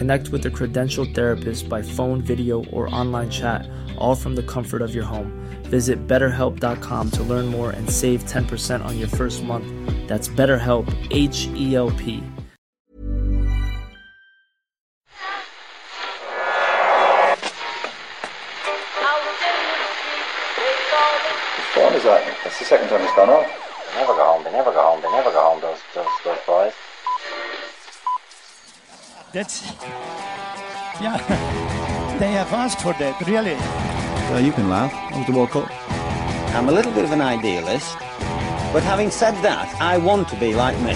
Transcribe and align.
Connect 0.00 0.30
with 0.30 0.46
a 0.46 0.50
credentialed 0.50 1.14
therapist 1.14 1.68
by 1.68 1.82
phone, 1.82 2.22
video, 2.22 2.64
or 2.72 2.88
online 2.88 3.28
chat, 3.28 3.68
all 3.98 4.14
from 4.14 4.34
the 4.34 4.42
comfort 4.42 4.80
of 4.80 4.94
your 4.94 5.04
home. 5.04 5.30
Visit 5.64 6.06
betterhelp.com 6.06 7.10
to 7.10 7.22
learn 7.22 7.46
more 7.48 7.72
and 7.72 7.90
save 7.90 8.24
10% 8.24 8.82
on 8.82 8.98
your 8.98 9.08
first 9.08 9.42
month. 9.44 9.66
That's 10.08 10.26
BetterHelp, 10.26 10.88
H 11.10 11.48
E 11.48 11.76
L 11.76 11.90
P. 11.90 12.16
Which 12.16 12.30
phone 21.74 21.92
is 21.92 22.04
that? 22.04 22.38
That's 22.42 22.58
the 22.58 22.64
second 22.64 22.88
time 22.88 23.02
it's 23.02 23.14
gone 23.14 23.28
off. 23.28 23.44
They 23.92 24.00
never 24.00 24.14
go 24.14 24.24
home. 24.24 24.44
They 24.44 24.52
never 24.52 24.72
go 24.72 24.80
home. 24.80 25.02
They 25.02 25.10
never 25.12 25.30
go 25.30 25.42
home. 25.42 25.60
Those 25.60 25.80
those 25.94 26.06
those 26.24 26.38
boys. 26.46 26.79
That's 29.32 29.62
yeah. 31.00 31.16
They 32.20 32.32
have 32.32 32.52
asked 32.52 32.82
for 32.82 32.92
that, 32.94 33.18
really. 33.26 33.54
Well, 34.28 34.44
you 34.44 34.52
can 34.52 34.68
laugh. 34.68 34.92
That 34.92 35.16
was 35.16 35.26
the 35.26 35.32
World 35.32 35.50
Cup. 35.50 35.70
I'm 36.54 36.68
a 36.68 36.72
little 36.72 36.92
bit 36.92 37.04
of 37.04 37.12
an 37.12 37.22
idealist, 37.22 37.96
but 38.74 38.82
having 38.82 39.10
said 39.10 39.32
that, 39.40 39.74
I 39.80 39.96
want 39.96 40.28
to 40.28 40.36
be 40.36 40.52
like 40.52 40.76
me. 40.80 40.92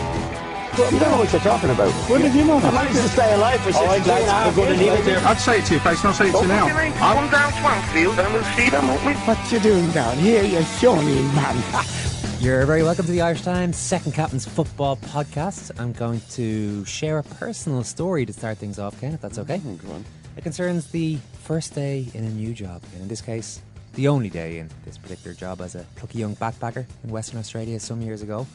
You 0.76 0.98
don't 0.98 1.12
know 1.12 1.18
what 1.18 1.32
you're 1.32 1.40
talking 1.40 1.70
about. 1.70 1.92
What 2.10 2.20
did 2.20 2.34
you 2.34 2.44
know? 2.44 2.58
I 2.58 2.70
managed 2.72 3.00
to 3.00 3.08
stay 3.08 3.32
alive 3.32 3.60
for 3.60 3.72
16 3.72 3.88
right, 3.88 4.06
lads, 4.06 4.28
hours. 4.28 4.56
we're 4.56 4.66
gonna 4.66 4.76
leave 4.76 5.08
it. 5.08 5.24
I'd 5.24 5.40
say 5.40 5.60
it 5.60 5.64
to 5.66 5.74
your 5.74 5.82
face, 5.82 6.00
and 6.00 6.08
I'll 6.08 6.14
say 6.14 6.28
it 6.28 6.32
to 6.32 6.42
you 6.42 6.48
now. 6.48 6.68
Come 6.98 7.30
down 7.30 7.52
Swansfield 7.62 8.18
and 8.18 8.34
we'll 8.34 8.44
see 8.52 8.68
them, 8.68 8.88
won't 8.88 9.04
we? 9.06 9.12
What 9.14 9.40
you 9.52 9.60
doing 9.60 9.90
down 9.92 10.18
here, 10.18 10.42
you 10.42 10.62
shawny 10.62 11.22
man? 11.32 12.10
You're 12.44 12.66
very 12.66 12.82
welcome 12.82 13.06
to 13.06 13.10
the 13.10 13.22
Irish 13.22 13.40
Times 13.40 13.74
Second 13.74 14.12
Captain's 14.12 14.44
Football 14.44 14.98
Podcast. 14.98 15.70
I'm 15.80 15.94
going 15.94 16.20
to 16.32 16.84
share 16.84 17.16
a 17.16 17.22
personal 17.22 17.82
story 17.82 18.26
to 18.26 18.34
start 18.34 18.58
things 18.58 18.78
off, 18.78 19.00
Ken, 19.00 19.14
if 19.14 19.22
that's 19.22 19.38
okay. 19.38 19.56
Mm-hmm, 19.56 19.86
go 19.86 19.94
on. 19.94 20.04
It 20.36 20.42
concerns 20.42 20.90
the 20.90 21.16
first 21.44 21.74
day 21.74 22.06
in 22.12 22.22
a 22.22 22.28
new 22.28 22.52
job, 22.52 22.82
and 22.92 23.00
in 23.00 23.08
this 23.08 23.22
case, 23.22 23.62
the 23.94 24.08
only 24.08 24.28
day 24.28 24.58
in 24.58 24.68
this 24.84 24.98
particular 24.98 25.34
job 25.34 25.62
as 25.62 25.74
a 25.74 25.86
plucky 25.96 26.18
young 26.18 26.36
backpacker 26.36 26.84
in 27.02 27.08
Western 27.08 27.38
Australia 27.38 27.80
some 27.80 28.02
years 28.02 28.20
ago. 28.20 28.46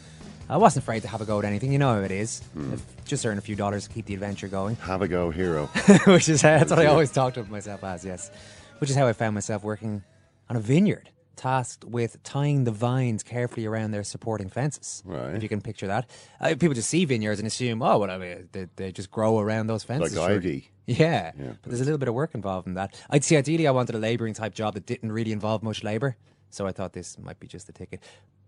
I 0.48 0.58
wasn't 0.58 0.84
afraid 0.84 1.02
to 1.02 1.08
have 1.08 1.22
a 1.22 1.26
go 1.26 1.40
at 1.40 1.46
anything, 1.46 1.72
you 1.72 1.80
know 1.80 1.96
how 1.96 2.02
it 2.02 2.12
is. 2.12 2.44
Mm. 2.56 2.74
If 2.74 3.06
Just 3.06 3.26
earn 3.26 3.40
a 3.40 3.42
few 3.42 3.56
dollars 3.56 3.88
to 3.88 3.90
keep 3.92 4.06
the 4.06 4.14
adventure 4.14 4.50
going. 4.50 4.76
Have 4.82 5.02
a 5.02 5.08
go, 5.08 5.32
hero. 5.32 5.66
which 6.06 6.30
is 6.30 6.44
that's 6.44 6.70
what 6.70 6.78
I 6.78 6.86
always 6.86 7.12
talked 7.12 7.38
of 7.38 7.50
myself 7.50 7.84
as, 7.84 8.06
yes. 8.06 8.30
Which 8.78 8.92
is 8.92 8.96
how 8.96 9.08
I 9.08 9.14
found 9.14 9.34
myself 9.34 9.64
working 9.64 10.04
on 10.48 10.58
a 10.58 10.60
vineyard, 10.60 11.10
tasked 11.40 11.86
with 11.86 12.22
tying 12.24 12.66
the 12.66 12.72
vines 12.72 13.24
carefully 13.24 13.66
around 13.66 13.92
their 13.92 14.04
supporting 14.04 14.50
fences. 14.50 15.02
Right. 15.06 15.34
If 15.36 15.42
you 15.44 15.50
can 15.50 15.62
picture 15.62 15.88
that, 15.88 16.10
uh, 16.42 16.50
people 16.50 16.74
just 16.74 16.90
see 16.90 17.06
vineyards 17.06 17.40
and 17.40 17.48
assume, 17.48 17.82
oh, 17.82 17.98
well, 18.00 18.12
I 18.12 18.18
mean, 18.18 18.50
they, 18.52 18.68
they 18.76 18.92
just 18.92 19.10
grow 19.10 19.40
around 19.40 19.68
those 19.68 19.84
fences. 19.84 20.16
Like 20.16 20.30
sure. 20.30 20.36
ivy. 20.38 20.70
Yeah, 20.86 21.32
Yeah, 21.40 21.52
but 21.62 21.64
there's 21.70 21.82
a 21.82 21.86
little 21.86 22.00
bit 22.00 22.08
of 22.10 22.16
work 22.16 22.34
involved 22.34 22.68
in 22.68 22.74
that. 22.74 23.00
I'd 23.10 23.24
see 23.24 23.38
ideally 23.38 23.68
I 23.68 23.72
wanted 23.72 23.94
a 23.96 24.00
labouring 24.00 24.34
type 24.34 24.54
job 24.56 24.74
that 24.74 24.86
didn't 24.88 25.12
really 25.12 25.32
involve 25.32 25.62
much 25.64 25.84
labour, 25.84 26.18
so 26.50 26.66
I 26.68 26.72
thought 26.72 26.94
this 26.94 27.18
might 27.20 27.40
be 27.40 27.48
just 27.48 27.68
the 27.68 27.74
ticket. 27.74 28.02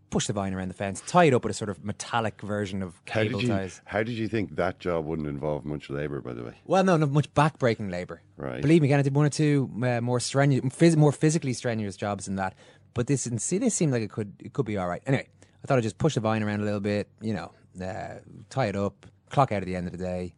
Push 0.09 0.27
the 0.27 0.33
vine 0.33 0.53
around 0.53 0.67
the 0.67 0.73
fence, 0.73 1.01
tie 1.07 1.23
it 1.25 1.33
up 1.33 1.43
with 1.45 1.51
a 1.51 1.53
sort 1.53 1.69
of 1.69 1.85
metallic 1.85 2.41
version 2.41 2.81
of 2.83 2.95
How 3.07 3.21
cable 3.21 3.39
did 3.39 3.47
you? 3.47 3.53
ties. 3.53 3.79
How 3.85 4.03
did 4.03 4.15
you 4.17 4.27
think 4.27 4.55
that 4.57 4.77
job 4.79 5.05
wouldn't 5.05 5.27
involve 5.29 5.63
much 5.63 5.89
labour? 5.89 6.19
By 6.19 6.33
the 6.33 6.43
way, 6.43 6.55
Well, 6.65 6.83
no, 6.83 6.97
not 6.97 7.11
much 7.11 7.33
back-breaking 7.33 7.89
labour. 7.89 8.21
Right. 8.35 8.61
Believe 8.61 8.81
me, 8.81 8.87
again, 8.89 8.99
I 8.99 9.03
did 9.03 9.15
one 9.15 9.25
or 9.25 9.29
two 9.29 9.69
uh, 9.83 10.01
more 10.01 10.19
strenuous, 10.19 10.65
phys- 10.75 10.97
more 10.97 11.13
physically 11.13 11.53
strenuous 11.53 11.95
jobs 11.95 12.25
than 12.25 12.35
that. 12.37 12.55
But 12.93 13.07
this, 13.07 13.23
this 13.25 13.73
seemed 13.75 13.91
like 13.93 14.01
it 14.03 14.11
could, 14.11 14.33
it 14.39 14.53
could 14.53 14.65
be 14.65 14.77
all 14.77 14.87
right. 14.87 15.01
Anyway, 15.05 15.27
I 15.63 15.67
thought 15.67 15.77
I'd 15.77 15.83
just 15.83 15.97
push 15.97 16.15
the 16.15 16.19
vine 16.19 16.43
around 16.43 16.61
a 16.61 16.65
little 16.65 16.79
bit, 16.79 17.07
you 17.21 17.33
know, 17.33 17.51
uh, 17.83 18.15
tie 18.49 18.65
it 18.67 18.75
up, 18.75 19.05
clock 19.29 19.51
out 19.51 19.61
at 19.61 19.65
the 19.65 19.75
end 19.75 19.87
of 19.87 19.91
the 19.93 19.97
day, 19.97 20.33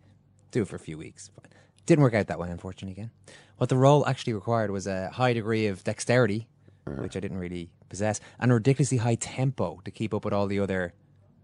do 0.52 0.62
it 0.62 0.68
for 0.68 0.76
a 0.76 0.80
few 0.80 0.98
weeks. 0.98 1.32
Fine. 1.36 1.52
Didn't 1.86 2.04
work 2.04 2.14
out 2.14 2.28
that 2.28 2.40
way, 2.40 2.50
unfortunately. 2.50 2.94
Again, 2.94 3.12
what 3.58 3.70
the 3.70 3.76
role 3.78 4.06
actually 4.08 4.34
required 4.34 4.72
was 4.72 4.88
a 4.88 5.10
high 5.10 5.34
degree 5.34 5.68
of 5.68 5.84
dexterity, 5.84 6.48
which 6.86 7.16
I 7.18 7.20
didn't 7.20 7.38
really 7.38 7.70
possess, 7.90 8.20
and 8.40 8.52
a 8.52 8.54
ridiculously 8.56 8.98
high 9.00 9.16
tempo 9.16 9.82
to 9.86 9.92
keep 9.92 10.14
up 10.14 10.26
with 10.26 10.34
all 10.34 10.48
the 10.48 10.60
other 10.60 10.94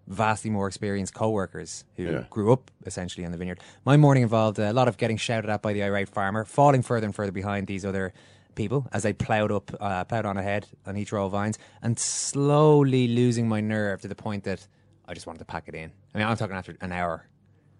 vastly 0.07 0.49
more 0.49 0.67
experienced 0.67 1.13
co-workers 1.13 1.83
who 1.95 2.03
Yeah. 2.03 2.23
grew 2.29 2.51
up 2.51 2.71
essentially 2.85 3.23
in 3.23 3.31
the 3.31 3.37
vineyard. 3.37 3.59
My 3.85 3.95
morning 3.95 4.23
involved 4.23 4.57
a 4.59 4.73
lot 4.73 4.87
of 4.87 4.97
getting 4.97 5.17
shouted 5.17 5.49
at 5.49 5.61
by 5.61 5.71
the 5.73 5.83
irate 5.83 6.09
farmer, 6.09 6.45
falling 6.45 6.81
further 6.81 7.05
and 7.05 7.13
further 7.15 7.31
behind 7.31 7.67
these 7.67 7.85
other 7.85 8.13
people 8.59 8.81
as 8.91 9.01
they 9.03 9.13
ploughed 9.13 9.51
up, 9.51 9.71
uh, 9.79 10.03
ploughed 10.03 10.25
on 10.25 10.37
ahead 10.37 10.67
on 10.85 10.97
each 10.97 11.11
row 11.13 11.25
of 11.27 11.31
vines, 11.31 11.57
and 11.81 11.97
slowly 11.97 13.07
losing 13.07 13.47
my 13.47 13.61
nerve 13.61 14.01
to 14.01 14.09
the 14.13 14.15
point 14.15 14.43
that 14.43 14.67
I 15.07 15.13
just 15.13 15.25
wanted 15.27 15.39
to 15.39 15.45
pack 15.45 15.65
it 15.69 15.75
in. 15.75 15.91
I 16.13 16.17
mean, 16.17 16.27
I'm 16.27 16.37
talking 16.37 16.55
after 16.55 16.75
an 16.81 16.91
hour. 16.91 17.15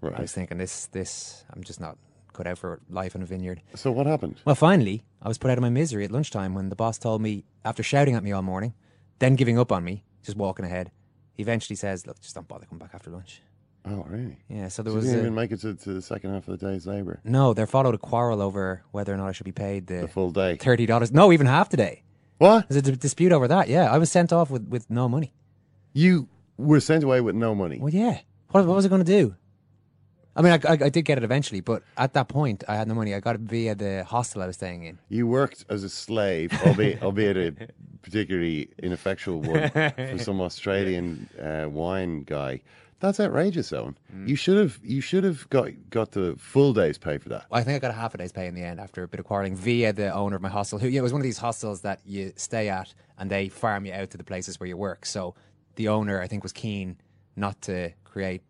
I 0.02 0.22
was 0.22 0.32
thinking, 0.32 0.58
this, 0.58 0.86
this, 0.88 1.44
I'm 1.52 1.64
just 1.64 1.82
not 1.82 1.98
cut 2.32 2.48
out 2.48 2.58
for 2.58 2.80
life 2.90 3.14
in 3.16 3.22
a 3.22 3.26
vineyard. 3.26 3.62
So 3.76 3.92
what 3.92 4.06
happened? 4.08 4.36
Well, 4.46 4.56
finally, 4.56 5.04
I 5.22 5.28
was 5.28 5.38
put 5.38 5.52
out 5.52 5.58
of 5.58 5.62
my 5.62 5.70
misery 5.70 6.06
at 6.06 6.12
lunchtime 6.12 6.54
when 6.54 6.70
the 6.70 6.76
boss 6.78 6.98
told 6.98 7.22
me, 7.22 7.44
after 7.66 7.84
shouting 7.84 8.16
at 8.16 8.24
me 8.24 8.32
all 8.32 8.42
morning, 8.42 8.74
then 9.20 9.36
giving 9.36 9.60
up 9.60 9.72
on 9.74 9.84
me, 9.84 10.06
just 10.24 10.38
walking 10.38 10.64
ahead, 10.64 10.92
he 11.34 11.42
eventually 11.44 11.76
says, 11.76 12.08
"Look, 12.08 12.20
just 12.22 12.36
don't 12.36 12.48
bother 12.48 12.66
coming 12.66 12.80
back 12.80 12.92
after 12.94 13.10
lunch." 13.10 13.42
Oh, 13.86 14.06
really? 14.10 14.38
Yeah, 14.50 14.68
so 14.68 14.84
there 14.84 14.92
So 14.92 14.96
was 14.98 15.06
didn't 15.06 15.20
a, 15.20 15.22
even 15.24 15.36
make 15.36 15.52
it 15.52 15.62
to, 15.62 15.74
to 15.74 15.94
the 15.94 16.02
second 16.02 16.32
half 16.34 16.48
of 16.48 16.60
the 16.60 16.68
day's 16.68 16.86
labour. 16.86 17.22
no. 17.24 17.54
There 17.54 17.66
followed 17.66 17.96
a 17.96 17.98
quarrel 17.98 18.42
over 18.42 18.84
whether 18.92 19.14
or 19.14 19.18
not 19.18 19.28
I 19.28 19.32
should 19.32 19.46
be 19.46 19.52
paid 19.52 19.88
the, 19.88 20.02
The 20.02 20.08
full 20.08 20.32
day. 20.32 20.58
thirty 20.58 20.86
dollars. 20.86 21.12
No, 21.12 21.32
even 21.32 21.48
half 21.48 21.70
the 21.70 21.78
day. 21.78 22.04
What? 22.38 22.68
There's 22.70 22.78
a 22.88 22.92
d- 22.92 22.98
dispute 22.98 23.32
over 23.32 23.48
that. 23.48 23.68
Yeah, 23.70 23.92
I 23.92 23.98
was 23.98 24.12
sent 24.12 24.32
off 24.34 24.50
with, 24.50 24.68
with 24.68 24.90
no 24.90 25.08
money. 25.10 25.34
You 25.94 26.28
were 26.58 26.80
sent 26.80 27.04
away 27.04 27.22
with 27.22 27.36
no 27.36 27.56
money. 27.56 27.80
Well, 27.80 27.94
yeah. 27.94 28.20
What, 28.52 28.66
what 28.66 28.76
was 28.76 28.86
I 28.86 28.90
going 28.90 29.04
to 29.04 29.12
do? 29.20 29.36
I 30.36 30.42
mean, 30.42 30.54
I, 30.54 30.60
I, 30.72 30.78
I 30.86 30.90
did 30.90 31.04
get 31.04 31.18
it 31.18 31.24
eventually, 31.24 31.60
but 31.60 31.84
at 31.98 32.14
that 32.14 32.28
point, 32.30 32.64
I 32.68 32.76
had 32.76 32.88
no 32.88 32.94
money. 32.94 33.14
I 33.14 33.20
got 33.20 33.36
it 33.36 33.42
via 33.42 33.76
the 33.76 34.04
hostel 34.06 34.42
I 34.42 34.48
was 34.48 34.56
staying 34.56 34.84
in. 34.84 35.00
You 35.10 35.28
worked 35.28 35.66
as 35.70 35.84
a 35.84 35.90
slave, 35.90 36.54
albeit, 36.66 37.02
albeit 37.04 37.36
a 37.38 37.68
particularly 38.02 38.70
ineffectual 38.82 39.42
one, 39.42 39.70
for 39.72 40.18
some 40.20 40.40
Australian 40.50 41.28
uh, 41.42 41.68
wine 41.70 42.24
guy. 42.24 42.62
That's 43.00 43.20
outrageous, 43.20 43.72
Eoin. 43.72 43.96
Mm. 44.14 44.28
You 44.28 44.36
should 44.36 44.58
have 44.58 44.80
you 44.84 45.00
should 45.02 45.24
have 45.24 45.50
got 45.50 45.70
got 45.90 46.12
the 46.12 46.36
full 46.38 46.74
day's 46.74 46.98
pay 46.98 47.18
for 47.18 47.30
that. 47.30 47.46
I 47.52 47.64
think 47.64 47.76
I 47.78 47.80
got 47.80 47.92
a 47.92 48.00
half 48.00 48.14
a 48.14 48.18
day's 48.18 48.32
pay 48.32 48.48
in 48.48 48.56
the 48.56 48.64
end 48.64 48.80
after 48.80 49.04
a 49.04 49.08
bit 49.08 49.20
of 49.20 49.26
quarreling 49.26 49.56
via 49.56 49.94
the 49.94 50.14
owner 50.14 50.36
of 50.36 50.42
my 50.42 50.50
hostel. 50.50 50.80
Who, 50.80 50.88
yeah, 50.88 51.00
it 51.00 51.04
was 51.04 51.14
one 51.14 51.22
of 51.22 51.24
these 51.24 51.38
hostels 51.38 51.82
that 51.82 52.02
you 52.06 52.34
stay 52.36 52.68
at 52.70 52.94
and 53.18 53.30
they 53.30 53.48
farm 53.50 53.86
you 53.86 53.94
out 53.94 54.10
to 54.12 54.18
the 54.18 54.24
places 54.24 54.60
where 54.60 54.68
you 54.68 54.78
work. 54.78 55.06
So 55.06 55.36
the 55.76 55.88
owner, 55.88 56.22
I 56.22 56.28
think, 56.28 56.44
was 56.44 56.52
keen 56.52 56.98
not 57.36 57.62
to 57.64 57.92
create 58.04 58.42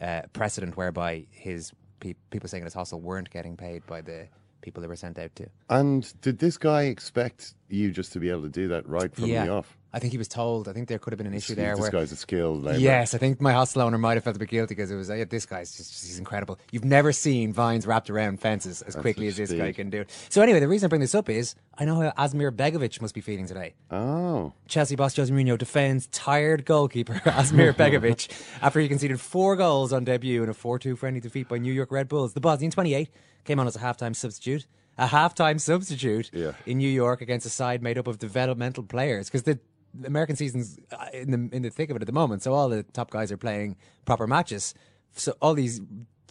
uh, 0.00 0.22
precedent 0.32 0.76
whereby 0.76 1.26
his 1.30 1.72
pe- 2.00 2.14
people 2.30 2.48
staying 2.48 2.62
in 2.62 2.66
his 2.66 2.74
hostel 2.74 3.00
weren't 3.00 3.30
getting 3.30 3.56
paid 3.56 3.84
by 3.86 4.00
the 4.00 4.28
people 4.62 4.80
they 4.80 4.88
were 4.88 4.96
sent 4.96 5.18
out 5.18 5.34
to. 5.36 5.48
And 5.68 6.12
did 6.22 6.38
this 6.38 6.56
guy 6.58 6.84
expect 6.84 7.54
you 7.68 7.90
just 7.90 8.12
to 8.14 8.20
be 8.20 8.30
able 8.30 8.42
to 8.42 8.48
do 8.48 8.68
that 8.68 8.88
right 8.88 9.14
from 9.14 9.26
yeah, 9.26 9.44
the 9.44 9.52
off? 9.52 9.76
I 9.96 9.98
think 9.98 10.12
he 10.12 10.18
was 10.18 10.28
told. 10.28 10.68
I 10.68 10.74
think 10.74 10.88
there 10.88 10.98
could 10.98 11.14
have 11.14 11.16
been 11.18 11.26
an 11.26 11.32
issue 11.32 11.54
there 11.54 11.70
this 11.72 11.80
where 11.80 11.90
guy's 11.90 12.12
a 12.12 12.16
skilled 12.16 12.62
labourer. 12.62 12.78
Yes, 12.82 13.14
I 13.14 13.18
think 13.18 13.40
my 13.40 13.52
hostel 13.54 13.80
owner 13.80 13.96
might 13.96 14.12
have 14.18 14.24
felt 14.24 14.36
a 14.36 14.38
bit 14.38 14.50
guilty 14.50 14.74
because 14.74 14.90
it 14.90 14.94
was, 14.94 15.08
yeah, 15.08 15.24
this 15.24 15.46
guy's 15.46 15.74
just, 15.74 16.04
he's 16.04 16.18
incredible. 16.18 16.58
You've 16.70 16.84
never 16.84 17.12
seen 17.12 17.50
vines 17.54 17.86
wrapped 17.86 18.10
around 18.10 18.38
fences 18.38 18.82
as 18.82 18.94
quickly 18.94 19.26
as 19.28 19.38
this 19.38 19.50
guy 19.50 19.72
can 19.72 19.88
do 19.88 20.02
it. 20.02 20.10
So 20.28 20.42
anyway, 20.42 20.60
the 20.60 20.68
reason 20.68 20.86
I 20.86 20.90
bring 20.90 21.00
this 21.00 21.14
up 21.14 21.30
is 21.30 21.54
I 21.78 21.86
know 21.86 21.94
how 21.98 22.10
Asmir 22.10 22.50
Begovic 22.50 23.00
must 23.00 23.14
be 23.14 23.22
feeling 23.22 23.46
today. 23.46 23.72
Oh, 23.90 24.52
Chelsea 24.68 24.96
boss 24.96 25.16
Jose 25.16 25.32
Mourinho 25.32 25.56
defends 25.56 26.08
tired 26.08 26.66
goalkeeper 26.66 27.14
Asmir 27.24 27.72
Begovic 27.76 28.28
after 28.60 28.80
he 28.80 28.88
conceded 28.88 29.18
four 29.18 29.56
goals 29.56 29.94
on 29.94 30.04
debut 30.04 30.42
in 30.42 30.50
a 30.50 30.54
4-2 30.54 30.98
friendly 30.98 31.20
defeat 31.20 31.48
by 31.48 31.56
New 31.56 31.72
York 31.72 31.90
Red 31.90 32.06
Bulls. 32.08 32.34
The 32.34 32.40
Bosnian 32.40 32.70
28 32.70 33.08
came 33.44 33.58
on 33.58 33.66
as 33.66 33.76
a 33.76 33.80
halftime 33.80 34.14
substitute 34.14 34.66
a 34.98 35.06
halftime 35.06 35.60
substitute 35.60 36.30
Yeah. 36.32 36.52
in 36.64 36.78
New 36.78 36.88
York 36.88 37.20
against 37.20 37.44
a 37.46 37.50
side 37.50 37.82
made 37.82 37.98
up 37.98 38.06
of 38.06 38.18
developmental 38.18 38.82
players 38.82 39.26
because 39.28 39.42
the 39.42 39.58
American 40.04 40.36
season's 40.36 40.78
uh, 40.92 41.06
in 41.12 41.30
the 41.30 41.56
in 41.56 41.62
the 41.62 41.70
thick 41.70 41.90
of 41.90 41.96
it 41.96 42.02
at 42.02 42.06
the 42.06 42.12
moment. 42.12 42.42
So 42.42 42.52
all 42.52 42.68
the 42.68 42.82
top 42.82 43.10
guys 43.10 43.30
are 43.32 43.36
playing 43.36 43.76
proper 44.04 44.26
matches. 44.26 44.74
So 45.12 45.34
all 45.40 45.54
these 45.54 45.80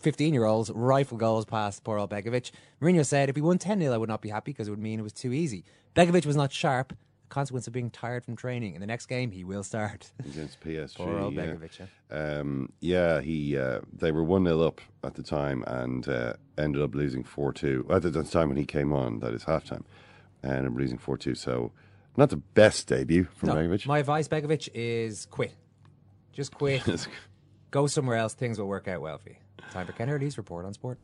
15 0.01 0.33
year 0.33 0.45
olds 0.45 0.69
rifle 0.71 1.17
goals 1.17 1.45
past 1.45 1.83
poor 1.83 1.97
old 1.97 2.11
Begovic. 2.11 2.51
Mourinho 2.81 3.05
said 3.05 3.29
if 3.29 3.35
we 3.35 3.41
won 3.41 3.57
10 3.57 3.79
0, 3.79 3.93
I 3.93 3.97
would 3.97 4.09
not 4.09 4.21
be 4.21 4.29
happy 4.29 4.51
because 4.51 4.67
it 4.67 4.71
would 4.71 4.79
mean 4.79 4.99
it 4.99 5.03
was 5.03 5.13
too 5.13 5.33
easy. 5.33 5.63
Begovic 5.95 6.25
was 6.25 6.35
not 6.35 6.51
sharp, 6.51 6.93
consequence 7.29 7.65
of 7.67 7.73
being 7.73 7.89
tired 7.89 8.23
from 8.23 8.35
training. 8.35 8.75
In 8.75 8.81
the 8.81 8.87
next 8.87 9.07
game, 9.07 9.31
he 9.31 9.43
will 9.43 9.63
start. 9.63 10.11
against 10.19 10.59
PSG. 10.61 10.95
Poor 10.97 11.17
old 11.17 11.33
yeah. 11.33 11.45
Begovic, 11.45 11.87
Um, 12.11 12.71
yeah, 12.81 13.21
he 13.21 13.57
uh, 13.57 13.79
they 13.93 14.11
were 14.11 14.23
one 14.23 14.45
0 14.45 14.61
up 14.61 14.81
at 15.03 15.15
the 15.15 15.23
time 15.23 15.63
and 15.65 16.07
uh, 16.07 16.33
ended 16.57 16.81
up 16.81 16.93
losing 16.93 17.23
four 17.23 17.51
two. 17.51 17.85
At 17.89 18.03
the 18.03 18.23
time 18.23 18.49
when 18.49 18.57
he 18.57 18.65
came 18.65 18.93
on, 18.93 19.19
that 19.19 19.33
is 19.33 19.45
halftime, 19.45 19.83
and 20.43 20.51
ended 20.51 20.71
up 20.71 20.77
losing 20.77 20.97
four 20.97 21.17
two. 21.17 21.35
So 21.35 21.71
not 22.17 22.29
the 22.29 22.37
best 22.37 22.87
debut 22.87 23.27
from 23.35 23.49
No, 23.49 23.55
Begovic. 23.55 23.85
my 23.87 23.99
advice, 23.99 24.27
Begovic, 24.27 24.69
is 24.73 25.25
quit. 25.27 25.53
Just 26.33 26.53
quit. 26.53 27.07
Go 27.71 27.87
somewhere 27.87 28.17
else. 28.17 28.33
Things 28.33 28.59
will 28.59 28.67
work 28.67 28.87
out 28.87 29.01
well 29.01 29.17
for 29.17 29.29
you. 29.29 29.35
Time 29.71 29.85
for 29.85 29.93
Ken 29.93 30.09
Early's 30.09 30.37
report 30.37 30.65
on 30.65 30.73
sport. 30.73 30.99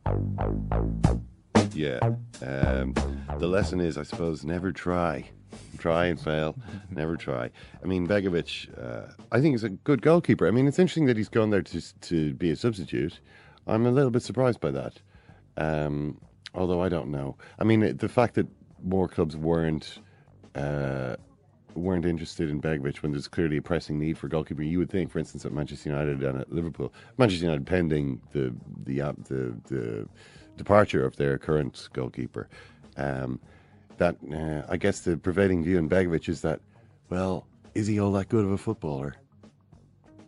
Yeah. 1.74 1.98
Um, 2.42 2.94
the 3.38 3.46
lesson 3.46 3.80
is, 3.80 3.96
I 3.98 4.02
suppose, 4.02 4.44
never 4.44 4.72
try. 4.72 5.28
Try 5.78 6.06
and 6.06 6.20
fail. 6.20 6.56
never 6.90 7.16
try. 7.16 7.50
I 7.82 7.86
mean, 7.86 8.06
Begovic, 8.06 8.68
uh, 8.78 9.12
I 9.30 9.40
think 9.40 9.54
he's 9.54 9.64
a 9.64 9.70
good 9.70 10.02
goalkeeper. 10.02 10.46
I 10.46 10.50
mean, 10.50 10.66
it's 10.66 10.78
interesting 10.78 11.06
that 11.06 11.16
he's 11.16 11.28
gone 11.28 11.50
there 11.50 11.62
to, 11.62 12.00
to 12.00 12.34
be 12.34 12.50
a 12.50 12.56
substitute. 12.56 13.20
I'm 13.66 13.86
a 13.86 13.90
little 13.90 14.10
bit 14.10 14.22
surprised 14.22 14.60
by 14.60 14.70
that. 14.72 14.94
Um, 15.56 16.20
although 16.54 16.82
I 16.82 16.88
don't 16.88 17.08
know. 17.10 17.36
I 17.58 17.64
mean, 17.64 17.96
the 17.96 18.08
fact 18.08 18.34
that 18.34 18.46
more 18.82 19.08
clubs 19.08 19.36
weren't. 19.36 19.98
Uh, 20.54 21.16
weren't 21.74 22.04
interested 22.04 22.50
in 22.50 22.60
Begovic 22.60 22.98
when 22.98 23.12
there's 23.12 23.28
clearly 23.28 23.56
a 23.56 23.62
pressing 23.62 23.98
need 23.98 24.18
for 24.18 24.28
goalkeeper. 24.28 24.62
You 24.62 24.78
would 24.78 24.90
think, 24.90 25.10
for 25.10 25.18
instance, 25.18 25.44
at 25.44 25.52
Manchester 25.52 25.88
United 25.88 26.22
and 26.22 26.40
at 26.40 26.52
Liverpool, 26.52 26.92
Manchester 27.18 27.46
United 27.46 27.66
pending 27.66 28.20
the 28.32 28.54
the 28.84 29.00
uh, 29.00 29.12
the, 29.28 29.54
the 29.68 30.08
departure 30.56 31.04
of 31.04 31.16
their 31.16 31.38
current 31.38 31.88
goalkeeper, 31.92 32.48
um, 32.96 33.40
that 33.98 34.16
uh, 34.32 34.62
I 34.70 34.76
guess 34.76 35.00
the 35.00 35.16
prevailing 35.16 35.64
view 35.64 35.78
in 35.78 35.88
Begovic 35.88 36.28
is 36.28 36.42
that, 36.42 36.60
well, 37.08 37.46
is 37.74 37.86
he 37.86 38.00
all 38.00 38.12
that 38.12 38.28
good 38.28 38.44
of 38.44 38.52
a 38.52 38.58
footballer? 38.58 39.16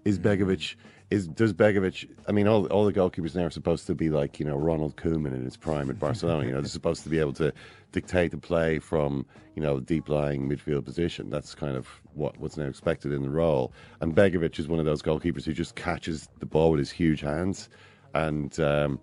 Is 0.05 0.19
Begovic 0.19 0.77
is 1.11 1.29
does 1.29 1.53
Begovic? 1.53 2.09
I 2.27 2.33
mean, 2.33 2.49
all 2.49 2.67
all 2.67 2.85
the 2.85 2.93
goalkeepers 2.93 3.35
now 3.35 3.45
are 3.45 3.51
supposed 3.51 3.87
to 3.87 3.95
be 3.95 4.11
like 4.11 4.39
you 4.41 4.47
know 4.47 4.57
Ronald 4.57 4.97
Koeman 4.97 5.35
in 5.35 5.45
his 5.45 5.57
prime 5.57 5.91
at 5.91 5.99
Barcelona. 5.99 6.47
you 6.47 6.53
know, 6.53 6.61
they're 6.61 6.69
supposed 6.69 7.03
to 7.05 7.09
be 7.09 7.19
able 7.19 7.33
to 7.35 7.53
dictate 7.95 8.33
the 8.33 8.37
play 8.37 8.79
from 8.79 9.25
you 9.55 9.63
know 9.63 9.81
deep 9.81 10.09
lying 10.09 10.49
midfield 10.49 10.85
position. 10.85 11.31
That's 11.31 11.55
kind 11.55 11.77
of 11.77 11.89
what 12.13 12.37
what's 12.39 12.57
now 12.57 12.67
expected 12.67 13.13
in 13.13 13.23
the 13.23 13.31
role. 13.31 13.73
And 14.01 14.15
Begovic 14.15 14.59
is 14.59 14.69
one 14.69 14.81
of 14.81 14.85
those 14.85 15.01
goalkeepers 15.01 15.45
who 15.45 15.55
just 15.55 15.77
catches 15.77 16.29
the 16.41 16.47
ball 16.47 16.73
with 16.73 16.81
his 16.81 16.91
huge 16.91 17.21
hands. 17.21 17.71
And 18.15 18.59
um, 18.61 19.01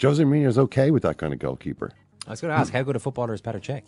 Jose 0.00 0.22
is 0.22 0.58
okay 0.58 0.90
with 0.90 1.02
that 1.02 1.18
kind 1.18 1.32
of 1.32 1.40
goalkeeper. 1.40 1.90
I 2.26 2.30
was 2.30 2.40
going 2.40 2.52
to 2.52 2.58
ask, 2.58 2.72
how 2.72 2.82
good 2.82 2.96
a 2.96 2.98
footballer 2.98 3.34
is 3.34 3.40
Petr 3.40 3.60
Cech? 3.60 3.82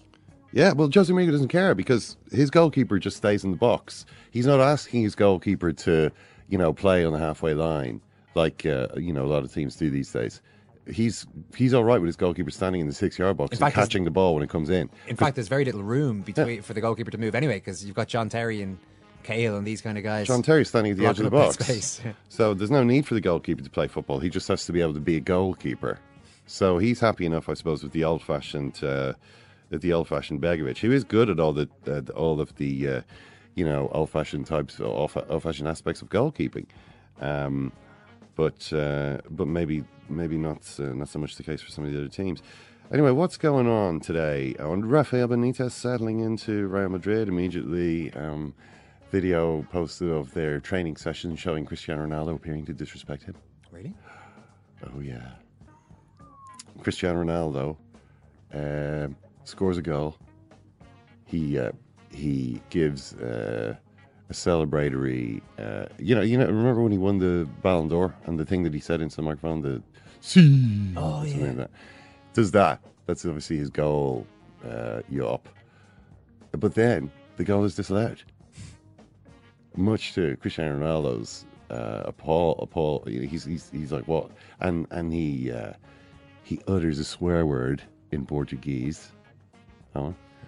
Yeah, 0.53 0.73
well, 0.73 0.91
Jose 0.93 1.13
Mourinho 1.13 1.31
doesn't 1.31 1.49
care 1.49 1.75
because 1.75 2.17
his 2.33 2.51
goalkeeper 2.51 2.99
just 2.99 3.19
stays 3.19 3.45
in 3.45 3.51
the 3.51 3.57
box. 3.57 4.05
He's 4.31 4.47
not 4.47 4.61
asking 4.61 5.03
his 5.03 5.15
goalkeeper 5.15 5.73
to, 5.73 6.11
you 6.49 6.59
know, 6.59 6.73
play 6.73 7.05
on 7.05 7.13
the 7.13 7.19
halfway 7.19 7.55
line 7.55 8.01
like 8.35 8.65
uh, 8.67 8.89
you 8.97 9.13
know 9.13 9.25
a 9.25 9.31
lot 9.31 9.43
of 9.43 9.53
teams 9.53 9.77
do 9.77 9.91
these 9.91 10.13
days. 10.13 10.41
He's 10.87 11.27
he's 11.55 11.75
all 11.75 11.85
right 11.85 12.01
with 12.01 12.09
his 12.09 12.17
goalkeeper 12.17 12.51
standing 12.51 12.81
in 12.81 12.87
the 12.87 12.95
six 12.95 13.19
yard 13.19 13.37
box 13.37 13.51
In 13.51 13.57
and 13.57 13.61
fact, 13.61 13.75
catching 13.75 14.05
the 14.05 14.11
ball 14.11 14.35
when 14.35 14.43
it 14.43 14.51
comes 14.51 14.71
in. 14.71 14.89
In 15.07 15.17
fact, 15.17 15.37
there's 15.37 15.49
very 15.49 15.65
little 15.65 15.83
room 15.83 16.23
between 16.23 16.63
for 16.63 16.73
the 16.75 16.81
goalkeeper 16.81 17.11
to 17.11 17.19
move 17.19 17.35
anyway 17.35 17.55
because 17.55 17.85
you've 17.85 17.95
got 17.97 18.09
John 18.09 18.29
Terry 18.29 18.63
and 18.63 18.79
Cahill 19.23 19.57
and 19.57 19.67
these 19.67 19.83
kind 19.83 19.99
of 19.99 20.05
guys. 20.05 20.27
John 20.27 20.43
Terry's 20.43 20.69
standing 20.69 20.93
at 20.93 20.99
the 20.99 21.07
edge 21.07 21.19
of 21.19 21.25
the 21.25 21.31
box, 21.31 22.01
so 22.29 22.55
there's 22.55 22.71
no 22.71 22.83
need 22.83 23.07
for 23.07 23.15
the 23.15 23.21
goalkeeper 23.21 23.63
to 23.63 23.71
play 23.71 23.87
football. 23.87 24.19
He 24.19 24.31
just 24.31 24.49
has 24.49 24.65
to 24.67 24.73
be 24.73 24.81
able 24.81 24.95
to 24.95 25.01
be 25.01 25.17
a 25.17 25.21
goalkeeper. 25.21 25.99
So 26.47 26.79
he's 26.79 26.99
happy 26.99 27.27
enough, 27.27 27.49
I 27.49 27.55
suppose, 27.55 27.83
with 27.83 27.93
the 27.93 28.03
old-fashioned, 28.03 28.83
uh, 28.83 29.13
with 29.69 29.83
the 29.83 29.93
old-fashioned 29.93 30.41
Begovic, 30.41 30.79
who 30.79 30.91
is 30.91 31.05
good 31.05 31.31
at 31.31 31.39
all 31.39 31.53
the 31.53 31.69
uh, 31.87 32.01
all 32.13 32.41
of 32.41 32.57
the, 32.57 32.89
uh, 32.89 33.01
you 33.55 33.65
know, 33.65 33.89
old-fashioned 33.93 34.47
types, 34.47 34.81
old- 34.81 35.13
old-fashioned 35.29 35.69
aspects 35.69 36.03
of 36.03 36.09
goalkeeping. 36.09 36.67
Um, 37.21 37.71
but 38.41 38.73
uh, 38.73 39.19
but 39.29 39.47
maybe 39.47 39.85
maybe 40.09 40.39
not 40.39 40.63
uh, 40.79 40.95
not 41.01 41.09
so 41.09 41.19
much 41.19 41.37
the 41.37 41.43
case 41.43 41.61
for 41.61 41.71
some 41.71 41.85
of 41.85 41.93
the 41.93 41.99
other 41.99 42.09
teams. 42.09 42.43
Anyway, 42.91 43.11
what's 43.11 43.37
going 43.37 43.69
on 43.69 44.01
today? 44.01 44.55
On 44.59 44.83
Rafael 44.83 45.29
Benitez 45.29 45.73
settling 45.73 46.21
into 46.21 46.67
Real 46.69 46.89
Madrid 46.89 47.29
immediately. 47.29 48.11
Um, 48.15 48.55
video 49.11 49.63
posted 49.73 50.09
of 50.09 50.33
their 50.33 50.59
training 50.61 50.97
session 50.97 51.37
showing 51.37 51.67
Cristiano 51.67 52.07
Ronaldo 52.07 52.37
appearing 52.37 52.65
to 52.67 52.73
disrespect 52.73 53.25
him. 53.25 53.35
Really? 53.73 53.93
Oh 54.87 55.01
yeah. 55.01 55.33
Cristiano 56.83 57.23
Ronaldo 57.23 57.77
um, 58.55 59.17
scores 59.45 59.77
a 59.77 59.83
goal. 59.83 60.17
He 61.27 61.59
uh, 61.59 61.73
he 62.11 62.63
gives 62.71 63.15
uh, 63.17 63.77
celebratory. 64.33 65.41
Uh, 65.59 65.87
you 65.99 66.15
know, 66.15 66.21
you 66.23 66.37
know. 66.39 66.47
Remember 66.47 66.83
when 66.83 66.93
he 66.93 66.99
won 66.99 67.19
the 67.19 67.49
Ballon 67.63 67.89
d'Or 67.89 68.15
and 68.27 68.39
the 68.39 68.45
thing 68.45 68.63
that 68.65 68.75
he 68.75 68.81
said 68.81 69.01
into 69.01 69.17
the 69.17 69.23
microphone, 69.23 69.63
the 69.63 69.83
"See," 70.21 70.93
Oh, 70.97 71.23
yeah. 71.25 71.47
like 71.47 71.57
that. 71.57 71.71
Does 72.35 72.51
that? 72.53 72.81
That's 73.07 73.25
obviously 73.25 73.57
his 73.59 73.71
goal. 73.71 74.27
Uh, 74.69 75.01
yup. 75.09 75.49
But 76.53 76.75
then 76.75 77.11
the 77.37 77.45
goal 77.45 77.65
is 77.65 77.75
disallowed 77.75 78.23
much 79.77 80.15
to 80.15 80.37
Cristiano 80.37 80.79
Ronaldo's 80.79 81.47
uh, 81.71 82.03
appall, 82.07 82.59
appall. 82.61 83.05
you 83.07 83.21
know, 83.21 83.27
He's, 83.29 83.45
he's 83.45 83.71
he's 83.71 83.93
like 83.93 84.07
what, 84.09 84.31
and 84.61 84.87
and 84.91 85.13
he 85.13 85.51
uh, 85.53 85.73
he 86.43 86.61
utters 86.67 86.99
a 86.99 87.05
swear 87.05 87.47
word 87.47 87.83
in 88.11 88.27
Portuguese, 88.27 89.13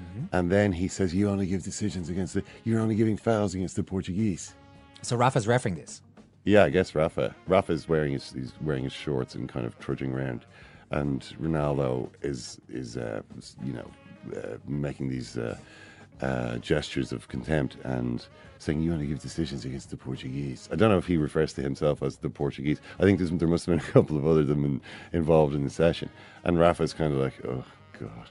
oh, 0.02 0.38
and 0.38 0.50
then 0.50 0.72
he 0.72 0.88
says, 0.88 1.14
"You 1.14 1.28
only 1.28 1.46
give 1.46 1.62
decisions 1.62 2.08
against 2.08 2.34
the. 2.34 2.42
You're 2.64 2.80
only 2.80 2.94
giving 2.94 3.16
fouls 3.16 3.54
against 3.54 3.76
the 3.76 3.82
Portuguese." 3.82 4.54
So 5.02 5.16
Rafa's 5.16 5.48
referring 5.48 5.74
this. 5.74 6.02
Yeah, 6.44 6.64
I 6.64 6.70
guess 6.70 6.94
Rafa. 6.94 7.34
Rafa's 7.46 7.88
wearing 7.88 8.12
his 8.12 8.32
he's 8.32 8.52
wearing 8.60 8.84
his 8.84 8.92
shorts 8.92 9.34
and 9.34 9.48
kind 9.48 9.64
of 9.64 9.78
trudging 9.78 10.12
around, 10.12 10.44
and 10.90 11.22
Ronaldo 11.40 12.08
is 12.22 12.60
is 12.68 12.96
uh, 12.96 13.22
you 13.64 13.72
know 13.72 13.88
uh, 14.36 14.56
making 14.66 15.08
these 15.08 15.38
uh, 15.38 15.56
uh, 16.20 16.58
gestures 16.58 17.12
of 17.12 17.28
contempt 17.28 17.76
and 17.84 18.26
saying 18.58 18.80
you 18.80 18.92
only 18.92 19.06
give 19.06 19.20
decisions 19.20 19.64
against 19.64 19.90
the 19.90 19.96
Portuguese. 19.96 20.68
I 20.72 20.76
don't 20.76 20.90
know 20.90 20.98
if 20.98 21.06
he 21.06 21.16
refers 21.16 21.52
to 21.54 21.62
himself 21.62 22.02
as 22.02 22.16
the 22.16 22.30
Portuguese. 22.30 22.80
I 22.98 23.02
think 23.02 23.18
there 23.18 23.48
must 23.48 23.66
have 23.66 23.76
been 23.76 23.88
a 23.88 23.92
couple 23.92 24.16
of 24.16 24.26
other 24.26 24.44
them 24.44 24.64
in, 24.64 24.80
involved 25.12 25.54
in 25.54 25.64
the 25.64 25.70
session, 25.70 26.08
and 26.44 26.58
Rafa's 26.58 26.92
kind 26.92 27.12
of 27.12 27.20
like, 27.20 27.34
oh 27.46 27.64
god, 27.98 28.30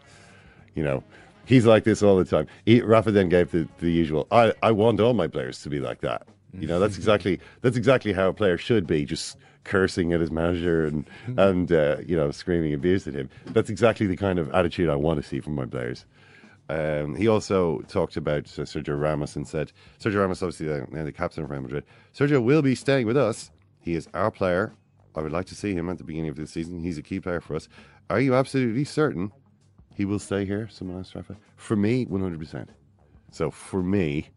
you 0.75 0.83
know. 0.83 1.03
He's 1.45 1.65
like 1.65 1.83
this 1.83 2.03
all 2.03 2.17
the 2.17 2.25
time. 2.25 2.47
He, 2.65 2.81
Rafa 2.81 3.11
then 3.11 3.29
gave 3.29 3.51
the, 3.51 3.67
the 3.79 3.91
usual. 3.91 4.27
I, 4.31 4.53
I 4.61 4.71
want 4.71 4.99
all 4.99 5.13
my 5.13 5.27
players 5.27 5.61
to 5.63 5.69
be 5.69 5.79
like 5.79 6.01
that. 6.01 6.27
You 6.53 6.67
know, 6.67 6.79
that's 6.79 6.97
exactly 6.97 7.39
that's 7.61 7.77
exactly 7.77 8.11
how 8.11 8.27
a 8.27 8.33
player 8.33 8.57
should 8.57 8.85
be, 8.85 9.05
just 9.05 9.37
cursing 9.63 10.11
at 10.11 10.19
his 10.19 10.31
manager 10.31 10.85
and 10.85 11.09
and 11.37 11.71
uh, 11.71 11.97
you 12.05 12.15
know 12.15 12.29
screaming 12.31 12.73
abuse 12.73 13.07
at 13.07 13.13
him. 13.13 13.29
That's 13.47 13.69
exactly 13.69 14.05
the 14.05 14.17
kind 14.17 14.37
of 14.37 14.53
attitude 14.53 14.89
I 14.89 14.95
want 14.95 15.21
to 15.21 15.27
see 15.27 15.39
from 15.39 15.55
my 15.55 15.65
players. 15.65 16.05
Um, 16.69 17.15
he 17.15 17.27
also 17.27 17.79
talked 17.89 18.15
about 18.15 18.45
uh, 18.45 18.63
Sergio 18.63 18.99
Ramos 18.99 19.35
and 19.35 19.45
said, 19.45 19.73
Sergio 19.99 20.21
Ramos, 20.21 20.41
obviously 20.41 20.67
the, 20.67 21.03
the 21.03 21.11
captain 21.11 21.43
of 21.43 21.49
Real 21.49 21.61
Madrid. 21.61 21.83
Sergio 22.15 22.41
will 22.41 22.61
be 22.61 22.75
staying 22.75 23.05
with 23.07 23.17
us. 23.17 23.51
He 23.81 23.93
is 23.93 24.07
our 24.13 24.31
player. 24.31 24.73
I 25.13 25.21
would 25.21 25.33
like 25.33 25.47
to 25.47 25.55
see 25.55 25.73
him 25.73 25.89
at 25.89 25.97
the 25.97 26.05
beginning 26.05 26.29
of 26.29 26.37
the 26.37 26.47
season. 26.47 26.79
He's 26.79 26.97
a 26.97 27.01
key 27.01 27.19
player 27.19 27.41
for 27.41 27.55
us. 27.55 27.67
Are 28.09 28.21
you 28.21 28.35
absolutely 28.35 28.85
certain 28.85 29.33
he 29.95 30.05
will 30.05 30.19
stay 30.19 30.45
here? 30.45 30.67
Someone 30.69 30.99
asked 30.99 31.15
Rafa. 31.15 31.35
For 31.55 31.75
me, 31.75 32.05
100%. 32.05 32.67
So 33.31 33.51
for 33.51 33.83
me, 33.83 34.29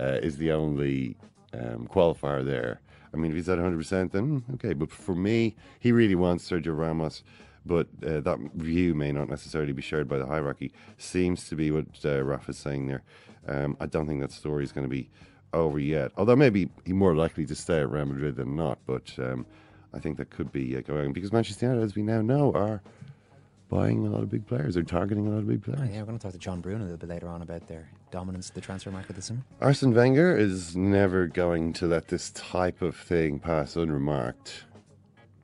uh, 0.00 0.18
is 0.22 0.36
the 0.36 0.52
only 0.52 1.16
um, 1.52 1.86
qualifier 1.86 2.44
there. 2.44 2.80
I 3.12 3.16
mean, 3.16 3.30
if 3.30 3.36
he's 3.36 3.48
at 3.48 3.58
100%, 3.58 4.10
then 4.10 4.42
mm, 4.42 4.54
okay. 4.54 4.72
But 4.72 4.90
for 4.90 5.14
me, 5.14 5.54
he 5.78 5.92
really 5.92 6.16
wants 6.16 6.48
Sergio 6.48 6.76
Ramos. 6.76 7.22
But 7.66 7.86
uh, 8.06 8.20
that 8.20 8.38
view 8.56 8.94
may 8.94 9.10
not 9.10 9.30
necessarily 9.30 9.72
be 9.72 9.80
shared 9.80 10.08
by 10.08 10.18
the 10.18 10.26
hierarchy. 10.26 10.72
Seems 10.98 11.48
to 11.48 11.56
be 11.56 11.70
what 11.70 11.86
uh, 12.04 12.22
Rafa's 12.22 12.58
saying 12.58 12.88
there. 12.88 13.02
Um, 13.46 13.76
I 13.80 13.86
don't 13.86 14.06
think 14.06 14.20
that 14.20 14.32
story 14.32 14.64
is 14.64 14.72
going 14.72 14.84
to 14.84 14.90
be 14.90 15.08
over 15.54 15.78
yet. 15.78 16.12
Although 16.16 16.36
maybe 16.36 16.68
he's 16.84 16.94
more 16.94 17.14
likely 17.14 17.46
to 17.46 17.54
stay 17.54 17.80
at 17.80 17.90
Real 17.90 18.04
Madrid 18.04 18.36
than 18.36 18.54
not. 18.54 18.78
But 18.84 19.14
um, 19.18 19.46
I 19.94 19.98
think 19.98 20.18
that 20.18 20.30
could 20.30 20.52
be 20.52 20.76
uh, 20.76 20.80
going 20.82 21.12
because 21.12 21.32
Manchester 21.32 21.66
United, 21.66 21.84
as 21.84 21.94
we 21.94 22.02
now 22.02 22.20
know, 22.20 22.52
are 22.52 22.82
buying 23.68 24.06
a 24.06 24.10
lot 24.10 24.22
of 24.22 24.30
big 24.30 24.46
players. 24.46 24.74
They're 24.74 24.82
targeting 24.82 25.26
a 25.26 25.30
lot 25.30 25.38
of 25.38 25.48
big 25.48 25.62
oh, 25.68 25.72
players. 25.72 25.88
Oh, 25.90 25.92
yeah, 25.92 26.00
we're 26.00 26.06
going 26.06 26.18
to 26.18 26.22
talk 26.22 26.32
to 26.32 26.38
John 26.38 26.60
Brewin 26.60 26.80
a 26.80 26.84
little 26.84 26.96
bit 26.96 27.08
later 27.08 27.28
on 27.28 27.42
about 27.42 27.66
their 27.66 27.88
dominance 28.10 28.48
of 28.48 28.54
the 28.54 28.60
transfer 28.60 28.90
market 28.90 29.16
this 29.16 29.26
summer. 29.26 29.40
Arsene 29.60 29.94
Wenger 29.94 30.36
is 30.36 30.76
never 30.76 31.26
going 31.26 31.72
to 31.74 31.86
let 31.86 32.08
this 32.08 32.30
type 32.30 32.82
of 32.82 32.96
thing 32.96 33.38
pass 33.38 33.76
unremarked. 33.76 34.64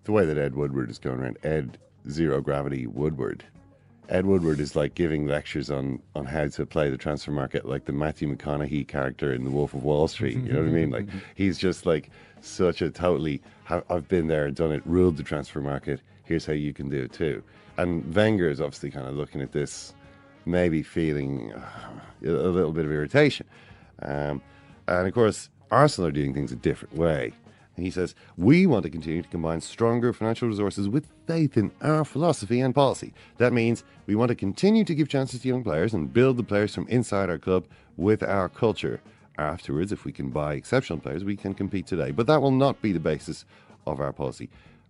The 0.04 0.12
way 0.12 0.24
that 0.24 0.38
Ed 0.38 0.54
Woodward 0.54 0.90
is 0.90 0.98
going 0.98 1.20
around, 1.20 1.38
Ed 1.42 1.78
Zero 2.08 2.40
Gravity 2.40 2.86
Woodward. 2.86 3.44
Ed 4.08 4.26
Woodward 4.26 4.58
is 4.58 4.74
like 4.74 4.94
giving 4.94 5.26
lectures 5.26 5.70
on 5.70 6.02
on 6.16 6.24
how 6.24 6.48
to 6.48 6.66
play 6.66 6.90
the 6.90 6.96
transfer 6.96 7.30
market, 7.30 7.64
like 7.64 7.84
the 7.84 7.92
Matthew 7.92 8.34
McConaughey 8.34 8.88
character 8.88 9.32
in 9.32 9.44
The 9.44 9.50
Wolf 9.50 9.72
of 9.72 9.84
Wall 9.84 10.08
Street. 10.08 10.36
You 10.36 10.52
know 10.52 10.60
what 10.60 10.68
I 10.68 10.72
mean? 10.72 10.90
Like 10.90 11.06
he's 11.36 11.58
just 11.58 11.86
like 11.86 12.10
such 12.40 12.82
a 12.82 12.90
totally. 12.90 13.40
I've 13.68 14.08
been 14.08 14.26
there, 14.26 14.50
done 14.50 14.72
it, 14.72 14.82
ruled 14.84 15.16
the 15.16 15.22
transfer 15.22 15.60
market. 15.60 16.00
Here's 16.30 16.46
how 16.46 16.52
you 16.52 16.72
can 16.72 16.88
do 16.88 17.02
it 17.02 17.12
too. 17.12 17.42
And 17.76 18.14
Wenger 18.14 18.49
is 18.49 18.60
obviously 18.60 18.92
kind 18.92 19.08
of 19.08 19.16
looking 19.16 19.40
at 19.40 19.50
this, 19.50 19.94
maybe 20.46 20.80
feeling 20.80 21.52
uh, 21.52 21.88
a 22.22 22.28
little 22.28 22.70
bit 22.70 22.84
of 22.84 22.92
irritation. 22.92 23.49
Um, 24.00 24.40
and 24.87 25.08
of 25.08 25.12
course, 25.12 25.50
Arsenal 25.72 26.06
are 26.06 26.12
doing 26.12 26.32
things 26.32 26.52
a 26.52 26.56
different 26.56 26.94
way. 26.94 27.32
And 27.75 27.84
he 27.84 27.90
says, 27.90 28.14
We 28.37 28.64
want 28.64 28.84
to 28.84 28.90
continue 28.90 29.22
to 29.22 29.28
combine 29.28 29.60
stronger 29.60 30.12
financial 30.12 30.46
resources 30.46 30.88
with 30.88 31.08
faith 31.26 31.56
in 31.56 31.72
our 31.80 32.04
philosophy 32.04 32.60
and 32.60 32.72
policy. 32.72 33.12
That 33.38 33.52
means 33.52 33.82
we 34.06 34.14
want 34.14 34.28
to 34.28 34.37
continue 34.37 34.84
to 34.84 34.94
give 34.94 35.08
chances 35.08 35.42
to 35.42 35.49
young 35.49 35.64
players 35.64 35.94
and 35.94 36.12
build 36.12 36.37
the 36.37 36.44
players 36.44 36.72
from 36.72 36.87
inside 36.87 37.28
our 37.28 37.38
club 37.38 37.66
with 37.96 38.22
our 38.22 38.49
culture. 38.49 39.00
Afterwards, 39.37 39.90
if 39.90 40.04
we 40.04 40.12
can 40.12 40.30
buy 40.30 40.54
exceptional 40.54 41.00
players, 41.00 41.25
we 41.25 41.34
can 41.34 41.54
compete 41.54 41.88
today. 41.88 42.12
But 42.12 42.28
that 42.28 42.40
will 42.40 42.52
not 42.52 42.80
be 42.80 42.92
the 42.92 43.00
basis 43.00 43.44
of 43.84 43.99
our 43.99 44.12
policy. 44.12 44.49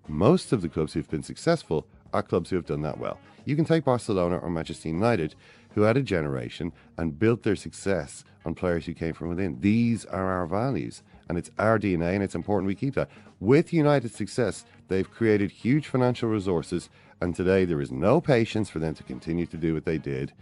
Most 0.08 0.52
of 0.52 0.62
the 0.62 0.68
clubs 0.68 0.92
who've 0.92 1.10
been 1.10 1.22
successful 1.22 1.86
are 2.12 2.22
clubs 2.22 2.50
who 2.50 2.56
have 2.56 2.66
done 2.66 2.82
that 2.82 2.98
well. 2.98 3.18
You 3.44 3.56
can 3.56 3.64
take 3.64 3.84
Barcelona 3.84 4.38
or 4.38 4.50
Manchester 4.50 4.88
United, 4.88 5.34
who 5.74 5.82
had 5.82 5.96
a 5.96 6.02
generation 6.02 6.72
and 6.98 7.18
built 7.18 7.42
their 7.42 7.56
success 7.56 8.24
on 8.44 8.54
players 8.54 8.86
who 8.86 8.94
came 8.94 9.14
from 9.14 9.28
within. 9.28 9.60
These 9.60 10.04
are 10.06 10.32
our 10.32 10.46
values, 10.46 11.02
and 11.28 11.38
it's 11.38 11.50
our 11.58 11.78
DNA, 11.78 12.14
and 12.14 12.22
it's 12.22 12.34
important 12.34 12.66
we 12.66 12.74
keep 12.74 12.94
that. 12.94 13.10
With 13.38 13.72
United's 13.72 14.14
success, 14.14 14.64
they've 14.88 15.10
created 15.10 15.50
huge 15.50 15.86
financial 15.86 16.28
resources, 16.28 16.90
and 17.20 17.34
today 17.34 17.64
there 17.64 17.80
is 17.80 17.92
no 17.92 18.20
patience 18.20 18.68
for 18.68 18.78
them 18.78 18.94
to 18.94 19.02
continue 19.02 19.46
to 19.46 19.56
do 19.56 19.74
what 19.74 19.84
they 19.84 19.98
did. 19.98 20.32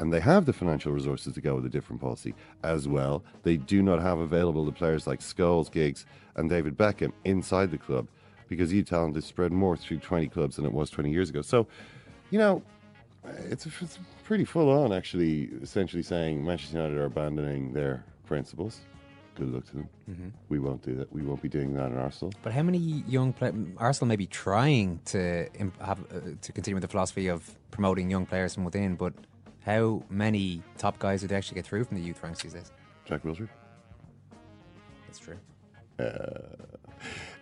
And 0.00 0.12
they 0.12 0.20
have 0.20 0.46
the 0.46 0.52
financial 0.52 0.92
resources 0.92 1.34
to 1.34 1.40
go 1.40 1.56
with 1.56 1.66
a 1.66 1.68
different 1.68 2.00
policy 2.00 2.34
as 2.62 2.86
well. 2.86 3.24
They 3.42 3.56
do 3.56 3.82
not 3.82 4.00
have 4.00 4.20
available 4.20 4.64
the 4.64 4.72
players 4.72 5.08
like 5.08 5.20
Scholes, 5.20 5.70
Giggs, 5.70 6.06
and 6.36 6.48
David 6.48 6.78
Beckham 6.78 7.12
inside 7.24 7.72
the 7.72 7.78
club 7.78 8.06
because 8.48 8.72
you 8.72 8.82
talent 8.82 9.16
is 9.16 9.24
spread 9.24 9.52
more 9.52 9.76
through 9.76 9.98
20 9.98 10.28
clubs 10.28 10.56
than 10.56 10.64
it 10.64 10.72
was 10.72 10.90
20 10.90 11.10
years 11.10 11.30
ago. 11.30 11.42
So, 11.42 11.66
you 12.30 12.38
know, 12.38 12.62
it's, 13.50 13.66
it's 13.66 13.98
pretty 14.24 14.44
full 14.44 14.70
on, 14.70 14.92
actually, 14.92 15.50
essentially 15.62 16.02
saying 16.02 16.44
Manchester 16.44 16.78
United 16.78 16.96
are 16.98 17.04
abandoning 17.04 17.72
their 17.72 18.04
principles. 18.26 18.80
Good 19.34 19.52
luck 19.52 19.66
to 19.66 19.72
them. 19.76 19.88
Mhm. 20.10 20.32
We 20.48 20.58
won't 20.58 20.82
do 20.82 20.96
that. 20.96 21.12
We 21.12 21.22
won't 21.22 21.40
be 21.40 21.48
doing 21.48 21.72
that 21.74 21.92
in 21.92 21.98
Arsenal. 21.98 22.32
But 22.42 22.52
how 22.52 22.62
many 22.62 22.78
young 23.06 23.32
play- 23.32 23.52
Arsenal 23.76 24.08
may 24.08 24.16
be 24.16 24.26
trying 24.26 25.00
to 25.06 25.48
imp- 25.54 25.80
have 25.80 26.00
uh, 26.12 26.20
to 26.40 26.52
continue 26.52 26.74
with 26.74 26.82
the 26.82 26.88
philosophy 26.88 27.28
of 27.28 27.48
promoting 27.70 28.10
young 28.10 28.26
players 28.26 28.54
from 28.54 28.64
within, 28.64 28.96
but 28.96 29.12
how 29.64 30.02
many 30.10 30.62
top 30.76 30.98
guys 30.98 31.22
would 31.22 31.30
actually 31.32 31.54
get 31.56 31.66
through 31.66 31.84
from 31.84 31.98
the 31.98 32.02
youth 32.02 32.20
ranks 32.22 32.42
these 32.42 32.54
days? 32.54 32.72
Jack 33.04 33.22
Wilshere. 33.22 33.48
That's 35.06 35.18
true. 35.20 35.36
Uh, 35.98 36.38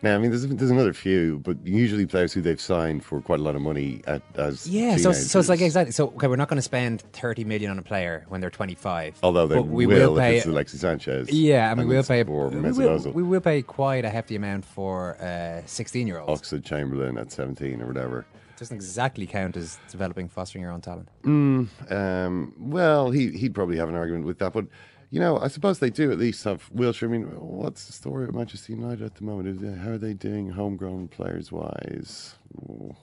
now, 0.03 0.15
I 0.15 0.19
mean, 0.19 0.31
there's, 0.31 0.47
there's 0.47 0.71
another 0.71 0.93
few, 0.93 1.39
but 1.41 1.57
usually 1.65 2.07
players 2.07 2.33
who 2.33 2.43
they've 2.43 2.61
signed 2.61 3.03
for 3.03 3.21
quite 3.21 3.41
a 3.41 3.43
lot 3.43 3.57
of 3.57 3.63
money 3.63 4.03
at, 4.07 4.23
as 4.37 4.69
Yeah, 4.69 4.99
so 4.99 5.13
so 5.13 5.39
it's 5.39 5.49
like 5.49 5.61
exactly. 5.61 5.93
So 5.93 6.09
okay, 6.09 6.27
we're 6.27 6.37
not 6.37 6.49
going 6.49 6.59
to 6.59 6.63
spend 6.63 7.01
thirty 7.13 7.45
million 7.45 7.71
on 7.71 7.79
a 7.79 7.83
player 7.83 8.27
when 8.29 8.41
they're 8.41 8.51
twenty 8.51 8.75
five. 8.75 9.19
Although 9.23 9.47
they 9.47 9.59
we 9.59 9.87
will, 9.87 10.13
will 10.13 10.21
pay. 10.21 10.37
if 10.37 10.37
it's 10.39 10.47
Alexis 10.47 10.81
Sanchez. 10.83 11.31
yeah, 11.31 11.71
I 11.71 11.75
mean 11.75 11.81
and 11.81 11.89
we'll 11.89 12.05
pay. 12.05 12.25
for 12.25 12.49
We 12.51 12.73
will, 12.73 12.99
we 13.13 13.23
will 13.23 13.41
pay 13.41 13.63
quite 13.63 14.05
a 14.05 14.11
hefty 14.11 14.37
amount 14.37 14.65
for 14.67 15.17
uh, 15.21 15.63
sixteen 15.67 16.07
year 16.07 16.21
olds. 16.21 16.43
Oxlade-Chamberlain 16.43 17.17
at 17.19 17.33
17 17.33 17.81
or 17.81 17.87
whatever. 17.87 18.27
Doesn't 18.59 18.77
exactly 18.77 19.27
count 19.27 19.57
as 19.57 19.79
developing, 19.91 20.29
fostering 20.29 20.63
your 20.63 20.73
own 20.73 20.81
talent. 20.81 21.09
Mm, 21.25 21.93
um, 21.93 22.55
well, 22.59 23.11
he, 23.11 23.31
he'd 23.33 23.55
probably 23.55 23.77
have 23.77 23.91
an 23.91 23.95
argument 23.95 24.25
with 24.25 24.39
that. 24.39 24.55
But, 24.55 24.67
you 25.11 25.21
know, 25.21 25.39
I 25.39 25.49
suppose 25.49 25.79
they 25.79 25.91
do 25.91 26.11
at 26.11 26.19
least 26.19 26.45
have 26.45 26.69
Wilshere. 26.75 27.05
I 27.05 27.07
mean, 27.09 27.23
what's 27.39 27.87
the 27.87 27.93
story 27.93 28.25
of 28.25 28.35
Manchester 28.35 28.73
United 28.73 29.03
at 29.05 29.15
the 29.17 29.25
moment? 29.25 29.63
How 29.81 29.91
are 29.91 29.99
they 29.99 30.15
doing 30.15 30.51
homegrown 30.51 31.09
players 31.09 31.51
wise? 31.53 32.35
Oh, 32.69 32.95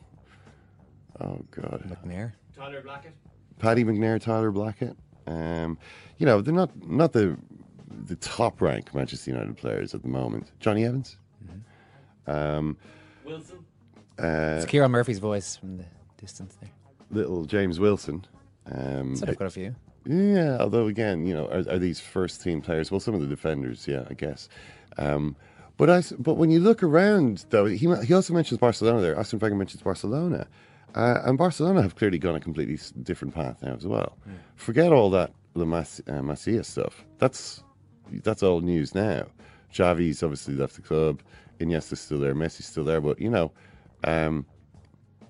oh 1.22 1.40
God. 1.52 1.84
McNair. 2.06 2.34
Tyler 2.56 2.82
Blackett. 2.82 3.14
Paddy 3.60 3.84
McNair, 3.84 4.20
Tyler 4.22 4.52
Blackett. 4.52 4.96
Um, 5.28 5.78
you 6.18 6.26
know, 6.26 6.42
they're 6.42 6.54
not 6.54 6.70
not 6.88 7.14
the 7.14 7.38
the 8.06 8.16
top 8.18 8.62
rank 8.62 8.94
Manchester 8.94 9.32
United 9.32 9.56
players 9.56 9.94
at 9.94 10.02
the 10.02 10.08
moment. 10.10 10.52
Jonny 10.60 10.84
Evans. 10.86 11.18
Um, 12.28 12.78
Wilson. 13.26 13.60
uh, 14.20 14.60
It's 14.62 14.66
Ciarán 14.72 14.92
Murphy's 14.92 15.20
voice 15.20 15.56
from 15.58 15.78
the 15.78 15.86
distance 16.18 16.58
there. 16.62 16.70
little 17.12 17.46
James 17.46 17.80
Wilson. 17.80 18.26
Um, 18.72 19.16
Said 19.16 19.30
I've 19.30 19.38
got 19.38 19.48
a 19.48 19.52
few. 19.52 19.76
Yeah, 20.06 20.58
although 20.60 20.88
again, 20.88 21.26
you 21.26 21.34
know, 21.34 21.48
are, 21.48 21.64
are 21.74 21.80
these 21.80 22.00
first 22.00 22.42
team 22.42 22.62
players? 22.62 22.92
Well, 22.92 23.00
some 23.00 23.14
of 23.16 23.22
the 23.22 23.28
defenders, 23.28 23.88
yeah, 23.88 24.04
I 24.10 24.14
guess. 24.14 24.50
Um, 24.98 25.36
but 25.78 25.90
I, 25.90 26.04
but 26.20 26.36
when 26.36 26.52
you 26.52 26.60
look 26.60 26.84
around, 26.84 27.46
though, 27.50 27.66
he 27.66 27.78
he 27.78 28.14
also 28.14 28.34
mentions 28.34 28.60
Barcelona 28.60 29.02
there. 29.02 29.18
Arsene 29.18 29.40
Wenger 29.40 29.56
mentions 29.56 29.82
Barcelona, 29.82 30.48
uh, 30.94 31.22
and 31.24 31.38
Barcelona 31.38 31.82
have 31.82 31.96
clearly 31.96 32.20
gone 32.20 32.36
a 32.36 32.40
completely 32.40 32.78
different 33.02 33.34
path 33.34 33.64
now 33.64 33.74
as 33.74 33.88
well. 33.88 34.18
Forget 34.56 34.92
all 34.92 35.10
that 35.12 35.32
La 35.56 35.66
Mas- 35.66 36.02
uh, 36.08 36.22
Masia 36.22 36.64
stuff. 36.66 37.04
That's 37.18 37.64
that's 38.24 38.44
all 38.44 38.62
news 38.62 38.94
now. 38.94 39.26
Xavi's 39.74 40.22
obviously 40.22 40.54
left 40.54 40.76
the 40.76 40.82
club. 40.82 41.22
Iniesta's 41.60 42.00
still 42.00 42.20
there. 42.20 42.36
Messi's 42.36 42.66
still 42.68 42.84
there. 42.84 43.02
But 43.02 43.20
you 43.20 43.30
know, 43.30 43.52
um, 44.04 44.46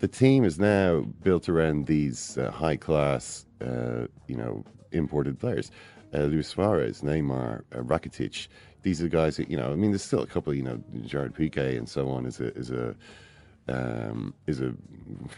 the 0.04 0.08
team 0.10 0.44
is 0.44 0.60
now 0.60 1.00
built 1.24 1.48
around 1.48 1.86
these 1.86 2.38
uh, 2.38 2.52
high 2.52 2.76
class, 2.76 3.46
uh, 3.62 4.06
you 4.28 4.36
know, 4.36 4.62
imported 4.92 5.40
players. 5.40 5.72
Uh, 6.14 6.24
Luis 6.24 6.50
Suarez, 6.50 7.00
Neymar, 7.04 7.64
uh, 7.74 7.78
Rakitic. 7.78 8.50
These 8.82 9.00
are 9.00 9.06
the 9.06 9.10
guys 9.10 9.38
that 9.38 9.50
you 9.50 9.56
know. 9.56 9.72
I 9.72 9.76
mean, 9.76 9.92
there's 9.92 10.04
still 10.04 10.20
a 10.20 10.28
couple. 10.28 10.54
You 10.54 10.64
know, 10.64 10.84
Gerard 11.06 11.34
Piqué 11.34 11.78
and 11.78 11.88
so 11.88 12.10
on 12.10 12.26
is 12.26 12.42
a 12.42 12.54
is 12.54 12.70
a 12.70 12.94
um, 13.70 14.34
is 14.46 14.60
a 14.60 14.74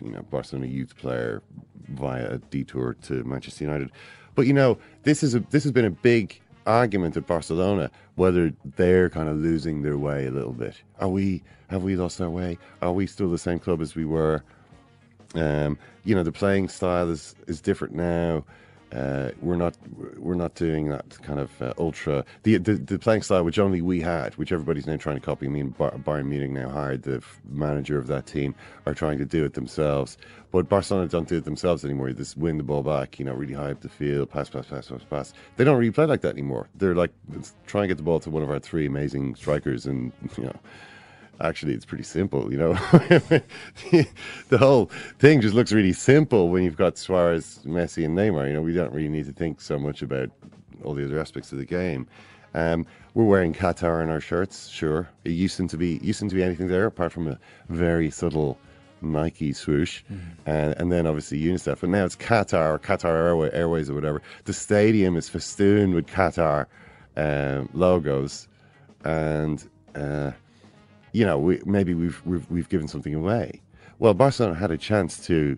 you 0.03 0.11
know 0.13 0.23
Barcelona 0.31 0.65
youth 0.65 0.97
player 0.97 1.43
via 1.89 2.27
a 2.31 2.37
detour 2.39 2.95
to 3.03 3.23
Manchester 3.23 3.65
United. 3.65 3.91
But 4.33 4.47
you 4.47 4.53
know, 4.53 4.79
this 5.03 5.21
is 5.21 5.35
a 5.35 5.41
this 5.41 5.61
has 5.61 5.73
been 5.73 5.85
a 5.85 5.91
big 5.91 6.41
argument 6.65 7.15
at 7.17 7.27
Barcelona 7.27 7.91
whether 8.15 8.51
they're 8.77 9.11
kind 9.11 9.29
of 9.29 9.37
losing 9.37 9.83
their 9.83 9.99
way 9.99 10.25
a 10.25 10.31
little 10.31 10.53
bit. 10.53 10.81
Are 10.99 11.09
we? 11.09 11.43
Have 11.67 11.83
we 11.83 11.95
lost 11.95 12.19
our 12.19 12.31
way? 12.31 12.57
Are 12.81 12.93
we 12.93 13.05
still 13.05 13.29
the 13.29 13.37
same 13.37 13.59
club 13.59 13.79
as 13.79 13.93
we 13.93 14.05
were? 14.05 14.43
Um, 15.33 15.77
you 16.03 16.15
know, 16.15 16.23
the 16.23 16.31
playing 16.31 16.69
style 16.69 17.09
is 17.09 17.35
is 17.47 17.61
different 17.61 17.95
now. 17.95 18.45
Uh, 18.95 19.31
we're 19.41 19.57
not 19.57 19.75
we're 20.17 20.35
not 20.35 20.53
doing 20.55 20.87
that 20.87 21.21
kind 21.21 21.39
of 21.39 21.61
uh, 21.61 21.73
ultra 21.77 22.23
the, 22.43 22.55
the 22.57 22.75
the 22.75 22.99
playing 22.99 23.21
style 23.23 23.43
which 23.43 23.59
only 23.59 23.81
we 23.81 23.99
had, 23.99 24.33
which 24.35 24.51
everybody's 24.51 24.85
now 24.85 24.95
trying 24.95 25.17
to 25.17 25.21
copy. 25.21 25.47
I 25.47 25.49
mean, 25.49 25.69
Bar- 25.69 25.91
Bayern 25.97 26.27
Munich 26.27 26.51
now 26.51 26.69
hired 26.69 27.03
the 27.03 27.15
f- 27.17 27.41
manager 27.49 27.97
of 27.97 28.07
that 28.07 28.25
team 28.27 28.55
are 28.85 28.93
trying 28.93 29.17
to 29.17 29.25
do 29.25 29.43
it 29.43 29.53
themselves, 29.53 30.17
but 30.51 30.69
Barcelona 30.69 31.07
don't 31.09 31.27
do 31.27 31.37
it 31.37 31.45
themselves 31.45 31.83
anymore. 31.83 32.07
They 32.07 32.19
just 32.19 32.37
win 32.37 32.57
the 32.57 32.63
ball 32.63 32.83
back, 32.83 33.19
you 33.19 33.25
know, 33.25 33.33
really 33.33 33.53
high 33.53 33.71
up 33.71 33.81
the 33.81 33.89
field, 33.89 34.29
pass, 34.29 34.49
pass, 34.49 34.67
pass, 34.67 34.87
pass, 34.87 35.03
pass. 35.09 35.33
They 35.57 35.63
don't 35.65 35.77
really 35.77 35.91
play 35.91 36.05
like 36.05 36.21
that 36.21 36.33
anymore. 36.33 36.69
They're 36.75 36.95
like 36.95 37.11
try 37.65 37.81
and 37.81 37.89
get 37.89 37.97
the 37.97 38.03
ball 38.03 38.19
to 38.21 38.29
one 38.29 38.43
of 38.43 38.51
our 38.51 38.59
three 38.59 38.85
amazing 38.85 39.35
strikers, 39.35 39.87
and 39.87 40.13
you 40.37 40.45
know 40.45 40.59
actually 41.41 41.73
it's 41.73 41.85
pretty 41.85 42.03
simple 42.03 42.51
you 42.51 42.57
know 42.57 42.73
the 44.49 44.57
whole 44.57 44.85
thing 45.19 45.41
just 45.41 45.53
looks 45.53 45.71
really 45.71 45.93
simple 45.93 46.49
when 46.49 46.63
you've 46.63 46.77
got 46.77 46.97
Suarez, 46.97 47.59
Messi 47.65 48.05
and 48.05 48.17
Neymar 48.17 48.47
you 48.47 48.53
know 48.53 48.61
we 48.61 48.73
don't 48.73 48.93
really 48.93 49.09
need 49.09 49.25
to 49.25 49.33
think 49.33 49.61
so 49.61 49.77
much 49.77 50.01
about 50.01 50.29
all 50.83 50.93
the 50.93 51.03
other 51.05 51.19
aspects 51.19 51.51
of 51.51 51.57
the 51.57 51.65
game 51.65 52.07
um, 52.53 52.85
we're 53.13 53.25
wearing 53.25 53.53
Qatar 53.53 54.01
in 54.01 54.09
our 54.09 54.21
shirts 54.21 54.69
sure 54.69 55.09
it 55.23 55.31
used 55.31 55.57
to 55.57 55.77
be 55.77 55.99
used 56.01 56.19
to 56.19 56.27
be 56.27 56.43
anything 56.43 56.67
there 56.67 56.85
apart 56.85 57.11
from 57.11 57.27
a 57.27 57.39
very 57.69 58.09
subtle 58.09 58.57
Nike 59.01 59.53
swoosh, 59.53 60.03
and, 60.45 60.73
and 60.77 60.91
then 60.91 61.05
obviously 61.05 61.39
UNICEF. 61.39 61.81
But 61.81 61.89
now 61.89 62.05
it's 62.05 62.15
Qatar 62.15 62.75
or 62.75 62.79
Qatar 62.79 63.05
Airway, 63.05 63.51
Airways 63.53 63.89
or 63.89 63.93
whatever. 63.93 64.21
The 64.45 64.53
stadium 64.53 65.15
is 65.15 65.29
festooned 65.29 65.93
with 65.93 66.07
Qatar 66.07 66.65
um, 67.17 67.69
logos, 67.73 68.47
and 69.03 69.67
uh, 69.95 70.31
you 71.15 71.25
know, 71.25 71.37
we, 71.39 71.61
maybe 71.65 71.93
we've, 71.93 72.21
we've 72.25 72.49
we've 72.51 72.69
given 72.69 72.87
something 72.87 73.15
away. 73.15 73.61
Well, 73.99 74.13
Barcelona 74.13 74.55
had 74.55 74.71
a 74.71 74.77
chance 74.77 75.25
to 75.27 75.57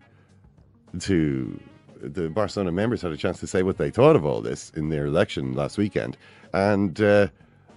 to 1.00 1.60
the 2.00 2.30
Barcelona 2.30 2.72
members 2.72 3.02
had 3.02 3.12
a 3.12 3.18
chance 3.18 3.40
to 3.40 3.48
say 3.48 3.64
what 3.64 3.78
they 3.80 3.90
thought 3.90 4.16
of 4.16 4.24
all 4.24 4.40
this 4.42 4.72
in 4.76 4.90
their 4.90 5.06
election 5.08 5.54
last 5.56 5.78
weekend, 5.80 6.16
and 6.54 7.02
uh, 7.02 7.28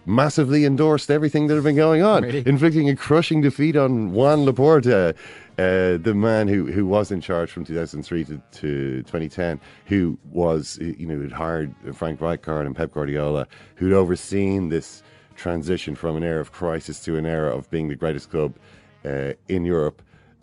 massively 0.05 0.67
endorsed 0.67 1.11
everything 1.11 1.47
that 1.47 1.55
had 1.55 1.65
been 1.65 1.77
going 1.77 2.03
on, 2.03 2.23
Really? 2.25 2.43
inflicting 2.47 2.91
a 2.91 2.97
crushing 2.97 3.41
defeat 3.41 3.77
on 3.77 4.13
Juan 4.13 4.41
Laporta, 4.45 5.15
uh, 5.59 5.97
the 6.03 6.15
man 6.15 6.49
who, 6.49 6.67
who 6.71 6.87
was 6.87 7.11
in 7.11 7.21
charge 7.21 7.51
from 7.51 7.65
2003 7.65 8.25
to, 8.25 8.43
to 8.53 9.03
2010, 9.05 9.61
who 9.87 10.19
was, 10.33 10.79
you 10.81 11.07
know, 11.07 11.21
had 11.21 11.33
hired 11.33 11.75
Frank 11.95 12.21
Rijkaard 12.21 12.67
and 12.67 12.77
Pep 12.77 12.93
Guardiola, 12.93 13.47
who'd 13.77 13.93
overseen 13.93 14.69
this 14.69 15.03
transition 15.41 15.95
from 15.95 16.17
an 16.17 16.23
era 16.23 16.41
of 16.41 16.53
crisis 16.53 17.01
to 17.01 17.17
an 17.17 17.25
era 17.25 17.57
of 17.57 17.69
being 17.71 17.89
the 17.89 17.97
greatest 17.97 18.31
club 18.31 18.55
uh, 19.05 19.33
in 19.49 19.65
Europe, 19.65 20.03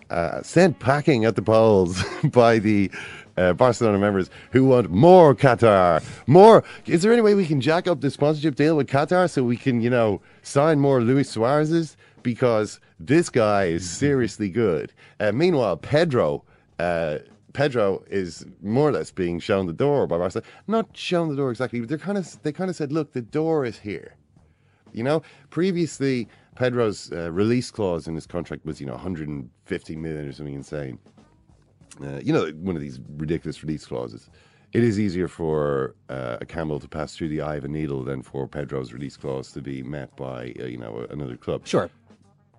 uh, 0.10 0.42
sent 0.42 0.80
packing 0.80 1.24
at 1.26 1.36
the 1.36 1.42
polls 1.42 2.04
by 2.24 2.58
the 2.58 2.90
uh, 3.38 3.54
Barcelona 3.54 4.00
members 4.00 4.32
who 4.52 4.66
want 4.66 4.90
more 4.90 5.36
Qatar. 5.36 6.04
More. 6.26 6.64
Is 6.88 7.04
there 7.04 7.14
any 7.14 7.22
way 7.22 7.36
we 7.36 7.46
can 7.46 7.62
jack 7.62 7.88
up 7.88 8.02
the 8.02 8.10
sponsorship 8.10 8.56
deal 8.56 8.76
with 8.76 8.88
Qatar 8.88 9.30
so 9.30 9.44
we 9.44 9.58
can, 9.58 9.82
you 9.82 9.92
know, 9.92 10.20
sign 10.42 10.80
more 10.80 11.02
Luis 11.02 11.30
Suarez's? 11.30 11.96
Because 12.24 12.80
this 13.00 13.30
guy 13.30 13.66
is 13.66 13.88
seriously 13.88 14.50
good. 14.50 14.92
Uh, 15.20 15.32
meanwhile, 15.32 15.78
Pedro. 15.78 16.44
Uh, 16.80 17.20
Pedro 17.54 18.04
is 18.08 18.46
more 18.62 18.90
or 18.90 18.92
less 18.92 19.10
being 19.10 19.40
shown 19.40 19.66
the 19.66 19.74
door 19.74 20.06
by 20.06 20.18
Barcelona. 20.18 20.48
Not 20.68 20.96
shown 20.96 21.30
the 21.30 21.36
door 21.36 21.50
exactly, 21.50 21.80
but 21.80 21.90
they're 21.90 21.98
kind 21.98 22.18
of 22.18 22.42
they 22.44 22.52
kind 22.52 22.70
of 22.70 22.76
said, 22.76 22.92
"Look, 22.92 23.14
the 23.14 23.22
door 23.22 23.66
is 23.66 23.80
here." 23.80 24.17
You 24.98 25.04
know, 25.04 25.22
previously 25.52 26.28
Pedro's 26.56 27.12
uh, 27.12 27.32
release 27.32 27.70
clause 27.70 28.08
in 28.08 28.16
his 28.16 28.26
contract 28.26 28.66
was, 28.66 28.82
you 28.82 28.88
know, 28.88 28.94
150 28.94 29.96
million 29.96 30.28
or 30.28 30.32
something 30.34 30.56
insane. 30.56 30.98
Uh, 32.02 32.20
you 32.24 32.34
know, 32.34 32.48
one 32.62 32.76
of 32.76 32.82
these 32.82 33.00
ridiculous 33.18 33.64
release 33.64 33.86
clauses. 33.86 34.30
It 34.74 34.84
is 34.84 35.00
easier 35.00 35.28
for 35.28 35.96
uh, 36.10 36.38
a 36.42 36.46
camel 36.46 36.80
to 36.80 36.88
pass 36.88 37.16
through 37.16 37.30
the 37.30 37.42
eye 37.42 37.56
of 37.56 37.64
a 37.64 37.68
needle 37.68 38.04
than 38.04 38.24
for 38.24 38.48
Pedro's 38.48 38.92
release 38.92 39.16
clause 39.16 39.52
to 39.52 39.62
be 39.62 39.84
met 39.84 40.16
by, 40.18 40.54
uh, 40.60 40.66
you 40.66 40.78
know, 40.78 41.06
another 41.12 41.38
club. 41.38 41.66
Sure. 41.68 41.90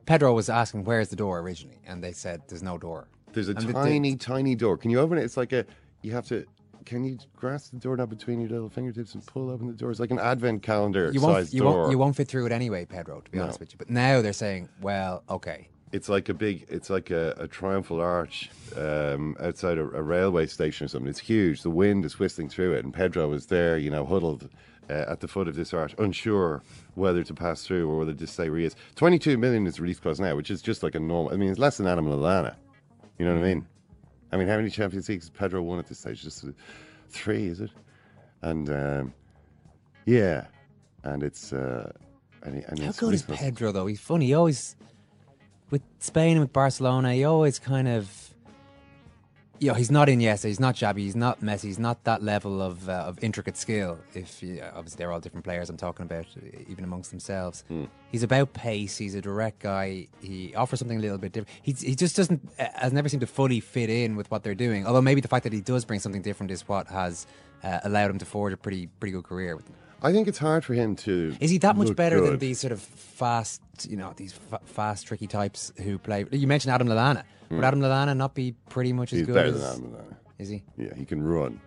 Pedro 0.06 0.32
was 0.32 0.48
asking, 0.48 0.84
"Where's 0.84 1.08
the 1.10 1.16
door?" 1.16 1.40
originally, 1.40 1.80
and 1.86 2.02
they 2.02 2.12
said, 2.12 2.40
"There's 2.48 2.62
no 2.62 2.78
door." 2.78 3.08
There's 3.32 3.48
a 3.48 3.52
And 3.52 3.60
the- 3.60 3.66
the- 3.66 3.72
tiny, 3.74 4.16
tiny 4.16 4.54
door. 4.54 4.78
Can 4.78 4.90
you 4.90 5.00
open 5.00 5.18
it? 5.18 5.24
It's 5.24 5.36
like 5.36 5.52
a. 5.52 5.66
You 6.02 6.12
have 6.12 6.26
to. 6.28 6.46
Can 6.88 7.04
you 7.04 7.18
grasp 7.36 7.72
the 7.72 7.76
doorknob 7.78 8.08
between 8.08 8.40
your 8.40 8.48
little 8.48 8.70
fingertips 8.70 9.12
and 9.14 9.24
pull 9.26 9.50
open 9.50 9.66
the 9.66 9.74
door? 9.74 9.90
It's 9.90 10.00
like 10.00 10.10
an 10.10 10.18
advent 10.18 10.62
calendar 10.62 11.10
You 11.12 11.20
won't, 11.20 11.52
you 11.52 11.60
door. 11.60 11.80
won't, 11.80 11.90
you 11.90 11.98
won't 11.98 12.16
fit 12.16 12.28
through 12.28 12.46
it 12.46 12.52
anyway, 12.52 12.86
Pedro. 12.86 13.20
To 13.20 13.30
be 13.30 13.36
No. 13.36 13.44
honest 13.44 13.60
with 13.60 13.72
you, 13.72 13.76
but 13.78 13.90
now 13.90 14.22
they're 14.22 14.32
saying, 14.32 14.70
"Well, 14.80 15.22
okay, 15.28 15.68
It's 15.92 16.08
like 16.08 16.30
a 16.30 16.34
big. 16.34 16.64
It's 16.70 16.88
like 16.88 17.10
a, 17.10 17.34
a 17.38 17.46
triumphal 17.46 18.00
arch 18.00 18.48
um, 18.74 19.36
outside 19.38 19.76
a, 19.76 19.82
a 19.82 20.02
railway 20.02 20.46
station 20.46 20.86
or 20.86 20.88
something. 20.88 21.10
It's 21.10 21.18
huge. 21.18 21.60
The 21.62 21.68
wind 21.70 22.06
is 22.06 22.18
whistling 22.18 22.48
through 22.48 22.72
it, 22.72 22.84
and 22.86 22.94
Pedro 22.94 23.28
was 23.28 23.46
there, 23.46 23.76
you 23.76 23.90
know, 23.90 24.06
huddled 24.06 24.48
uh, 24.88 24.92
at 25.08 25.20
the 25.20 25.28
foot 25.28 25.46
of 25.46 25.56
this 25.56 25.74
arch, 25.74 25.94
unsure 25.98 26.62
whether 26.94 27.22
to 27.22 27.34
pass 27.34 27.64
through 27.64 27.86
or 27.90 27.98
whether 27.98 28.14
to 28.14 28.26
stay 28.26 28.48
where 28.48 28.60
he 28.60 28.64
is. 28.64 28.76
Twenty-two 28.96 29.36
million 29.36 29.66
is 29.66 29.78
release 29.78 30.00
cost 30.00 30.20
now, 30.20 30.34
which 30.36 30.50
is 30.50 30.62
just 30.62 30.82
like 30.82 30.94
a 30.94 31.00
normal. 31.00 31.34
I 31.34 31.36
mean, 31.36 31.50
it's 31.50 31.58
less 31.58 31.76
than 31.76 31.86
Adam 31.86 32.06
Lallana. 32.06 32.54
You 33.18 33.26
know 33.26 33.34
what 33.34 33.44
I 33.44 33.48
mean? 33.54 33.66
I 34.32 34.36
mean, 34.36 34.48
how 34.48 34.56
many 34.56 34.70
Champions 34.70 35.08
Leagues 35.08 35.24
has 35.24 35.30
Pedro 35.30 35.62
won 35.62 35.78
at 35.78 35.86
this 35.86 35.98
stage? 36.00 36.22
Just 36.22 36.44
three, 37.08 37.46
is 37.46 37.60
it? 37.60 37.70
And 38.42 38.68
um, 38.70 39.14
yeah, 40.06 40.46
and 41.04 41.22
it's 41.22 41.52
uh, 41.52 41.90
and, 42.42 42.56
he- 42.56 42.62
and 42.68 42.78
How 42.78 42.92
good 42.92 43.14
is 43.14 43.22
Pedro 43.22 43.72
though? 43.72 43.86
He's 43.86 44.00
funny. 44.00 44.26
He 44.26 44.34
always 44.34 44.76
with 45.70 45.82
Spain 45.98 46.32
and 46.32 46.40
with 46.40 46.52
Barcelona. 46.52 47.14
He 47.14 47.24
always 47.24 47.58
kind 47.58 47.88
of. 47.88 48.27
You 49.60 49.68
know, 49.68 49.74
he's 49.74 49.90
not 49.90 50.06
Iniesta, 50.08 50.44
he's 50.46 50.60
not 50.60 50.76
Xavi, 50.76 50.98
he's 50.98 51.16
not 51.16 51.40
Messi, 51.40 51.62
he's 51.64 51.78
not 51.80 52.04
that 52.04 52.22
level 52.22 52.62
of 52.62 52.88
uh, 52.88 52.92
of 52.92 53.22
intricate 53.24 53.56
skill. 53.56 53.98
If 54.14 54.40
you, 54.42 54.62
obviously 54.74 54.98
they're 54.98 55.10
all 55.10 55.18
different 55.18 55.44
players, 55.44 55.68
I'm 55.68 55.76
talking 55.76 56.04
about 56.06 56.26
uh, 56.36 56.58
even 56.68 56.84
amongst 56.84 57.10
themselves. 57.10 57.64
He's 58.12 58.22
about 58.22 58.52
pace. 58.52 58.96
He's 58.96 59.14
a 59.16 59.20
direct 59.20 59.58
guy. 59.58 60.06
He 60.20 60.54
offers 60.54 60.78
something 60.78 60.98
a 60.98 61.00
little 61.00 61.18
bit 61.18 61.32
different. 61.32 61.58
He's, 61.62 61.80
he 61.80 61.94
just 61.96 62.14
doesn't 62.16 62.48
uh, 62.58 62.66
has 62.74 62.92
never 62.92 63.08
seemed 63.08 63.22
to 63.22 63.26
fully 63.26 63.58
fit 63.60 63.90
in 63.90 64.14
with 64.14 64.30
what 64.30 64.44
they're 64.44 64.54
doing. 64.54 64.86
Although 64.86 65.02
maybe 65.02 65.20
the 65.20 65.28
fact 65.28 65.42
that 65.44 65.52
he 65.52 65.60
does 65.60 65.84
bring 65.84 65.98
something 65.98 66.22
different 66.22 66.52
is 66.52 66.68
what 66.68 66.86
has 66.86 67.26
uh, 67.64 67.80
allowed 67.82 68.10
him 68.10 68.18
to 68.18 68.24
forge 68.24 68.52
a 68.52 68.56
pretty 68.56 68.86
pretty 69.00 69.12
good 69.12 69.24
career. 69.24 69.56
With 69.56 69.66
them. 69.66 69.74
I 70.00 70.12
think 70.12 70.28
it's 70.28 70.38
hard 70.38 70.64
for 70.64 70.74
him 70.74 70.94
to. 70.96 71.36
Is 71.40 71.50
he 71.50 71.58
that 71.58 71.76
much 71.76 71.96
better 71.96 72.20
than 72.20 72.38
these 72.38 72.60
sort 72.60 72.72
of 72.72 72.80
fast, 72.80 73.60
you 73.88 73.96
know, 73.96 74.12
these 74.16 74.32
fa- 74.32 74.60
fast, 74.64 75.08
tricky 75.08 75.26
types 75.26 75.72
who 75.82 75.98
play? 75.98 76.24
You 76.30 76.46
mentioned 76.46 76.72
Adam 76.72 76.86
Lallana. 76.86 77.24
Would 77.50 77.64
Adam 77.64 77.80
Lallana 77.80 78.16
not 78.16 78.34
be 78.34 78.54
pretty 78.68 78.92
much 78.92 79.12
as. 79.12 79.20
He's 79.20 79.26
good 79.26 79.34
better 79.34 79.48
as? 79.48 79.60
than 79.60 79.70
Adam 79.70 79.92
Lallana. 79.92 80.16
Is 80.38 80.48
he? 80.48 80.62
Yeah, 80.76 80.94
he 80.94 81.04
can 81.04 81.22
run. 81.22 81.60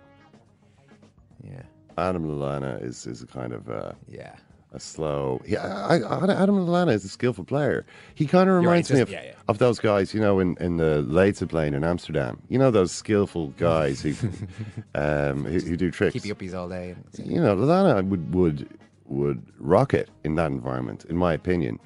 Yeah, 1.43 1.63
Adam 1.97 2.27
Lallana 2.27 2.81
is 2.83 3.05
is 3.07 3.21
a 3.21 3.27
kind 3.27 3.51
of 3.53 3.69
uh, 3.69 3.93
yeah. 4.07 4.35
a 4.73 4.79
slow. 4.79 5.41
Yeah, 5.45 5.65
I, 5.65 5.99
I, 5.99 6.41
Adam 6.41 6.55
Lallana 6.65 6.93
is 6.93 7.03
a 7.03 7.09
skillful 7.09 7.43
player. 7.43 7.85
He 8.15 8.25
kind 8.27 8.49
of 8.49 8.55
right, 8.55 8.61
reminds 8.61 8.91
me 8.91 8.99
just- 8.99 9.01
of, 9.03 9.09
yeah, 9.09 9.23
yeah. 9.23 9.33
of 9.47 9.57
those 9.57 9.79
guys, 9.79 10.13
you 10.13 10.21
know, 10.21 10.39
in, 10.39 10.55
in 10.59 10.77
the 10.77 11.03
Leidseplein 11.07 11.73
in 11.73 11.83
Amsterdam. 11.83 12.41
You 12.49 12.59
know, 12.59 12.69
those 12.71 12.91
skillful 12.91 13.47
guys 13.57 14.01
who 14.01 14.13
um, 14.95 15.45
who, 15.45 15.59
who 15.59 15.75
do 15.75 15.89
tricks. 15.91 16.13
Keep 16.13 16.25
you 16.25 16.35
uppies 16.35 16.53
all 16.53 16.69
day. 16.69 16.95
You 17.17 17.41
know, 17.41 17.55
Lallana 17.55 18.07
would 18.07 18.33
would 18.33 18.69
would 19.05 19.43
rock 19.57 19.93
it 19.93 20.09
in 20.23 20.35
that 20.35 20.51
environment, 20.51 21.05
in 21.05 21.17
my 21.17 21.33
opinion. 21.33 21.79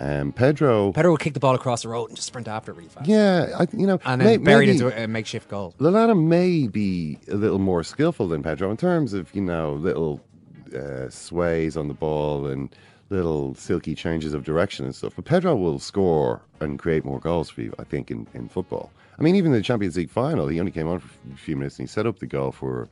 Um, 0.00 0.32
Pedro, 0.32 0.92
Pedro 0.92 1.10
would 1.12 1.20
kick 1.20 1.34
the 1.34 1.40
ball 1.40 1.54
across 1.56 1.82
the 1.82 1.88
road 1.88 2.06
and 2.06 2.16
just 2.16 2.28
sprint 2.28 2.46
after 2.46 2.70
it 2.70 2.76
really 2.76 2.88
fast. 2.88 3.08
yeah, 3.08 3.56
I, 3.58 3.66
you 3.76 3.86
know, 3.86 3.98
and 4.04 4.22
may- 4.22 4.36
then 4.36 4.44
buried 4.44 4.68
maybe- 4.68 4.78
into 4.84 5.02
a 5.02 5.08
makeshift 5.08 5.48
goal. 5.48 5.74
Lallana 5.78 6.16
may 6.20 6.68
be 6.68 7.18
a 7.28 7.34
little 7.34 7.58
more 7.58 7.82
skillful 7.82 8.28
than 8.28 8.42
Pedro 8.42 8.70
in 8.70 8.76
terms 8.76 9.12
of, 9.12 9.34
you 9.34 9.40
know, 9.42 9.72
little 9.74 10.20
uh, 10.76 11.08
sways 11.08 11.76
on 11.76 11.88
the 11.88 11.94
ball 11.94 12.46
and 12.46 12.68
little 13.10 13.54
silky 13.56 13.94
changes 13.94 14.34
of 14.34 14.44
direction 14.44 14.84
and 14.84 14.94
stuff. 14.94 15.14
But 15.16 15.24
Pedro 15.24 15.56
will 15.56 15.78
score 15.80 16.42
and 16.60 16.78
create 16.78 17.04
more 17.04 17.18
goals 17.18 17.48
for 17.50 17.62
you, 17.62 17.72
I 17.78 17.84
think, 17.84 18.10
in, 18.10 18.26
in 18.34 18.48
football. 18.48 18.92
I 19.18 19.22
mean, 19.22 19.34
even 19.34 19.50
in 19.52 19.58
the 19.58 19.64
Champions 19.64 19.96
League 19.96 20.10
final, 20.10 20.46
he 20.46 20.60
only 20.60 20.70
came 20.70 20.86
on 20.86 21.00
for 21.00 21.08
a 21.32 21.36
few 21.36 21.56
minutes 21.56 21.78
and 21.80 21.88
he 21.88 21.92
set 21.92 22.06
up 22.06 22.20
the 22.20 22.26
goal 22.26 22.52
for 22.52 22.88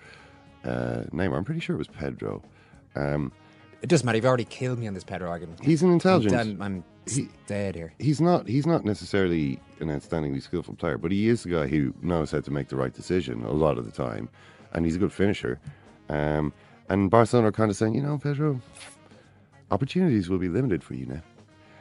uh, 0.65 1.05
Neymar. 1.13 1.37
I'm 1.37 1.45
pretty 1.45 1.61
sure 1.61 1.77
it 1.77 1.79
was 1.79 1.87
Pedro. 1.87 2.43
Um, 2.97 3.31
It 3.83 3.89
doesn't 3.89 4.05
matter. 4.07 4.17
You've 4.17 4.25
already 4.25 4.47
killed 4.47 4.79
me 4.81 4.89
on 4.89 4.95
this 4.95 5.05
Pedro 5.05 5.29
argument. 5.29 5.63
he's 5.63 5.83
an 5.83 5.93
intelligent. 5.93 6.35
I'm, 6.35 6.61
I'm 6.63 6.85
He- 7.09 7.29
here. 7.49 7.93
he's 7.99 8.21
not 8.21 8.49
he's 8.49 8.67
not 8.67 8.85
necessarily 8.85 9.61
an 9.81 9.89
outstandingly 9.89 10.43
skillful 10.43 10.75
player, 10.75 10.99
but 10.99 11.13
he 11.13 11.29
is 11.29 11.45
the 11.45 11.51
guy 11.51 11.67
who 11.69 11.95
knows 12.03 12.33
how 12.33 12.41
to 12.41 12.51
make 12.51 12.69
the 12.69 12.77
right 12.77 12.93
decision 12.93 13.45
a 13.45 13.53
lot 13.53 13.79
of 13.79 13.85
the 13.85 13.93
time, 13.93 14.29
and 14.73 14.85
he's 14.85 14.97
a 14.97 14.99
good 14.99 15.13
finisher. 15.13 15.61
Um, 16.09 16.53
and 16.89 17.11
Barcelona 17.11 17.49
are 17.49 17.53
kind 17.53 17.71
of 17.71 17.77
saying, 17.77 17.95
you 17.95 18.03
know, 18.03 18.19
Pedro, 18.19 18.61
opportunities 19.71 20.29
will 20.29 20.39
be 20.39 20.49
limited 20.49 20.83
for 20.83 20.95
you 20.95 21.07
now. 21.07 21.23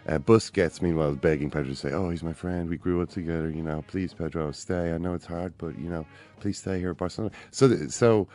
Uh, 0.07 0.19
Busquets, 0.19 0.81
meanwhile, 0.81 1.09
is 1.11 1.17
begging 1.17 1.49
Pedro 1.49 1.69
to 1.71 1.75
say, 1.75 1.91
"Oh, 1.91 2.09
he's 2.11 2.21
my 2.23 2.33
friend. 2.33 2.69
We 2.69 2.77
grew 2.77 3.01
up 3.01 3.09
together. 3.09 3.49
You 3.49 3.63
know, 3.63 3.83
please, 3.87 4.13
Pedro, 4.13 4.51
stay. 4.51 4.93
I 4.93 4.99
know 4.99 5.15
it's 5.15 5.25
hard, 5.25 5.53
but 5.57 5.77
you 5.79 5.89
know, 5.89 6.05
please 6.39 6.59
stay 6.59 6.79
here 6.79 6.91
at 6.91 6.97
Barcelona." 6.97 7.33
So, 7.49 7.67
th- 7.67 7.89
so 7.89 8.27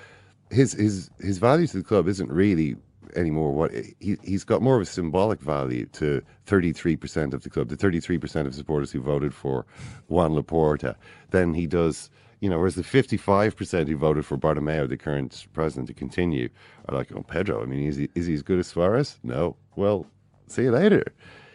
his 0.50 0.72
his 0.72 1.11
his 1.20 1.38
value 1.38 1.68
to 1.68 1.79
the 1.79 1.85
club 1.85 2.09
isn't 2.09 2.31
really 2.33 2.76
anymore 3.16 3.52
what 3.52 3.72
he 3.72 4.16
he's 4.22 4.44
got 4.44 4.62
more 4.62 4.76
of 4.76 4.82
a 4.82 4.86
symbolic 4.86 5.40
value 5.40 5.86
to 5.86 6.22
33% 6.46 7.32
of 7.32 7.42
the 7.42 7.50
club 7.50 7.68
the 7.68 7.76
33% 7.76 8.46
of 8.46 8.54
supporters 8.54 8.90
who 8.90 9.00
voted 9.00 9.34
for 9.34 9.66
Juan 10.08 10.32
Laporta 10.32 10.94
than 11.30 11.54
he 11.54 11.66
does 11.66 12.10
you 12.40 12.48
know 12.48 12.58
whereas 12.58 12.74
the 12.74 12.82
55% 12.82 13.88
who 13.88 13.96
voted 13.96 14.24
for 14.24 14.36
Bartomeu 14.36 14.88
the 14.88 14.96
current 14.96 15.46
president 15.52 15.88
to 15.88 15.94
continue 15.94 16.48
are 16.88 16.96
like 16.96 17.12
oh 17.14 17.22
Pedro 17.22 17.62
I 17.62 17.66
mean 17.66 17.86
is 17.86 17.96
he, 17.96 18.08
is 18.14 18.26
he 18.26 18.34
as 18.34 18.42
good 18.42 18.58
as 18.58 18.66
Suarez? 18.66 19.18
No. 19.22 19.56
Well 19.76 20.06
see 20.46 20.62
you 20.62 20.72
later. 20.72 21.04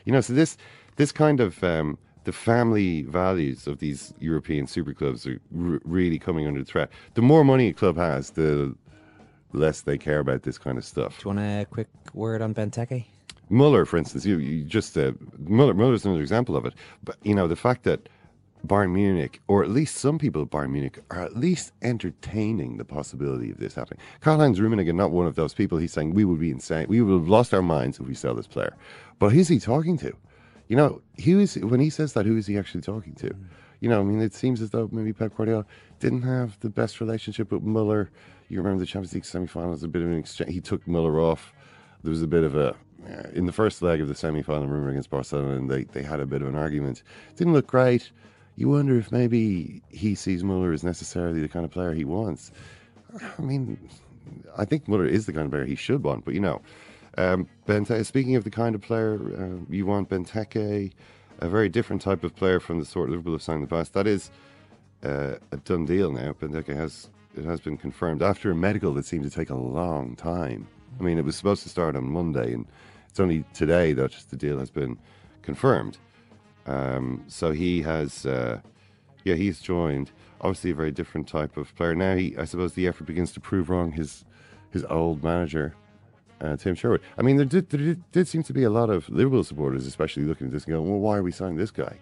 You 0.06 0.14
know 0.14 0.22
so 0.22 0.34
this 0.34 0.58
this 0.98 1.12
kind 1.12 1.40
of 1.40 1.64
um, 1.64 1.98
the 2.26 2.32
family 2.32 3.04
values 3.04 3.68
of 3.68 3.80
these 3.80 4.14
European 4.20 4.68
super 4.68 4.94
clubs 4.94 5.26
are 5.26 5.40
r- 5.58 5.80
really 5.84 6.20
coming 6.20 6.48
under 6.48 6.64
threat. 6.64 6.90
The 7.14 7.22
more 7.22 7.44
money 7.44 7.70
a 7.70 7.74
club 7.74 7.98
has 7.98 8.32
the 8.32 8.76
less 9.56 9.82
they 9.82 9.98
care 9.98 10.20
about 10.20 10.44
this 10.44 10.58
kind 10.58 10.78
of 10.78 10.86
stuff. 10.86 11.18
Do 11.18 11.30
you 11.30 11.36
want 11.36 11.40
a 11.40 11.66
quick 11.66 11.88
word 12.14 12.42
on 12.42 12.54
Benteke? 12.54 13.06
Muller, 13.50 13.86
for 13.86 13.98
instance, 13.98 14.26
you, 14.26 14.38
you 14.38 14.64
just 14.64 14.98
uh, 14.98 15.12
Muller. 15.38 15.74
Muller's 15.74 16.06
another 16.06 16.22
example 16.22 16.56
of 16.56 16.66
it. 16.66 16.74
But 17.04 17.18
you 17.24 17.36
know 17.36 17.48
the 17.48 17.56
fact 17.56 17.84
that 17.84 18.10
Bayern 18.66 18.92
Munich, 18.94 19.42
or 19.48 19.64
at 19.64 19.70
least 19.70 19.98
some 19.98 20.18
people 20.18 20.42
at 20.42 20.50
Bayern 20.50 20.72
Munich, 20.72 21.00
are 21.12 21.22
at 21.22 21.38
least 21.38 21.72
entertaining 21.82 22.78
the 22.78 22.86
possibility 22.86 23.52
of 23.52 23.60
this 23.60 23.76
happening. 23.76 24.00
Karl-Heinz 24.22 24.60
Rummenigge, 24.60 24.94
not 24.96 25.12
one 25.12 25.28
of 25.28 25.36
those 25.36 25.54
people. 25.54 25.78
He's 25.78 25.94
saying 25.94 26.14
we 26.14 26.26
would 26.26 26.40
be 26.40 26.50
insane. 26.50 26.88
We 26.90 27.02
would 27.02 27.14
have 27.14 27.30
lost 27.30 27.54
our 27.54 27.62
minds 27.62 28.00
if 28.00 28.08
we 28.08 28.16
sell 28.16 28.34
this 28.34 28.48
player. 28.48 28.76
But 29.20 29.32
who's 29.32 29.48
he 29.48 29.60
talking 29.60 29.98
to? 30.00 30.14
You 30.68 30.76
know, 30.76 31.02
who 31.24 31.40
is 31.40 31.58
when 31.58 31.80
he 31.80 31.92
says 31.92 32.14
that? 32.14 32.26
Who 32.26 32.38
is 32.38 32.48
he 32.48 32.58
actually 32.58 32.82
talking 32.82 33.14
to? 33.16 33.30
You 33.82 33.90
know, 33.90 34.02
I 34.02 34.04
mean, 34.04 34.20
it 34.20 34.34
seems 34.34 34.62
as 34.62 34.72
though 34.72 34.90
maybe 34.92 35.14
Pep 35.14 35.36
Guardiola 35.36 35.66
didn't 36.00 36.24
have 36.24 36.60
the 36.62 36.70
best 36.70 37.00
relationship 37.00 37.52
with 37.52 37.62
Muller. 37.62 38.10
You 38.50 38.60
remember 38.60 38.80
the 38.80 38.86
Champions 38.86 39.14
League 39.14 39.26
semi-finals? 39.26 39.84
A 39.84 39.88
bit 39.88 40.02
of 40.02 40.10
an 40.10 40.18
exchange. 40.18 40.52
He 40.52 40.62
took 40.62 40.88
Muller 40.88 41.20
off. 41.20 41.54
There 42.04 42.12
was 42.12 42.22
a 42.22 42.28
bit 42.28 42.44
of 42.44 42.56
a 42.56 42.76
in 43.34 43.46
the 43.46 43.52
first 43.52 43.82
leg 43.82 44.02
of 44.02 44.08
the 44.08 44.16
semi-final, 44.16 44.68
remember 44.68 44.90
against 44.90 45.10
Barcelona, 45.10 45.56
and 45.58 45.70
they 45.70 45.84
they 45.86 46.04
had 46.04 46.20
a 46.20 46.26
bit 46.26 46.42
of 46.42 46.48
an 46.48 46.56
argument. 46.56 47.04
Didn't 47.36 47.54
look 47.54 47.68
great. 47.68 48.12
You 48.56 48.70
wonder 48.70 48.98
if 48.98 49.12
maybe 49.12 49.82
he 49.90 50.16
sees 50.16 50.44
Muller 50.44 50.72
as 50.72 50.84
necessarily 50.84 51.42
the 51.42 51.48
kind 51.48 51.66
of 51.66 51.72
player 51.72 51.94
he 51.94 52.06
wants. 52.06 52.52
I 53.38 53.42
mean, 53.42 53.78
I 54.58 54.66
think 54.66 54.88
Muller 54.88 55.06
is 55.06 55.26
the 55.26 55.34
kind 55.34 55.46
of 55.46 55.52
player 55.52 55.66
he 55.66 55.76
should 55.76 56.04
want, 56.04 56.26
but 56.26 56.34
you 56.34 56.40
know, 56.40 56.62
um, 57.18 57.48
Benteke. 57.68 58.06
Speaking 58.06 58.36
of 58.36 58.44
the 58.44 58.52
kind 58.52 58.76
of 58.76 58.82
player 58.82 59.16
uh, 59.16 59.66
you 59.70 59.86
want, 59.86 60.10
Benteke, 60.10 60.92
a 61.40 61.50
very 61.50 61.70
different 61.70 62.02
type 62.02 62.24
of 62.24 62.36
player 62.36 62.60
from 62.60 62.80
the 62.80 62.86
sort 62.86 63.10
Liverpool 63.10 63.34
have 63.34 63.42
signed 63.42 63.58
in 63.58 63.62
the 63.62 63.68
past. 63.68 63.94
That 63.94 64.08
is 64.08 64.32
uh, 65.04 65.36
a 65.52 65.58
done 65.58 65.86
deal 65.86 66.12
now. 66.12 66.32
Benteke 66.34 66.76
has 66.76 67.10
it 67.38 67.46
has 67.46 67.60
been 67.60 67.78
confirmed 67.78 68.22
after 68.22 68.52
a 68.52 68.56
medical 68.56 68.94
that 68.94 69.06
seemed 69.06 69.24
to 69.24 69.30
take 69.30 69.50
a 69.50 69.56
long 69.56 70.16
time. 70.16 70.68
I 71.00 71.04
mean, 71.04 71.18
it 71.18 71.26
was 71.26 71.36
supposed 71.36 71.64
to 71.64 71.70
start 71.70 71.96
on 71.96 72.06
Monday, 72.06 72.54
and 72.54 72.66
it's 73.10 73.20
only 73.20 73.44
today 73.54 73.94
that 73.94 74.12
the 74.30 74.36
deal 74.38 74.60
has 74.60 74.72
been 74.72 74.98
confirmed. 75.42 75.98
Um, 76.66 77.24
so 77.28 77.52
he 77.52 77.82
has, 77.82 78.26
uh, 78.26 78.60
yeah, 79.24 79.36
he's 79.36 79.60
joined. 79.60 80.12
obviously 80.42 80.72
a 80.72 80.76
very 80.76 80.92
different 80.92 81.28
type 81.28 81.58
of 81.58 81.76
player. 81.76 81.96
Now, 81.96 82.16
he, 82.16 82.36
I 82.38 82.46
suppose 82.46 82.74
the 82.74 82.88
effort 82.88 83.06
begins 83.06 83.32
to 83.34 83.40
prove 83.40 83.70
wrong 83.70 83.92
his 83.92 84.26
his 84.72 84.84
old 84.86 85.24
manager, 85.24 85.74
uh, 86.42 86.58
Tim 86.58 86.76
Sherwood. 86.76 87.02
I 87.18 87.22
mean, 87.22 87.38
there 87.38 87.46
did, 87.46 87.70
there 87.70 87.80
did, 87.80 88.12
did 88.12 88.28
seem 88.28 88.44
to 88.44 88.52
be 88.52 88.64
a 88.64 88.70
lot 88.70 88.90
of 88.90 89.08
Liverpool 89.10 89.44
supporters, 89.44 89.88
especially 89.88 90.24
looking 90.24 90.48
at 90.48 90.54
this 90.54 90.66
and 90.66 90.74
going, 90.74 90.90
well, 90.90 91.00
why 91.00 91.18
are 91.18 91.24
we 91.24 91.32
signing 91.32 91.56
this 91.56 91.72
guy? 91.72 91.98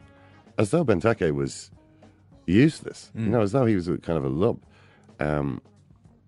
As 0.58 0.72
though 0.72 0.84
Benteke 0.84 1.36
was 1.36 1.70
useless. 2.48 3.12
You 3.26 3.30
know, 3.30 3.42
as 3.42 3.52
though 3.52 3.66
he 3.66 3.76
was 3.76 3.88
a, 3.88 3.98
kind 4.00 4.18
of 4.18 4.26
a 4.26 4.30
lump. 4.30 4.66
Um, 5.24 5.62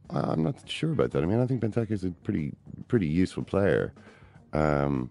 I- 0.10 0.20
I'm 0.32 0.44
not 0.44 0.70
sure 0.70 0.92
about 0.92 1.12
that. 1.12 1.24
I 1.24 1.26
mean, 1.26 1.40
I 1.40 1.46
think 1.48 1.62
Benteke 1.62 1.92
is 1.92 2.04
a 2.04 2.12
pretty 2.12 2.54
pretty 2.88 3.08
useful 3.08 3.44
player. 3.44 3.94
Um, 4.54 5.10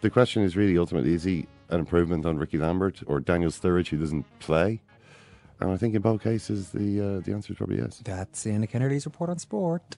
the 0.00 0.10
question 0.10 0.42
is 0.42 0.56
really 0.56 0.76
ultimately 0.76 1.14
is 1.14 1.24
he 1.24 1.46
an 1.70 1.80
improvement 1.80 2.26
on 2.26 2.36
Rickie 2.38 2.58
Lambert 2.58 3.02
or 3.06 3.20
Daniel 3.20 3.50
Sturridge 3.50 3.88
who 3.88 3.96
doesn't 3.98 4.26
play? 4.40 4.80
And 5.60 5.70
I 5.70 5.76
think 5.76 5.94
in 5.94 6.02
both 6.02 6.22
cases 6.22 6.70
the 6.70 7.00
uh, 7.00 7.20
the 7.20 7.32
answer 7.32 7.52
is 7.52 7.56
probably 7.58 7.78
yes. 7.78 8.00
That's 8.04 8.46
Anna 8.46 8.66
Kennedy's 8.66 9.06
report 9.06 9.30
on 9.30 9.38
sport. 9.38 9.96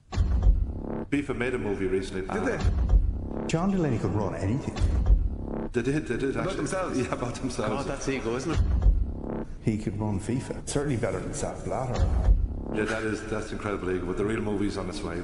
FIFA 1.11 1.35
made 1.37 1.53
a 1.53 1.57
movie 1.57 1.87
recently. 1.87 2.21
Did 2.33 2.45
they? 2.45 2.59
John 3.47 3.71
Delaney 3.71 3.97
could 3.99 4.13
run 4.13 4.35
anything. 4.35 4.75
They 5.73 5.81
did, 5.81 6.05
they 6.07 6.17
did 6.17 6.37
actually. 6.37 6.55
themselves? 6.57 6.99
Yeah, 6.99 7.13
about 7.13 7.35
themselves. 7.35 7.85
Oh, 7.85 7.87
that's 7.87 8.07
ego, 8.07 8.35
isn't 8.35 8.51
it? 8.51 8.59
He 9.61 9.77
could 9.77 9.99
run 9.99 10.19
FIFA. 10.19 10.67
Certainly 10.67 10.97
better 10.97 11.19
than 11.19 11.33
Sepp 11.33 11.63
Blatter. 11.65 12.07
Yeah, 12.73 12.85
that 12.85 13.03
is 13.03 13.21
that's 13.23 13.51
incredible 13.51 13.91
ego, 13.91 14.05
but 14.05 14.17
the 14.17 14.23
real 14.23 14.41
movie's 14.41 14.77
on 14.77 14.87
its 14.87 15.01
way. 15.03 15.21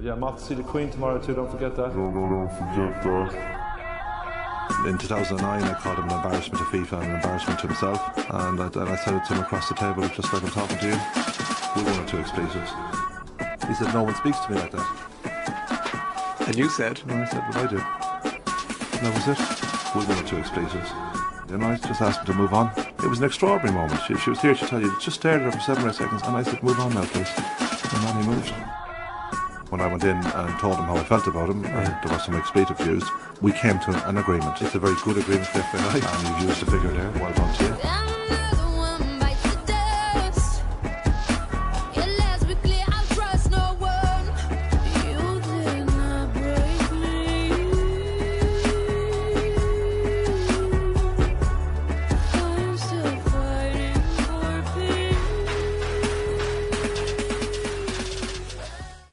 Yeah, 0.00 0.12
I'm 0.12 0.24
off 0.24 0.38
to 0.38 0.44
see 0.44 0.54
the 0.54 0.62
Queen 0.62 0.90
tomorrow 0.90 1.18
too, 1.18 1.34
don't 1.34 1.50
forget 1.50 1.76
that. 1.76 1.94
No, 1.94 2.10
no, 2.10 2.28
don't 2.28 2.48
forget 2.50 3.02
that. 3.02 3.56
In 4.86 4.96
2009, 4.98 5.62
I 5.62 5.74
called 5.74 5.98
him 5.98 6.08
an 6.08 6.16
embarrassment 6.16 6.58
to 6.58 6.64
FIFA 6.64 7.02
and 7.02 7.10
an 7.10 7.16
embarrassment 7.16 7.60
to 7.60 7.66
himself, 7.66 8.18
and 8.30 8.60
I, 8.60 8.66
and 8.66 8.88
I 8.88 8.96
said 8.96 9.14
it 9.14 9.24
to 9.26 9.34
him 9.34 9.40
across 9.40 9.68
the 9.68 9.74
table, 9.74 10.08
just 10.08 10.32
like 10.32 10.42
I'm 10.42 10.50
talking 10.50 10.78
to 10.78 10.86
you. 10.86 10.98
We 11.76 11.82
one 11.82 12.00
or 12.00 12.06
two 12.06 12.18
expletives. 12.18 12.70
He 13.68 13.74
said, 13.74 13.92
"No 13.92 14.02
one 14.04 14.14
speaks 14.14 14.38
to 14.40 14.52
me 14.52 14.58
like 14.58 14.70
that." 14.72 16.38
And 16.46 16.56
you 16.56 16.70
said, 16.70 17.00
And 17.08 17.22
I 17.22 17.24
said, 17.26 17.42
"What 17.48 17.56
I 17.56 17.66
do." 17.66 17.78
And 18.96 19.06
that 19.06 19.14
was 19.14 19.28
it. 19.28 19.38
We 19.94 20.04
one 20.06 20.24
or 20.24 20.26
two 20.26 20.38
expletives. 20.38 20.90
And 21.48 21.64
I 21.64 21.76
just 21.76 22.00
asked 22.00 22.20
him 22.20 22.26
to 22.26 22.34
move 22.34 22.54
on. 22.54 22.85
It 23.06 23.08
was 23.08 23.20
an 23.20 23.26
extraordinary 23.26 23.72
moment. 23.72 24.00
She, 24.08 24.16
she 24.16 24.30
was 24.30 24.40
here 24.40 24.56
to 24.56 24.66
tell 24.66 24.80
you, 24.80 24.92
just 24.98 25.20
stared 25.20 25.40
at 25.40 25.44
her 25.44 25.52
for 25.52 25.60
seven 25.60 25.84
or 25.84 25.90
eight 25.90 25.94
seconds, 25.94 26.22
and 26.24 26.36
I 26.36 26.42
said, 26.42 26.60
"Move 26.60 26.80
on 26.80 26.92
now, 26.92 27.04
please." 27.04 27.30
And 27.38 28.02
then 28.02 28.20
he 28.20 28.28
moved. 28.28 28.50
When 29.70 29.80
I 29.80 29.86
went 29.86 30.02
in 30.02 30.16
and 30.16 30.58
told 30.58 30.74
him 30.74 30.86
how 30.86 30.96
I 30.96 31.04
felt 31.04 31.28
about 31.28 31.48
him, 31.48 31.64
and 31.66 31.86
there 31.86 32.12
was 32.12 32.24
some 32.24 32.34
expletive 32.34 32.80
used, 32.80 33.06
we 33.40 33.52
came 33.52 33.78
to 33.78 34.08
an 34.08 34.18
agreement. 34.18 34.60
It's 34.60 34.74
a 34.74 34.80
very 34.80 34.96
good 35.04 35.18
agreement 35.18 35.46
for 35.46 35.60
FAI, 35.60 36.00
and 36.02 36.28
you've 36.28 36.48
used 36.48 36.62
the 36.62 36.68
figure 36.68 36.90
there. 36.90 37.12
Well 37.22 37.32
done 37.32 37.54
to 37.54 37.64
you. 37.64 38.15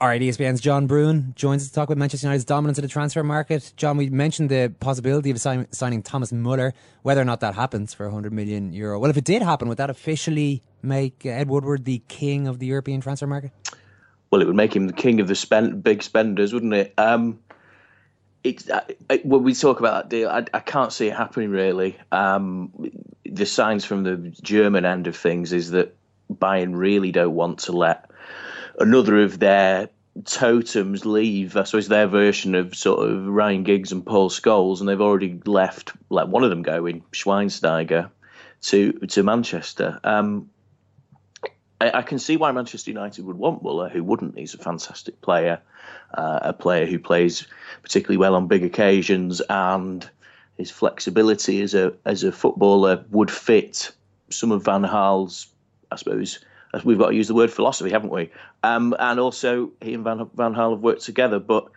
All 0.04 0.10
right, 0.10 0.20
ESPN's 0.20 0.60
John 0.60 0.86
Brewin 0.86 1.34
joins 1.34 1.62
us 1.62 1.68
to 1.68 1.74
talk 1.74 1.88
about 1.88 1.96
Manchester 1.96 2.26
United's 2.26 2.44
dominance 2.44 2.76
in 2.76 2.82
the 2.82 2.88
transfer 2.88 3.24
market. 3.24 3.72
John, 3.78 3.96
we 3.96 4.10
mentioned 4.10 4.50
the 4.50 4.70
possibility 4.78 5.30
of 5.30 5.40
sign- 5.40 5.66
signing 5.72 6.02
Thomas 6.02 6.30
Muller, 6.30 6.74
whether 7.00 7.22
or 7.22 7.24
not 7.24 7.40
that 7.40 7.54
happens 7.54 7.94
for 7.94 8.04
100 8.04 8.30
million 8.30 8.74
euro. 8.74 8.98
Well, 8.98 9.10
if 9.10 9.16
it 9.16 9.24
did 9.24 9.40
happen, 9.40 9.66
would 9.66 9.78
that 9.78 9.88
officially 9.88 10.62
make 10.82 11.22
uh, 11.24 11.30
Ed 11.30 11.48
Woodward 11.48 11.86
the 11.86 12.02
king 12.08 12.46
of 12.46 12.58
the 12.58 12.66
European 12.66 13.00
transfer 13.00 13.26
market? 13.26 13.52
Well, 14.30 14.42
it 14.42 14.44
would 14.44 14.54
make 14.56 14.76
him 14.76 14.88
the 14.88 14.92
king 14.92 15.20
of 15.20 15.26
the 15.26 15.34
spend, 15.34 15.82
big 15.82 16.02
spenders, 16.02 16.52
wouldn't 16.52 16.74
it? 16.74 16.92
Um, 16.98 17.38
it's 18.42 18.68
uh, 18.68 18.84
uh, 19.08 19.16
when 19.24 19.42
we 19.42 19.54
talk 19.54 19.80
about 19.80 19.94
that 20.02 20.08
deal, 20.10 20.28
I, 20.28 20.44
I 20.52 20.60
can't 20.60 20.92
see 20.92 21.06
it 21.06 21.16
happening 21.16 21.48
really. 21.48 21.96
Um, 22.12 22.90
the 23.24 23.46
signs 23.46 23.86
from 23.86 24.02
the 24.02 24.18
German 24.42 24.84
end 24.84 25.06
of 25.06 25.16
things 25.16 25.54
is 25.54 25.70
that 25.70 25.96
Bayern 26.30 26.76
really 26.76 27.10
don't 27.10 27.34
want 27.34 27.60
to 27.60 27.72
let 27.72 28.10
another 28.78 29.22
of 29.22 29.38
their 29.38 29.88
totems 30.24 31.04
leave. 31.04 31.56
I 31.56 31.64
suppose 31.64 31.88
their 31.88 32.06
version 32.06 32.54
of 32.54 32.74
sort 32.74 33.08
of 33.08 33.26
Ryan 33.26 33.64
Giggs 33.64 33.92
and 33.92 34.06
Paul 34.06 34.30
Scholes, 34.30 34.80
and 34.80 34.88
they've 34.88 35.00
already 35.00 35.40
left. 35.44 35.92
Let 36.10 36.28
one 36.28 36.44
of 36.44 36.50
them 36.50 36.62
go 36.62 36.86
in 36.86 37.00
Schweinsteiger 37.12 38.10
to 38.62 38.92
to 38.92 39.22
Manchester. 39.22 40.00
Um, 40.04 40.50
I, 41.80 41.98
I 41.98 42.02
can 42.02 42.18
see 42.18 42.36
why 42.36 42.52
Manchester 42.52 42.90
United 42.90 43.24
would 43.24 43.36
want 43.36 43.62
Muller. 43.62 43.88
Who 43.88 44.04
wouldn't? 44.04 44.38
He's 44.38 44.54
a 44.54 44.58
fantastic 44.58 45.20
player, 45.20 45.60
uh, 46.12 46.40
a 46.42 46.52
player 46.52 46.86
who 46.86 46.98
plays 46.98 47.46
particularly 47.82 48.18
well 48.18 48.34
on 48.34 48.46
big 48.46 48.64
occasions, 48.64 49.40
and 49.48 50.08
his 50.56 50.70
flexibility 50.70 51.60
as 51.62 51.74
a 51.74 51.92
as 52.04 52.22
a 52.22 52.32
footballer 52.32 53.04
would 53.10 53.30
fit 53.30 53.90
some 54.30 54.52
of 54.52 54.64
Van 54.64 54.82
Gaal's, 54.82 55.48
I 55.90 55.96
suppose. 55.96 56.44
We've 56.82 56.98
got 56.98 57.10
to 57.10 57.14
use 57.14 57.28
the 57.28 57.34
word 57.34 57.52
philosophy, 57.52 57.90
haven't 57.90 58.10
we? 58.10 58.30
Um, 58.62 58.94
and 58.98 59.20
also, 59.20 59.70
he 59.80 59.94
and 59.94 60.04
Van, 60.04 60.28
Van 60.34 60.54
Gaal 60.54 60.72
have 60.72 60.80
worked 60.80 61.02
together, 61.02 61.38
but 61.38 61.68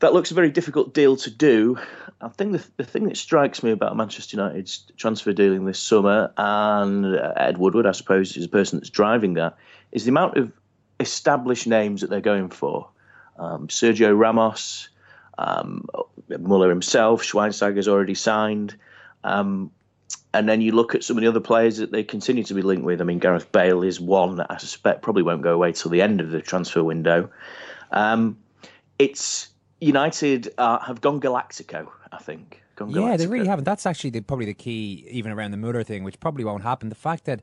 that 0.00 0.12
looks 0.12 0.30
a 0.30 0.34
very 0.34 0.50
difficult 0.50 0.94
deal 0.94 1.16
to 1.16 1.30
do. 1.30 1.78
I 2.20 2.28
think 2.28 2.52
the, 2.52 2.64
the 2.76 2.84
thing 2.84 3.04
that 3.04 3.16
strikes 3.16 3.62
me 3.62 3.70
about 3.70 3.96
Manchester 3.96 4.36
United's 4.36 4.84
transfer 4.96 5.32
dealing 5.32 5.64
this 5.64 5.78
summer, 5.78 6.32
and 6.36 7.16
uh, 7.16 7.32
Ed 7.36 7.58
Woodward, 7.58 7.86
I 7.86 7.92
suppose, 7.92 8.36
is 8.36 8.44
the 8.44 8.48
person 8.48 8.78
that's 8.78 8.90
driving 8.90 9.34
that, 9.34 9.56
is 9.90 10.04
the 10.04 10.10
amount 10.10 10.36
of 10.36 10.52
established 11.00 11.66
names 11.66 12.00
that 12.00 12.10
they're 12.10 12.20
going 12.20 12.48
for. 12.48 12.88
Um, 13.38 13.68
Sergio 13.68 14.16
Ramos, 14.16 14.88
um, 15.38 15.86
Muller 16.28 16.68
himself, 16.68 17.22
Schweinsteiger's 17.22 17.88
already 17.88 18.14
signed. 18.14 18.76
Um, 19.24 19.70
and 20.34 20.48
then 20.48 20.60
you 20.60 20.72
look 20.72 20.94
at 20.94 21.04
some 21.04 21.16
of 21.16 21.22
the 21.22 21.28
other 21.28 21.40
players 21.40 21.76
that 21.76 21.92
they 21.92 22.02
continue 22.02 22.42
to 22.44 22.54
be 22.54 22.62
linked 22.62 22.84
with. 22.84 23.00
I 23.00 23.04
mean, 23.04 23.18
Gareth 23.18 23.50
Bale 23.52 23.82
is 23.82 24.00
one 24.00 24.36
that 24.36 24.46
I 24.50 24.56
suspect 24.56 25.02
probably 25.02 25.22
won't 25.22 25.42
go 25.42 25.52
away 25.52 25.72
till 25.72 25.90
the 25.90 26.00
end 26.00 26.20
of 26.20 26.30
the 26.30 26.40
transfer 26.40 26.82
window. 26.82 27.28
Um, 27.90 28.38
it's 28.98 29.48
United 29.80 30.52
uh, 30.58 30.78
have 30.80 31.00
gone 31.00 31.20
Galactico, 31.20 31.88
I 32.12 32.18
think. 32.18 32.62
Gone 32.76 32.90
Yeah, 32.90 33.16
they 33.16 33.26
really 33.26 33.46
haven't. 33.46 33.64
That's 33.64 33.84
actually 33.84 34.10
the, 34.10 34.20
probably 34.22 34.46
the 34.46 34.54
key, 34.54 35.06
even 35.10 35.32
around 35.32 35.50
the 35.50 35.58
Muller 35.58 35.82
thing, 35.82 36.04
which 36.04 36.18
probably 36.18 36.44
won't 36.44 36.62
happen. 36.62 36.88
The 36.88 36.94
fact 36.94 37.26
that, 37.26 37.42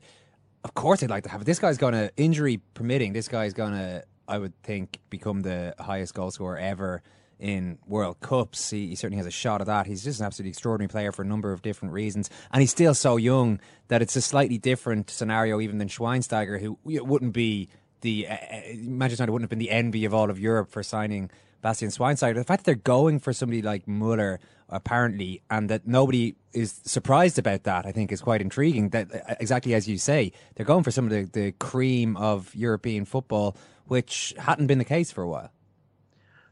of 0.64 0.74
course, 0.74 1.00
they'd 1.00 1.10
like 1.10 1.22
to 1.24 1.30
have 1.30 1.42
it. 1.42 1.44
This 1.44 1.60
guy's 1.60 1.78
going 1.78 1.94
to, 1.94 2.10
injury 2.16 2.60
permitting, 2.74 3.12
this 3.12 3.28
guy's 3.28 3.52
going 3.52 3.72
to, 3.72 4.02
I 4.26 4.38
would 4.38 4.60
think, 4.62 4.98
become 5.10 5.42
the 5.42 5.74
highest 5.78 6.14
goal 6.14 6.32
scorer 6.32 6.58
ever 6.58 7.02
in 7.40 7.78
World 7.86 8.20
Cups. 8.20 8.70
He, 8.70 8.88
he 8.88 8.94
certainly 8.94 9.16
has 9.16 9.26
a 9.26 9.30
shot 9.30 9.60
at 9.60 9.66
that. 9.66 9.86
He's 9.86 10.04
just 10.04 10.20
an 10.20 10.26
absolutely 10.26 10.50
extraordinary 10.50 10.88
player 10.88 11.10
for 11.10 11.22
a 11.22 11.26
number 11.26 11.52
of 11.52 11.62
different 11.62 11.92
reasons. 11.92 12.30
And 12.52 12.60
he's 12.60 12.70
still 12.70 12.94
so 12.94 13.16
young 13.16 13.60
that 13.88 14.02
it's 14.02 14.14
a 14.14 14.20
slightly 14.20 14.58
different 14.58 15.10
scenario 15.10 15.60
even 15.60 15.78
than 15.78 15.88
Schweinsteiger, 15.88 16.60
who 16.60 16.78
wouldn't 16.84 17.32
be 17.32 17.68
the, 18.02 18.28
uh, 18.28 18.34
uh, 18.34 18.60
Manchester 18.76 19.22
United 19.22 19.32
wouldn't 19.32 19.44
have 19.44 19.50
been 19.50 19.58
the 19.58 19.70
envy 19.70 20.04
of 20.04 20.14
all 20.14 20.30
of 20.30 20.38
Europe 20.38 20.70
for 20.70 20.82
signing 20.82 21.30
Bastian 21.62 21.90
Schweinsteiger. 21.90 22.34
The 22.34 22.44
fact 22.44 22.64
that 22.64 22.66
they're 22.66 22.74
going 22.74 23.18
for 23.18 23.32
somebody 23.32 23.62
like 23.62 23.86
Muller, 23.86 24.40
apparently, 24.68 25.42
and 25.50 25.68
that 25.68 25.86
nobody 25.86 26.34
is 26.52 26.80
surprised 26.84 27.38
about 27.38 27.64
that, 27.64 27.86
I 27.86 27.92
think 27.92 28.12
is 28.12 28.20
quite 28.20 28.40
intriguing. 28.40 28.90
That 28.90 29.14
uh, 29.14 29.34
exactly 29.40 29.74
as 29.74 29.88
you 29.88 29.98
say, 29.98 30.32
they're 30.54 30.66
going 30.66 30.84
for 30.84 30.90
some 30.90 31.04
of 31.04 31.10
the, 31.10 31.24
the 31.24 31.52
cream 31.52 32.16
of 32.16 32.54
European 32.54 33.04
football, 33.04 33.56
which 33.86 34.34
hadn't 34.38 34.66
been 34.66 34.78
the 34.78 34.84
case 34.84 35.10
for 35.10 35.22
a 35.22 35.28
while. 35.28 35.50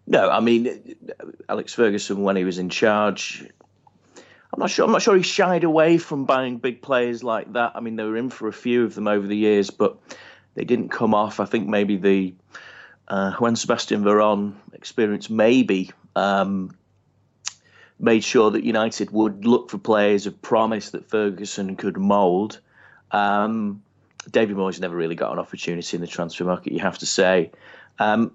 No, 0.08 0.30
I 0.30 0.40
mean 0.40 0.96
Alex 1.50 1.74
Ferguson 1.74 2.22
when 2.22 2.34
he 2.34 2.44
was 2.44 2.58
in 2.58 2.70
charge. 2.70 3.46
I'm 4.52 4.58
not 4.58 4.70
sure. 4.70 4.86
I'm 4.86 4.92
not 4.92 5.02
sure 5.02 5.14
he 5.14 5.22
shied 5.22 5.64
away 5.64 5.98
from 5.98 6.24
buying 6.24 6.56
big 6.56 6.80
players 6.80 7.22
like 7.22 7.52
that. 7.52 7.72
I 7.74 7.80
mean, 7.80 7.96
they 7.96 8.04
were 8.04 8.16
in 8.16 8.30
for 8.30 8.48
a 8.48 8.52
few 8.52 8.84
of 8.84 8.94
them 8.94 9.06
over 9.06 9.26
the 9.26 9.36
years, 9.36 9.68
but 9.68 9.98
they 10.54 10.64
didn't 10.64 10.88
come 10.88 11.14
off. 11.14 11.40
I 11.40 11.44
think 11.44 11.68
maybe 11.68 11.96
the 11.98 12.34
uh, 13.06 13.32
when 13.32 13.54
Sebastian 13.54 14.02
Veron 14.02 14.54
experience 14.72 15.28
maybe 15.28 15.90
um, 16.16 16.74
made 18.00 18.24
sure 18.24 18.50
that 18.50 18.64
United 18.64 19.10
would 19.10 19.44
look 19.44 19.70
for 19.70 19.76
players 19.76 20.26
of 20.26 20.40
promise 20.40 20.90
that 20.90 21.10
Ferguson 21.10 21.76
could 21.76 21.98
mould. 21.98 22.60
Um, 23.10 23.82
David 24.30 24.56
Moyes 24.56 24.80
never 24.80 24.96
really 24.96 25.14
got 25.14 25.32
an 25.32 25.38
opportunity 25.38 25.96
in 25.96 26.00
the 26.00 26.06
transfer 26.06 26.44
market, 26.44 26.72
you 26.72 26.80
have 26.80 26.98
to 26.98 27.06
say. 27.06 27.50
Um, 27.98 28.32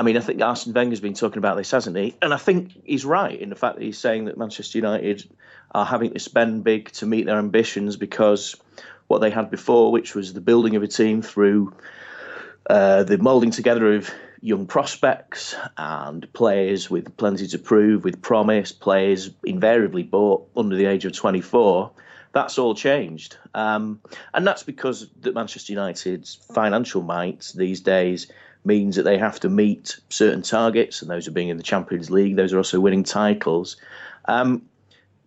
I 0.00 0.02
mean, 0.02 0.16
I 0.16 0.20
think 0.20 0.40
Arsene 0.40 0.72
Wenger's 0.72 1.00
been 1.00 1.12
talking 1.12 1.36
about 1.36 1.58
this, 1.58 1.70
hasn't 1.72 1.94
he? 1.94 2.16
And 2.22 2.32
I 2.32 2.38
think 2.38 2.72
he's 2.86 3.04
right 3.04 3.38
in 3.38 3.50
the 3.50 3.54
fact 3.54 3.76
that 3.76 3.84
he's 3.84 3.98
saying 3.98 4.24
that 4.24 4.38
Manchester 4.38 4.78
United 4.78 5.28
are 5.72 5.84
having 5.84 6.14
to 6.14 6.18
spend 6.18 6.64
big 6.64 6.90
to 6.92 7.04
meet 7.04 7.26
their 7.26 7.36
ambitions 7.36 7.98
because 7.98 8.56
what 9.08 9.18
they 9.18 9.28
had 9.28 9.50
before, 9.50 9.92
which 9.92 10.14
was 10.14 10.32
the 10.32 10.40
building 10.40 10.74
of 10.74 10.82
a 10.82 10.86
team 10.86 11.20
through 11.20 11.74
uh, 12.70 13.02
the 13.02 13.18
moulding 13.18 13.50
together 13.50 13.94
of 13.96 14.10
young 14.40 14.66
prospects 14.66 15.54
and 15.76 16.32
players 16.32 16.88
with 16.88 17.14
plenty 17.18 17.46
to 17.48 17.58
prove, 17.58 18.02
with 18.02 18.22
promise, 18.22 18.72
players 18.72 19.28
invariably 19.44 20.02
bought 20.02 20.48
under 20.56 20.76
the 20.76 20.86
age 20.86 21.04
of 21.04 21.12
24. 21.12 21.90
that's 22.32 22.58
all 22.58 22.74
changed, 22.74 23.36
um, 23.52 24.00
and 24.32 24.46
that's 24.46 24.62
because 24.62 25.10
that 25.20 25.34
Manchester 25.34 25.74
United's 25.74 26.36
financial 26.54 27.02
might 27.02 27.52
these 27.54 27.82
days 27.82 28.28
means 28.64 28.96
that 28.96 29.04
they 29.04 29.18
have 29.18 29.40
to 29.40 29.48
meet 29.48 29.98
certain 30.08 30.42
targets, 30.42 31.02
and 31.02 31.10
those 31.10 31.26
are 31.26 31.32
being 31.32 31.48
in 31.48 31.56
the 31.56 31.62
Champions 31.62 32.10
League. 32.10 32.36
Those 32.36 32.52
are 32.52 32.58
also 32.58 32.80
winning 32.80 33.04
titles. 33.04 33.76
Um, 34.26 34.62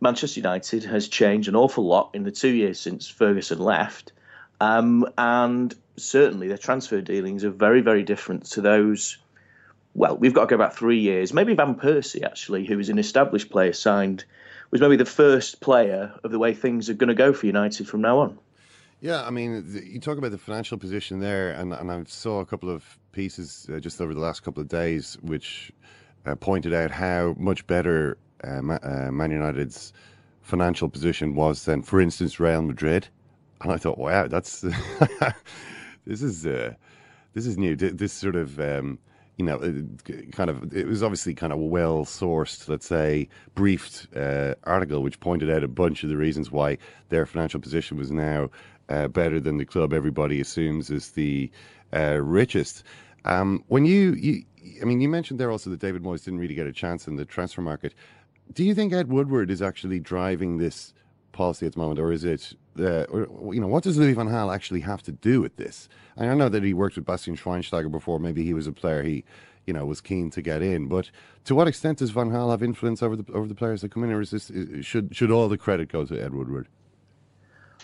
Manchester 0.01 0.39
United 0.39 0.83
has 0.83 1.07
changed 1.07 1.47
an 1.47 1.55
awful 1.55 1.85
lot 1.85 2.11
in 2.13 2.23
the 2.23 2.31
two 2.31 2.49
years 2.49 2.79
since 2.79 3.07
Ferguson 3.07 3.59
left, 3.59 4.11
um, 4.59 5.07
and 5.17 5.73
certainly 5.97 6.47
their 6.47 6.57
transfer 6.57 7.01
dealings 7.01 7.43
are 7.43 7.49
very, 7.49 7.81
very 7.81 8.03
different 8.03 8.45
to 8.51 8.61
those. 8.61 9.17
Well, 9.95 10.17
we've 10.17 10.33
got 10.33 10.49
to 10.49 10.55
go 10.55 10.57
back 10.57 10.73
three 10.73 10.99
years. 10.99 11.33
Maybe 11.33 11.53
Van 11.53 11.75
Persie, 11.75 12.23
actually, 12.23 12.65
who 12.65 12.77
was 12.77 12.89
an 12.89 12.97
established 12.97 13.49
player, 13.49 13.73
signed, 13.73 14.25
was 14.71 14.81
maybe 14.81 14.95
the 14.95 15.05
first 15.05 15.61
player 15.61 16.11
of 16.23 16.31
the 16.31 16.39
way 16.39 16.53
things 16.53 16.89
are 16.89 16.95
going 16.95 17.09
to 17.09 17.13
go 17.13 17.31
for 17.31 17.45
United 17.45 17.87
from 17.87 18.01
now 18.01 18.19
on. 18.19 18.39
Yeah, 19.03 19.25
I 19.25 19.31
mean, 19.31 19.81
you 19.85 19.99
talk 19.99 20.17
about 20.17 20.31
the 20.31 20.37
financial 20.37 20.77
position 20.77 21.19
there, 21.19 21.51
and, 21.51 21.73
and 21.73 21.91
I 21.91 22.01
saw 22.07 22.39
a 22.39 22.45
couple 22.45 22.69
of 22.69 22.97
pieces 23.11 23.67
uh, 23.69 23.81
just 23.81 23.99
over 23.99 24.13
the 24.13 24.21
last 24.21 24.43
couple 24.43 24.61
of 24.61 24.69
days 24.69 25.17
which 25.21 25.73
uh, 26.25 26.35
pointed 26.35 26.73
out 26.73 26.89
how 26.89 27.35
much 27.37 27.67
better 27.67 28.17
uh, 28.45 28.61
uh, 28.81 29.11
Man 29.11 29.31
United's 29.31 29.91
financial 30.39 30.87
position 30.87 31.35
was 31.35 31.65
than, 31.65 31.81
for 31.81 31.99
instance, 31.99 32.39
Real 32.39 32.61
Madrid. 32.61 33.09
And 33.59 33.73
I 33.73 33.77
thought, 33.77 33.97
wow, 33.97 34.29
that's 34.29 34.61
this 36.05 36.21
is 36.21 36.45
uh, 36.45 36.73
this 37.33 37.45
is 37.45 37.57
new. 37.57 37.75
This 37.75 38.13
sort 38.13 38.37
of 38.37 38.57
um, 38.61 38.99
you 39.37 39.45
know, 39.45 39.59
kind 40.31 40.49
of 40.49 40.73
it 40.75 40.87
was 40.87 41.01
obviously 41.01 41.33
kind 41.33 41.51
of 41.51 41.59
well 41.59 42.05
sourced, 42.05 42.69
let's 42.69 42.85
say, 42.85 43.27
briefed 43.55 44.07
uh, 44.15 44.53
article 44.63 45.01
which 45.01 45.19
pointed 45.19 45.49
out 45.49 45.63
a 45.63 45.67
bunch 45.67 46.03
of 46.03 46.09
the 46.09 46.17
reasons 46.17 46.51
why 46.51 46.77
their 47.09 47.25
financial 47.25 47.59
position 47.59 47.97
was 47.97 48.11
now 48.11 48.49
uh, 48.89 49.07
better 49.07 49.39
than 49.39 49.57
the 49.57 49.65
club 49.65 49.93
everybody 49.93 50.39
assumes 50.41 50.89
is 50.89 51.11
the 51.11 51.49
uh, 51.93 52.19
richest. 52.21 52.83
Um, 53.25 53.63
when 53.67 53.85
you, 53.85 54.13
you, 54.13 54.43
I 54.81 54.85
mean, 54.85 55.01
you 55.01 55.09
mentioned 55.09 55.39
there 55.39 55.51
also 55.51 55.69
that 55.69 55.79
David 55.79 56.03
Moyes 56.03 56.23
didn't 56.23 56.39
really 56.39 56.55
get 56.55 56.67
a 56.67 56.73
chance 56.73 57.07
in 57.07 57.15
the 57.15 57.25
transfer 57.25 57.61
market. 57.61 57.93
Do 58.53 58.63
you 58.63 58.75
think 58.75 58.93
Ed 58.93 59.09
Woodward 59.09 59.49
is 59.49 59.61
actually 59.61 59.99
driving 59.99 60.57
this 60.57 60.93
policy 61.31 61.65
at 61.65 61.73
the 61.73 61.79
moment, 61.79 61.99
or 61.99 62.11
is 62.11 62.23
it, 62.23 62.53
uh, 62.79 63.03
or, 63.03 63.53
you 63.53 63.61
know, 63.61 63.67
what 63.67 63.83
does 63.83 63.97
Louis 63.97 64.13
van 64.13 64.27
Gaal 64.27 64.53
actually 64.53 64.81
have 64.81 65.01
to 65.03 65.11
do 65.11 65.41
with 65.41 65.55
this? 65.55 65.89
I 66.17 66.33
know 66.35 66.49
that 66.49 66.63
he 66.63 66.73
worked 66.73 66.95
with 66.95 67.05
Bastian 67.05 67.35
Schweinsteiger 67.35 67.89
before. 67.89 68.19
Maybe 68.19 68.43
he 68.43 68.53
was 68.53 68.67
a 68.67 68.71
player 68.71 69.01
he, 69.01 69.23
you 69.65 69.73
know, 69.73 69.85
was 69.85 70.01
keen 70.01 70.29
to 70.31 70.41
get 70.41 70.61
in. 70.61 70.87
But 70.87 71.09
to 71.45 71.55
what 71.55 71.67
extent 71.67 71.99
does 71.99 72.11
Van 72.11 72.29
Gaal 72.29 72.51
have 72.51 72.61
influence 72.61 73.01
over 73.01 73.15
the 73.15 73.31
over 73.33 73.47
the 73.47 73.55
players 73.55 73.81
that 73.81 73.91
come 73.91 74.03
in, 74.03 74.11
or 74.11 74.21
is 74.21 74.31
this 74.31 74.51
should 74.81 75.15
should 75.15 75.31
all 75.31 75.49
the 75.49 75.57
credit 75.57 75.89
go 75.91 76.05
to 76.05 76.21
Ed 76.21 76.33
Woodward? 76.33 76.67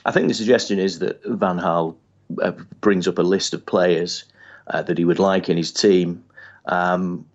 I 0.06 0.12
think 0.12 0.28
the 0.28 0.34
suggestion 0.34 0.80
is 0.80 1.00
that 1.00 1.24
Van 1.26 1.60
Gaal 1.60 1.96
uh, 2.42 2.52
brings 2.82 3.08
up 3.08 3.18
a 3.18 3.24
list 3.24 3.54
of 3.54 3.66
players 3.66 4.24
uh, 4.68 4.82
that 4.84 4.98
he 4.98 5.06
would 5.06 5.20
like 5.20 5.50
in 5.50 5.58
his 5.58 5.72
team. 5.72 6.24
Um, 6.66 7.26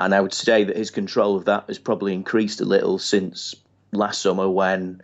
and 0.00 0.14
I 0.14 0.20
would 0.20 0.34
say 0.34 0.64
that 0.64 0.76
his 0.76 0.90
control 0.90 1.36
of 1.36 1.44
that 1.46 1.64
has 1.68 1.78
probably 1.78 2.12
increased 2.12 2.60
a 2.60 2.64
little 2.64 2.98
since 2.98 3.54
last 3.92 4.20
summer 4.20 4.48
when 4.48 5.00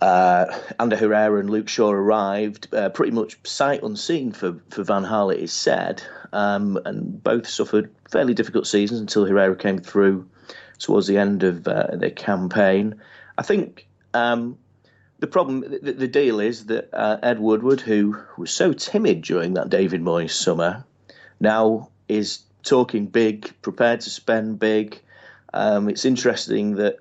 uh, 0.00 0.46
Ander 0.78 0.96
Herrera 0.96 1.40
and 1.40 1.50
Luke 1.50 1.68
Shaw 1.68 1.90
arrived, 1.90 2.72
uh, 2.74 2.88
pretty 2.90 3.12
much 3.12 3.38
sight 3.44 3.82
unseen 3.82 4.32
for, 4.32 4.58
for 4.70 4.84
Van 4.84 5.04
Gaal, 5.04 5.34
it 5.34 5.40
is 5.40 5.52
said. 5.52 6.02
Um, 6.32 6.78
and 6.84 7.22
both 7.22 7.46
suffered 7.46 7.90
fairly 8.10 8.34
difficult 8.34 8.66
seasons 8.66 9.00
until 9.00 9.26
Herrera 9.26 9.56
came 9.56 9.78
through 9.78 10.28
towards 10.78 11.06
the 11.06 11.18
end 11.18 11.42
of 11.42 11.66
uh, 11.68 11.88
their 11.96 12.10
campaign. 12.10 13.00
I 13.38 13.42
think 13.42 13.86
um, 14.14 14.58
the 15.22 15.28
problem, 15.28 15.60
the, 15.60 15.92
the, 15.92 16.08
deal 16.08 16.40
is 16.40 16.66
that 16.66 16.88
uh, 16.92 17.16
Ed 17.22 17.38
Woodward, 17.38 17.80
who 17.80 18.18
was 18.36 18.50
so 18.50 18.72
timid 18.72 19.22
during 19.22 19.54
that 19.54 19.70
David 19.70 20.02
Moyes 20.02 20.32
summer, 20.32 20.84
now 21.38 21.90
is 22.08 22.40
talking 22.64 23.06
big, 23.06 23.54
prepared 23.62 24.00
to 24.00 24.10
spend 24.10 24.58
big. 24.58 25.00
Um, 25.54 25.88
it's 25.88 26.04
interesting 26.04 26.74
that 26.74 26.96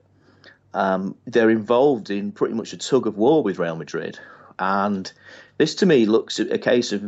um, 0.75 1.15
they're 1.25 1.49
involved 1.49 2.11
in 2.11 2.31
pretty 2.31 2.53
much 2.53 2.73
a 2.73 2.77
tug 2.77 3.07
of 3.07 3.17
war 3.17 3.41
with 3.41 3.57
Real 3.57 3.75
Madrid, 3.75 4.19
and 4.59 5.11
this 5.57 5.73
to 5.75 5.87
me 5.87 6.05
looks 6.05 6.37
a 6.37 6.59
case 6.59 6.91
of 6.91 7.01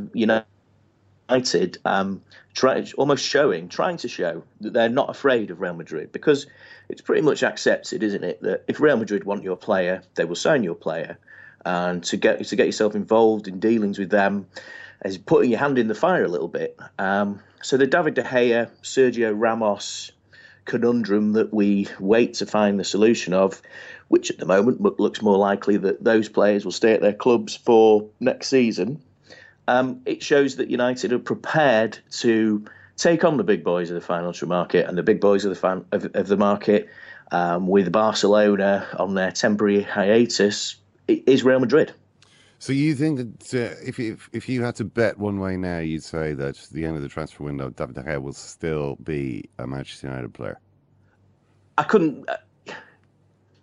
United 1.29 1.77
um, 1.86 2.21
try, 2.53 2.86
almost 2.97 3.25
showing, 3.25 3.69
trying 3.69 3.97
to 3.97 4.07
show 4.07 4.43
that 4.62 4.73
they're 4.73 4.89
not 4.89 5.09
afraid 5.09 5.51
of 5.51 5.62
Real 5.62 5.73
Madrid 5.73 6.12
because 6.12 6.47
it's 6.89 7.01
pretty 7.01 7.21
much 7.21 7.43
accepted, 7.43 8.03
isn't 8.03 8.23
it, 8.23 8.41
that 8.41 8.63
if 8.67 8.79
Real 8.79 8.97
Madrid 8.97 9.23
want 9.23 9.43
your 9.43 9.57
player, 9.57 10.03
they 10.15 10.25
will 10.25 10.36
sign 10.36 10.63
your 10.63 10.75
player, 10.75 11.17
and 11.65 12.03
to 12.05 12.17
get 12.17 12.45
to 12.45 12.55
get 12.55 12.65
yourself 12.65 12.95
involved 12.95 13.47
in 13.47 13.59
dealings 13.59 13.97
with 13.97 14.09
them 14.09 14.47
is 15.05 15.17
putting 15.17 15.51
your 15.51 15.59
hand 15.59 15.77
in 15.77 15.88
the 15.88 15.95
fire 15.95 16.23
a 16.23 16.29
little 16.29 16.47
bit. 16.47 16.77
Um, 16.97 17.41
so 17.62 17.77
the 17.77 17.88
David 17.88 18.13
De 18.13 18.23
Gea, 18.23 18.69
Sergio 18.81 19.33
Ramos 19.36 20.12
conundrum 20.65 21.33
that 21.33 21.53
we 21.53 21.88
wait 21.99 22.36
to 22.36 22.45
find 22.45 22.79
the 22.79 22.83
solution 22.83 23.33
of, 23.33 23.62
which 24.07 24.31
at 24.31 24.38
the 24.38 24.45
moment 24.45 24.81
looks 24.99 25.21
more 25.21 25.38
likely 25.38 25.77
that 25.77 26.03
those 26.03 26.29
players 26.29 26.63
will 26.63 26.71
stay 26.71 26.93
at 26.93 27.01
their 27.01 27.13
clubs 27.13 27.55
for 27.55 28.07
next 28.19 28.47
season. 28.47 29.01
Um, 29.67 30.02
it 30.06 30.21
shows 30.21 30.58
that 30.58 30.69
United 30.69 31.13
are 31.13 31.19
prepared 31.19 31.99
to 32.19 32.65
take 32.97 33.23
on 33.23 33.38
the 33.38 33.43
big 33.43 33.63
boys 33.63 33.89
of 33.89 33.95
the 33.95 34.02
financial 34.02 34.47
market 34.47 34.88
and 34.88 34.97
the 34.97 35.04
big 35.04 35.19
boys 35.21 35.45
of 35.45 35.49
the 35.49 35.56
fan, 35.56 35.86
of, 35.91 36.06
of 36.13 36.28
the 36.28 36.38
market. 36.38 36.89
Um, 37.32 37.67
with 37.67 37.91
Barcelona 37.91 38.86
on 38.99 39.15
their 39.15 39.32
temporary 39.32 39.82
hiatus, 39.82 40.76
is 41.08 41.43
Real 41.43 41.60
Madrid. 41.60 41.93
So 42.60 42.71
you 42.71 42.95
think 42.95 43.17
that 43.17 43.54
uh, 43.54 43.76
if, 43.84 43.99
if 43.99 44.30
if 44.32 44.47
you 44.47 44.63
had 44.63 44.76
to 44.76 44.86
bet 44.86 45.17
one 45.17 45.39
way 45.39 45.58
now, 45.58 45.80
you'd 45.80 46.04
say 46.04 46.34
that 46.34 46.56
the 46.71 46.86
end 46.86 46.95
of 46.95 47.02
the 47.02 47.10
transfer 47.10 47.43
window, 47.43 47.69
David 47.71 47.95
De 47.95 48.04
Gea 48.04 48.21
will 48.21 48.34
still 48.34 48.97
be 49.04 49.49
a 49.58 49.67
Manchester 49.67 50.08
United 50.08 50.34
player. 50.34 50.60
I 51.78 51.84
couldn't. 51.84 52.30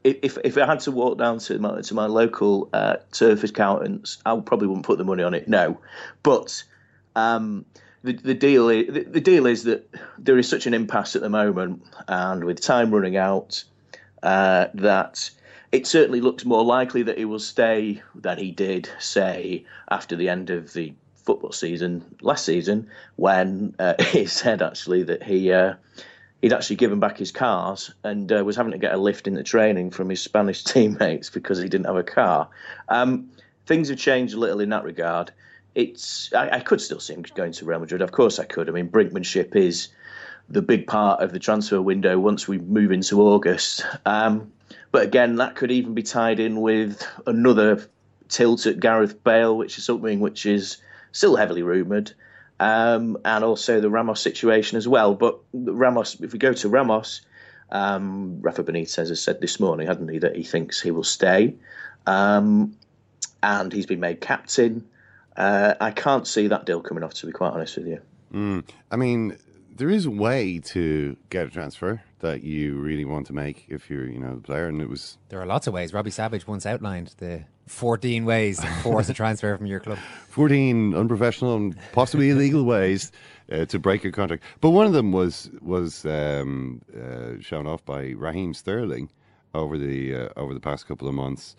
If 0.02 0.38
if 0.44 0.56
I 0.56 0.66
had 0.66 0.80
to 0.80 0.90
walk 0.90 1.18
down 1.18 1.38
to 1.40 1.58
my 1.58 1.80
to 1.82 1.94
my 1.94 2.06
local 2.06 2.68
uh, 2.72 2.96
turf 3.12 3.44
accountants, 3.44 4.18
I 4.24 4.38
probably 4.40 4.66
wouldn't 4.66 4.86
put 4.86 4.98
the 4.98 5.04
money 5.04 5.22
on 5.22 5.34
it. 5.34 5.46
No, 5.46 5.78
but 6.22 6.64
um, 7.14 7.66
the 8.02 8.12
the 8.12 8.34
deal 8.34 8.68
is, 8.70 8.86
the, 8.86 9.04
the, 9.04 9.20
deal 9.20 9.46
is 9.46 9.64
that 9.64 9.88
there 10.18 10.38
is 10.38 10.48
such 10.48 10.66
an 10.66 10.74
impasse 10.74 11.16
at 11.16 11.22
the 11.22 11.28
moment, 11.28 11.82
and 12.08 12.44
with 12.44 12.60
time 12.60 12.94
running 12.94 13.16
out, 13.16 13.62
uh, 14.22 14.68
that 14.74 15.30
it 15.72 15.86
certainly 15.86 16.20
looks 16.20 16.44
more 16.44 16.64
likely 16.64 17.02
that 17.02 17.18
he 17.18 17.24
will 17.24 17.38
stay 17.38 18.02
than 18.14 18.38
he 18.38 18.50
did, 18.50 18.88
say, 18.98 19.64
after 19.90 20.16
the 20.16 20.28
end 20.28 20.50
of 20.50 20.72
the 20.72 20.94
football 21.14 21.52
season 21.52 22.04
last 22.22 22.44
season, 22.44 22.88
when 23.16 23.74
uh, 23.78 23.94
he 24.02 24.26
said 24.26 24.62
actually 24.62 25.02
that 25.04 25.22
he 25.22 25.52
uh, 25.52 25.74
he'd 26.42 26.52
actually 26.52 26.76
given 26.76 27.00
back 27.00 27.18
his 27.18 27.32
cars 27.32 27.92
and 28.02 28.32
uh, 28.32 28.42
was 28.44 28.56
having 28.56 28.72
to 28.72 28.78
get 28.78 28.94
a 28.94 28.96
lift 28.96 29.26
in 29.26 29.34
the 29.34 29.42
training 29.42 29.90
from 29.90 30.08
his 30.08 30.22
Spanish 30.22 30.64
teammates 30.64 31.30
because 31.30 31.58
he 31.58 31.68
didn't 31.68 31.86
have 31.86 31.96
a 31.96 32.02
car. 32.02 32.48
Um, 32.88 33.30
things 33.66 33.88
have 33.88 33.98
changed 33.98 34.34
a 34.34 34.38
little 34.38 34.60
in 34.60 34.70
that 34.70 34.84
regard. 34.84 35.32
It's 35.74 36.32
I, 36.32 36.56
I 36.56 36.60
could 36.60 36.80
still 36.80 37.00
see 37.00 37.14
him 37.14 37.24
going 37.34 37.52
to 37.52 37.64
Real 37.64 37.78
Madrid. 37.78 38.02
Of 38.02 38.12
course, 38.12 38.38
I 38.38 38.44
could. 38.44 38.68
I 38.68 38.72
mean, 38.72 38.88
brinkmanship 38.88 39.54
is 39.54 39.88
the 40.48 40.62
big 40.62 40.86
part 40.86 41.22
of 41.22 41.32
the 41.32 41.38
transfer 41.38 41.80
window 41.80 42.18
once 42.18 42.48
we 42.48 42.58
move 42.58 42.90
into 42.90 43.22
August. 43.22 43.84
Um, 44.04 44.50
but 44.90 45.04
again, 45.04 45.36
that 45.36 45.54
could 45.54 45.70
even 45.70 45.94
be 45.94 46.02
tied 46.02 46.40
in 46.40 46.60
with 46.60 47.06
another 47.26 47.86
tilt 48.28 48.66
at 48.66 48.80
Gareth 48.80 49.22
Bale, 49.22 49.56
which 49.56 49.78
is 49.78 49.84
something 49.84 50.18
which 50.18 50.46
is 50.46 50.78
still 51.12 51.36
heavily 51.36 51.62
rumoured, 51.62 52.12
um, 52.60 53.16
and 53.24 53.42
also 53.42 53.80
the 53.80 53.90
Ramos 53.90 54.20
situation 54.20 54.76
as 54.76 54.86
well. 54.86 55.14
But 55.14 55.40
Ramos, 55.52 56.20
if 56.20 56.32
we 56.32 56.38
go 56.38 56.52
to 56.52 56.68
Ramos, 56.68 57.22
um, 57.70 58.40
Rafa 58.42 58.62
Benitez 58.62 59.08
has 59.08 59.20
said 59.20 59.40
this 59.40 59.58
morning, 59.58 59.88
hadn't 59.88 60.08
he, 60.08 60.18
that 60.18 60.36
he 60.36 60.44
thinks 60.44 60.80
he 60.80 60.90
will 60.90 61.02
stay, 61.02 61.56
um, 62.06 62.76
and 63.42 63.72
he's 63.72 63.86
been 63.86 64.00
made 64.00 64.20
captain. 64.20 64.86
Uh, 65.36 65.74
I 65.80 65.90
can't 65.90 66.26
see 66.26 66.48
that 66.48 66.66
deal 66.66 66.82
coming 66.82 67.02
off, 67.02 67.14
to 67.14 67.26
be 67.26 67.32
quite 67.32 67.52
honest 67.52 67.78
with 67.78 67.86
you. 67.86 68.00
Mm. 68.32 68.64
I 68.90 68.96
mean, 68.96 69.38
there 69.74 69.88
is 69.88 70.04
a 70.04 70.10
way 70.10 70.58
to 70.66 71.16
get 71.30 71.46
a 71.46 71.50
transfer 71.50 72.02
that 72.20 72.42
you 72.42 72.76
really 72.76 73.04
want 73.04 73.26
to 73.26 73.32
make 73.32 73.66
if 73.68 73.90
you're, 73.90 74.06
you 74.06 74.18
know, 74.18 74.36
the 74.36 74.40
player. 74.40 74.66
And 74.66 74.80
it 74.80 74.88
was 74.88 75.18
there 75.28 75.40
are 75.40 75.46
lots 75.46 75.66
of 75.66 75.74
ways. 75.74 75.92
Robbie 75.92 76.10
Savage 76.10 76.46
once 76.46 76.66
outlined 76.66 77.14
the 77.18 77.44
14 77.66 78.24
ways 78.24 78.60
to 78.60 78.66
force 78.82 79.08
a 79.08 79.14
transfer 79.14 79.56
from 79.56 79.66
your 79.66 79.80
club. 79.80 79.98
14 80.28 80.94
unprofessional 80.94 81.56
and 81.56 81.76
possibly 81.92 82.30
illegal 82.30 82.64
ways 82.64 83.12
uh, 83.50 83.64
to 83.66 83.78
break 83.78 84.04
a 84.04 84.12
contract. 84.12 84.44
But 84.60 84.70
one 84.70 84.86
of 84.86 84.92
them 84.92 85.12
was 85.12 85.50
was 85.60 86.04
um, 86.06 86.82
uh, 86.96 87.40
shown 87.40 87.66
off 87.66 87.84
by 87.84 88.10
Raheem 88.16 88.54
Sterling 88.54 89.10
over 89.54 89.76
the 89.78 90.14
uh, 90.14 90.28
over 90.36 90.54
the 90.54 90.60
past 90.60 90.86
couple 90.86 91.08
of 91.08 91.14
months. 91.14 91.56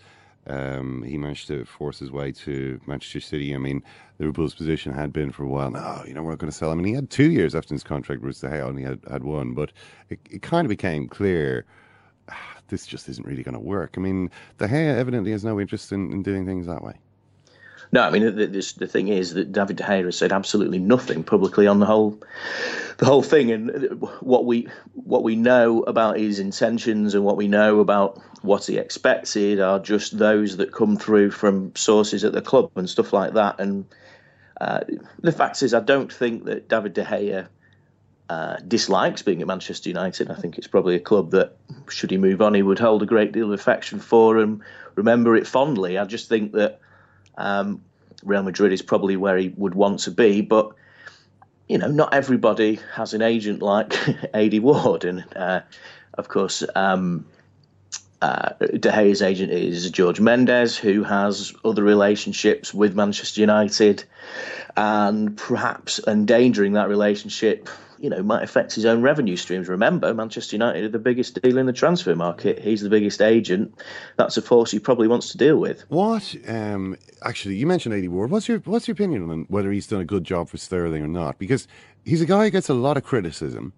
Um, 0.48 1.04
he 1.04 1.18
managed 1.18 1.48
to 1.48 1.66
force 1.66 2.00
his 2.00 2.12
way 2.12 2.32
to 2.32 2.80
Manchester 2.88 3.20
City. 3.20 3.54
I 3.54 3.58
mean, 3.58 3.84
Liverpool's 4.20 4.56
position 4.56 4.92
had 4.92 5.14
been 5.14 5.32
for 5.32 5.44
a 5.44 5.48
while. 5.48 5.72
No, 5.72 6.04
you 6.08 6.14
know, 6.14 6.24
we're 6.24 6.32
not 6.32 6.40
going 6.40 6.52
to 6.52 6.58
sell 6.58 6.72
him. 6.72 6.80
And 6.80 6.88
he 6.88 6.94
had 6.94 7.10
two 7.10 7.32
years 7.32 7.54
after 7.54 7.74
his 7.74 7.84
contract, 7.84 8.22
whereas 8.22 8.40
De 8.40 8.50
Gea 8.50 8.62
only 8.62 8.84
had, 8.84 9.00
had 9.10 9.24
one. 9.24 9.54
But 9.54 9.72
it, 10.10 10.20
it 10.30 10.42
kind 10.42 10.66
of 10.66 10.70
became 10.70 11.08
clear 11.08 11.66
ah, 12.30 12.58
this 12.70 12.88
just 12.88 13.08
isn't 13.10 13.28
really 13.28 13.44
going 13.44 13.54
to 13.54 13.60
work. 13.60 13.96
I 13.98 14.02
mean, 14.02 14.32
De 14.58 14.68
Gea 14.68 14.96
evidently 14.98 15.32
has 15.32 15.44
no 15.44 15.60
interest 15.60 15.92
in, 15.92 16.12
in 16.12 16.24
doing 16.24 16.46
things 16.46 16.66
that 16.68 16.84
way. 16.84 16.96
No, 17.94 18.04
I 18.04 18.10
mean 18.10 18.24
the, 18.24 18.48
the, 18.48 18.74
the, 18.78 18.88
thing 18.88 19.10
is 19.10 19.34
that 19.34 19.52
David 19.52 19.76
De 19.76 19.84
Gea 19.84 20.06
has 20.06 20.18
said 20.18 20.32
absolutely 20.32 20.80
nothing 20.80 21.24
publicly 21.24 21.68
on 21.68 21.80
the 21.80 21.86
whole, 21.86 22.18
the 22.98 23.06
whole 23.06 23.22
thing, 23.22 23.52
and 23.52 24.02
what 24.22 24.46
we 24.46 24.70
what 24.94 25.24
we 25.24 25.36
know 25.36 25.84
about 25.84 26.18
his 26.18 26.40
intentions 26.40 27.14
and 27.14 27.26
what 27.26 27.36
we 27.36 27.50
know 27.50 27.82
about 27.82 28.22
what 28.44 28.66
he 28.66 28.78
expected 28.78 29.60
are 29.60 29.78
just 29.78 30.18
those 30.18 30.58
that 30.58 30.72
come 30.72 30.96
through 30.96 31.32
from 31.32 31.76
sources 31.76 32.24
at 32.24 32.32
the 32.32 32.42
club 32.42 32.72
and 32.76 32.90
stuff 32.90 33.12
like 33.12 33.34
that. 33.34 33.60
And 33.60 33.86
uh, 34.62 34.82
the 35.20 35.34
fact 35.34 35.62
is, 35.62 35.74
I 35.74 35.82
don't 35.82 36.12
think 36.12 36.46
that 36.46 36.70
David 36.70 36.94
De 36.94 37.04
Gea 37.04 37.48
uh, 38.30 38.56
dislikes 38.66 39.22
being 39.22 39.42
at 39.42 39.48
Manchester 39.48 39.90
United. 39.90 40.32
I 40.32 40.36
think 40.36 40.58
it's 40.58 40.68
probably 40.68 40.96
a 40.96 41.02
club 41.02 41.32
that, 41.32 41.58
should 41.90 42.12
he 42.12 42.18
move 42.18 42.42
on, 42.42 42.54
he 42.54 42.64
would 42.64 42.80
hold 42.80 43.04
a 43.04 43.06
great 43.06 43.34
deal 43.34 43.48
of 43.48 43.60
affection 43.60 44.00
for 44.00 44.38
and 44.38 44.62
remember 44.96 45.36
it 45.36 45.46
fondly. 45.46 45.98
I 45.98 46.06
just 46.06 46.30
think 46.30 46.54
that 46.54 46.80
um, 47.42 47.82
Real 48.24 48.44
Madrid 48.44 48.72
is 48.72 48.82
probably 48.82 49.18
where 49.18 49.38
he 49.38 49.50
would 49.50 49.76
want 49.76 50.00
to 50.02 50.12
be, 50.12 50.42
but 50.42 50.72
you 51.68 51.78
know, 51.78 51.88
not 51.88 52.14
everybody 52.14 52.80
has 52.94 53.14
an 53.14 53.22
agent 53.22 53.62
like 53.62 53.90
Aidy 54.34 54.62
Ward, 54.62 55.06
and 55.06 55.26
uh, 55.36 55.62
of 56.14 56.28
course, 56.28 56.64
um, 56.76 57.26
uh, 58.22 58.50
De 58.60 58.92
Gea's 58.92 59.22
agent 59.22 59.52
is 59.52 59.90
George 59.90 60.20
Mendes, 60.20 60.78
who 60.78 61.04
has 61.04 61.54
other 61.66 61.84
relationships 61.84 62.74
with 62.74 62.96
Manchester 62.96 63.42
United, 63.42 64.04
and 64.78 65.36
perhaps 65.38 66.00
endangering 66.06 66.74
that 66.74 66.90
relationship 66.90 67.70
you 68.02 68.10
know 68.10 68.24
might 68.24 68.44
affect 68.44 68.74
his 68.74 68.86
own 68.86 69.02
revenue 69.02 69.36
streams. 69.36 69.70
Remember, 69.70 70.14
Manchester 70.14 70.56
United 70.56 70.84
are 70.84 70.90
the 70.90 71.00
biggest 71.00 71.40
deal 71.42 71.58
in 71.58 71.68
the 71.68 71.74
transfer 71.74 72.16
market. 72.16 72.60
He's 72.60 72.82
the 72.82 72.90
biggest 72.90 73.22
agent. 73.22 73.74
That's 74.18 74.38
a 74.38 74.42
force 74.42 74.72
he 74.72 74.80
probably 74.80 75.08
wants 75.08 75.32
to 75.32 75.38
deal 75.38 75.58
with. 75.58 75.84
What? 75.90 76.36
Um, 76.48 76.98
actually, 77.24 77.56
you 77.56 77.68
mentioned 77.68 77.94
Aidy 77.94 78.10
Ward. 78.10 78.32
What's 78.32 78.48
your 78.48 78.60
What's 78.60 78.88
your 78.88 78.94
opinion 78.94 79.30
on 79.30 79.46
whether 79.50 79.72
he's 79.72 79.88
done 79.88 80.02
a 80.02 80.06
good 80.06 80.24
job 80.24 80.50
for 80.50 80.58
Sterling 80.58 81.04
or 81.04 81.08
not? 81.08 81.38
Because 81.38 81.68
he's 82.04 82.22
a 82.22 82.26
guy 82.26 82.46
who 82.46 82.50
gets 82.50 82.70
a 82.70 82.74
lot 82.74 82.98
of 82.98 83.04
criticism. 83.04 83.74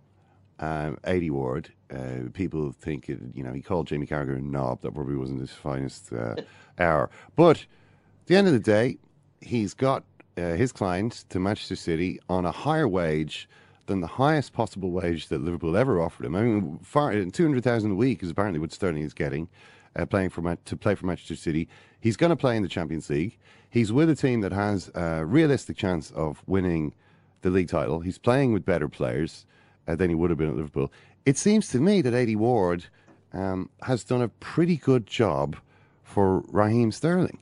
Um, 0.60 0.98
Aidy 1.04 1.30
Ward. 1.30 1.72
Uh, 1.94 2.30
people 2.34 2.72
think 2.72 3.10
it, 3.10 3.20
you 3.34 3.44
know 3.44 3.54
he 3.54 3.62
called 3.62 3.88
Jamie 3.88 4.08
Carragher 4.08 4.38
a 4.38 4.42
knob. 4.42 4.82
That 4.82 4.94
probably 4.94 5.18
wasn't 5.18 5.42
his 5.42 5.52
finest 5.52 6.14
uh, 6.14 6.36
hour. 6.80 7.10
But 7.36 7.58
at 7.58 8.28
the 8.28 8.38
end 8.38 8.48
of 8.48 8.54
the 8.54 8.60
day, 8.60 8.98
he's 9.42 9.74
got 9.74 10.04
uh, 10.38 10.54
his 10.54 10.72
client 10.72 11.26
to 11.30 11.40
Manchester 11.40 11.76
City 11.76 12.20
on 12.30 12.46
a 12.46 12.52
higher 12.52 12.88
wage 12.88 13.50
than 13.86 14.02
the 14.02 14.08
highest 14.08 14.54
possible 14.54 14.92
wage 14.92 15.28
that 15.28 15.42
Liverpool 15.42 15.76
ever 15.76 16.02
offered 16.02 16.26
him. 16.26 16.36
I 16.36 16.42
mean, 16.42 16.80
hundred 16.94 17.64
thousand 17.64 17.92
a 17.92 17.96
week 17.96 18.24
is 18.24 18.30
apparently 18.30 18.60
what 18.60 18.72
Sterling 18.72 19.04
is 19.04 19.14
getting, 19.14 19.50
uh, 19.96 20.06
playing 20.06 20.30
for 20.30 20.56
to 20.56 20.78
play 20.78 20.96
for 20.96 21.06
Manchester 21.06 21.36
City. 21.36 21.68
He's 22.00 22.18
going 22.18 22.30
to 22.30 22.36
play 22.36 22.56
in 22.56 22.64
the 22.64 22.70
Champions 22.70 23.10
League. 23.10 23.38
He's 23.70 23.92
with 23.92 24.10
a 24.10 24.16
team 24.16 24.42
that 24.42 24.52
has 24.52 24.90
a 24.94 25.26
realistic 25.26 25.78
chance 25.78 26.12
of 26.12 26.44
winning 26.48 26.94
the 27.42 27.50
league 27.50 27.70
title. 27.70 28.00
He's 28.00 28.18
playing 28.18 28.54
with 28.54 28.66
better 28.66 28.88
players 28.88 29.46
uh, 29.88 29.96
than 29.96 30.10
he 30.10 30.16
would 30.16 30.30
have 30.30 30.38
been 30.38 30.50
at 30.50 30.56
Liverpool. 30.56 30.92
It 31.26 31.38
seems 31.38 31.70
to 31.70 31.80
me 31.80 32.02
that 32.02 32.14
Eddie 32.14 32.36
Ward 32.36 32.86
um, 33.34 33.70
has 33.82 34.04
done 34.04 34.22
a 34.22 34.28
pretty 34.28 34.78
good 34.78 35.08
job 35.08 35.56
for 36.04 36.42
Raheem 36.48 36.92
Sterling. 36.92 37.40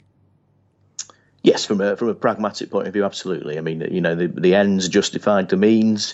Yes, 1.43 1.65
from 1.65 1.81
a 1.81 1.97
from 1.97 2.07
a 2.07 2.13
pragmatic 2.13 2.69
point 2.69 2.87
of 2.87 2.93
view, 2.93 3.03
absolutely. 3.03 3.57
I 3.57 3.61
mean, 3.61 3.81
you 3.91 3.99
know, 3.99 4.13
the, 4.13 4.27
the 4.27 4.53
ends 4.53 4.87
justified 4.87 5.49
the 5.49 5.57
means, 5.57 6.13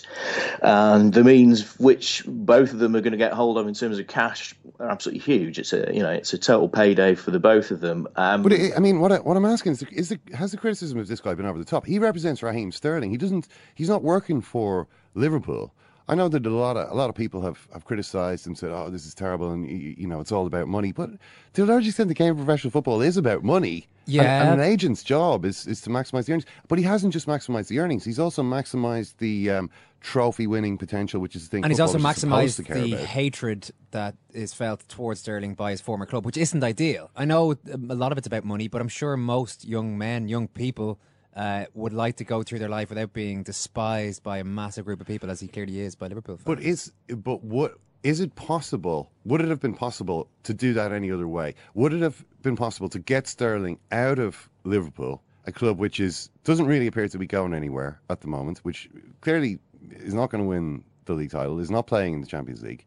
and 0.62 1.12
the 1.12 1.22
means 1.22 1.78
which 1.78 2.22
both 2.26 2.72
of 2.72 2.78
them 2.78 2.96
are 2.96 3.02
going 3.02 3.12
to 3.12 3.18
get 3.18 3.34
hold 3.34 3.58
of 3.58 3.68
in 3.68 3.74
terms 3.74 3.98
of 3.98 4.06
cash 4.06 4.54
are 4.80 4.88
absolutely 4.88 5.20
huge. 5.20 5.58
It's 5.58 5.74
a 5.74 5.90
you 5.92 6.02
know, 6.02 6.10
it's 6.10 6.32
a 6.32 6.38
total 6.38 6.66
payday 6.66 7.14
for 7.14 7.30
the 7.30 7.38
both 7.38 7.70
of 7.70 7.80
them. 7.80 8.08
Um, 8.16 8.42
but 8.42 8.52
it, 8.52 8.72
I 8.74 8.80
mean, 8.80 9.00
what 9.00 9.12
I, 9.12 9.18
what 9.18 9.36
I'm 9.36 9.44
asking 9.44 9.72
is, 9.72 9.82
is 9.92 10.08
the, 10.08 10.18
has 10.32 10.52
the 10.52 10.56
criticism 10.56 10.98
of 10.98 11.08
this 11.08 11.20
guy 11.20 11.34
been 11.34 11.44
over 11.44 11.58
the 11.58 11.64
top? 11.64 11.84
He 11.84 11.98
represents 11.98 12.42
Raheem 12.42 12.72
Sterling. 12.72 13.10
He 13.10 13.18
doesn't. 13.18 13.48
He's 13.74 13.90
not 13.90 14.02
working 14.02 14.40
for 14.40 14.88
Liverpool. 15.14 15.74
I 16.08 16.14
know 16.14 16.28
that 16.28 16.46
a 16.46 16.50
lot 16.50 16.76
of 16.76 16.90
a 16.90 16.94
lot 16.94 17.10
of 17.10 17.14
people 17.14 17.42
have, 17.42 17.68
have 17.72 17.84
criticised 17.84 18.46
and 18.46 18.56
said, 18.56 18.70
"Oh, 18.70 18.88
this 18.88 19.04
is 19.04 19.14
terrible," 19.14 19.50
and 19.50 19.68
you, 19.68 19.94
you, 19.98 20.06
know, 20.06 20.20
it's 20.20 20.32
all 20.32 20.46
about 20.46 20.66
money. 20.66 20.90
But 20.90 21.10
to 21.52 21.64
a 21.64 21.66
large 21.66 21.86
extent, 21.86 22.08
the 22.08 22.14
game 22.14 22.30
of 22.30 22.38
professional 22.38 22.70
football 22.70 23.02
is 23.02 23.18
about 23.18 23.44
money. 23.44 23.88
Yeah, 24.06 24.40
and, 24.40 24.48
and, 24.52 24.60
an 24.62 24.66
agent's 24.66 25.02
job 25.02 25.44
is 25.44 25.66
is 25.66 25.82
to 25.82 25.90
maximise 25.90 26.24
the 26.24 26.32
earnings. 26.32 26.46
But 26.66 26.78
he 26.78 26.84
hasn't 26.84 27.12
just 27.12 27.26
maximised 27.26 27.68
the 27.68 27.78
earnings; 27.78 28.04
he's 28.04 28.18
also 28.18 28.42
maximised 28.42 29.18
the 29.18 29.50
um, 29.50 29.70
trophy 30.00 30.46
winning 30.46 30.78
potential, 30.78 31.20
which 31.20 31.36
is 31.36 31.44
the 31.44 31.50
thing. 31.50 31.64
And 31.64 31.70
he's 31.70 31.80
also 31.80 31.98
maximised 31.98 32.66
the 32.66 32.94
about. 32.94 33.06
hatred 33.06 33.70
that 33.90 34.16
is 34.32 34.54
felt 34.54 34.88
towards 34.88 35.20
Sterling 35.20 35.54
by 35.54 35.72
his 35.72 35.82
former 35.82 36.06
club, 36.06 36.24
which 36.24 36.38
isn't 36.38 36.64
ideal. 36.64 37.10
I 37.16 37.26
know 37.26 37.56
a 37.70 37.94
lot 37.94 38.12
of 38.12 38.18
it's 38.18 38.26
about 38.26 38.44
money, 38.44 38.68
but 38.68 38.80
I'm 38.80 38.88
sure 38.88 39.14
most 39.18 39.66
young 39.66 39.98
men, 39.98 40.26
young 40.28 40.48
people 40.48 40.98
uh, 41.38 41.66
would 41.74 41.92
like 41.92 42.16
to 42.16 42.24
go 42.24 42.42
through 42.42 42.58
their 42.58 42.68
life 42.68 42.88
without 42.88 43.12
being 43.12 43.44
despised 43.44 44.24
by 44.24 44.38
a 44.38 44.44
massive 44.44 44.84
group 44.84 45.00
of 45.00 45.06
people, 45.06 45.30
as 45.30 45.38
he 45.38 45.46
clearly 45.46 45.78
is 45.78 45.94
by 45.94 46.08
Liverpool 46.08 46.36
fans. 46.36 46.44
But 46.44 46.60
is 46.60 46.92
but 47.08 47.44
what 47.44 47.78
is 48.02 48.20
it 48.20 48.34
possible? 48.34 49.12
Would 49.24 49.40
it 49.40 49.48
have 49.48 49.60
been 49.60 49.74
possible 49.74 50.28
to 50.42 50.52
do 50.52 50.72
that 50.74 50.90
any 50.92 51.12
other 51.12 51.28
way? 51.28 51.54
Would 51.74 51.92
it 51.92 52.02
have 52.02 52.24
been 52.42 52.56
possible 52.56 52.88
to 52.88 52.98
get 52.98 53.28
Sterling 53.28 53.78
out 53.92 54.18
of 54.18 54.48
Liverpool, 54.64 55.22
a 55.46 55.52
club 55.52 55.78
which 55.78 56.00
is 56.00 56.28
doesn't 56.42 56.66
really 56.66 56.88
appear 56.88 57.06
to 57.08 57.18
be 57.18 57.26
going 57.26 57.54
anywhere 57.54 58.00
at 58.10 58.20
the 58.20 58.26
moment, 58.26 58.58
which 58.64 58.90
clearly 59.20 59.60
is 59.90 60.14
not 60.14 60.30
going 60.30 60.42
to 60.42 60.48
win 60.48 60.82
the 61.04 61.12
league 61.12 61.30
title, 61.30 61.60
is 61.60 61.70
not 61.70 61.86
playing 61.86 62.14
in 62.14 62.20
the 62.20 62.26
Champions 62.26 62.64
League? 62.64 62.84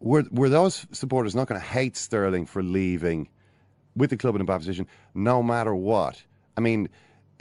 Were 0.00 0.24
were 0.32 0.48
those 0.48 0.86
supporters 0.90 1.36
not 1.36 1.46
going 1.46 1.60
to 1.60 1.66
hate 1.66 1.96
Sterling 1.96 2.46
for 2.46 2.64
leaving 2.64 3.28
with 3.94 4.10
the 4.10 4.16
club 4.16 4.34
in 4.34 4.40
a 4.40 4.44
bad 4.44 4.58
position, 4.58 4.88
no 5.14 5.40
matter 5.40 5.72
what? 5.72 6.20
I 6.56 6.60
mean 6.60 6.88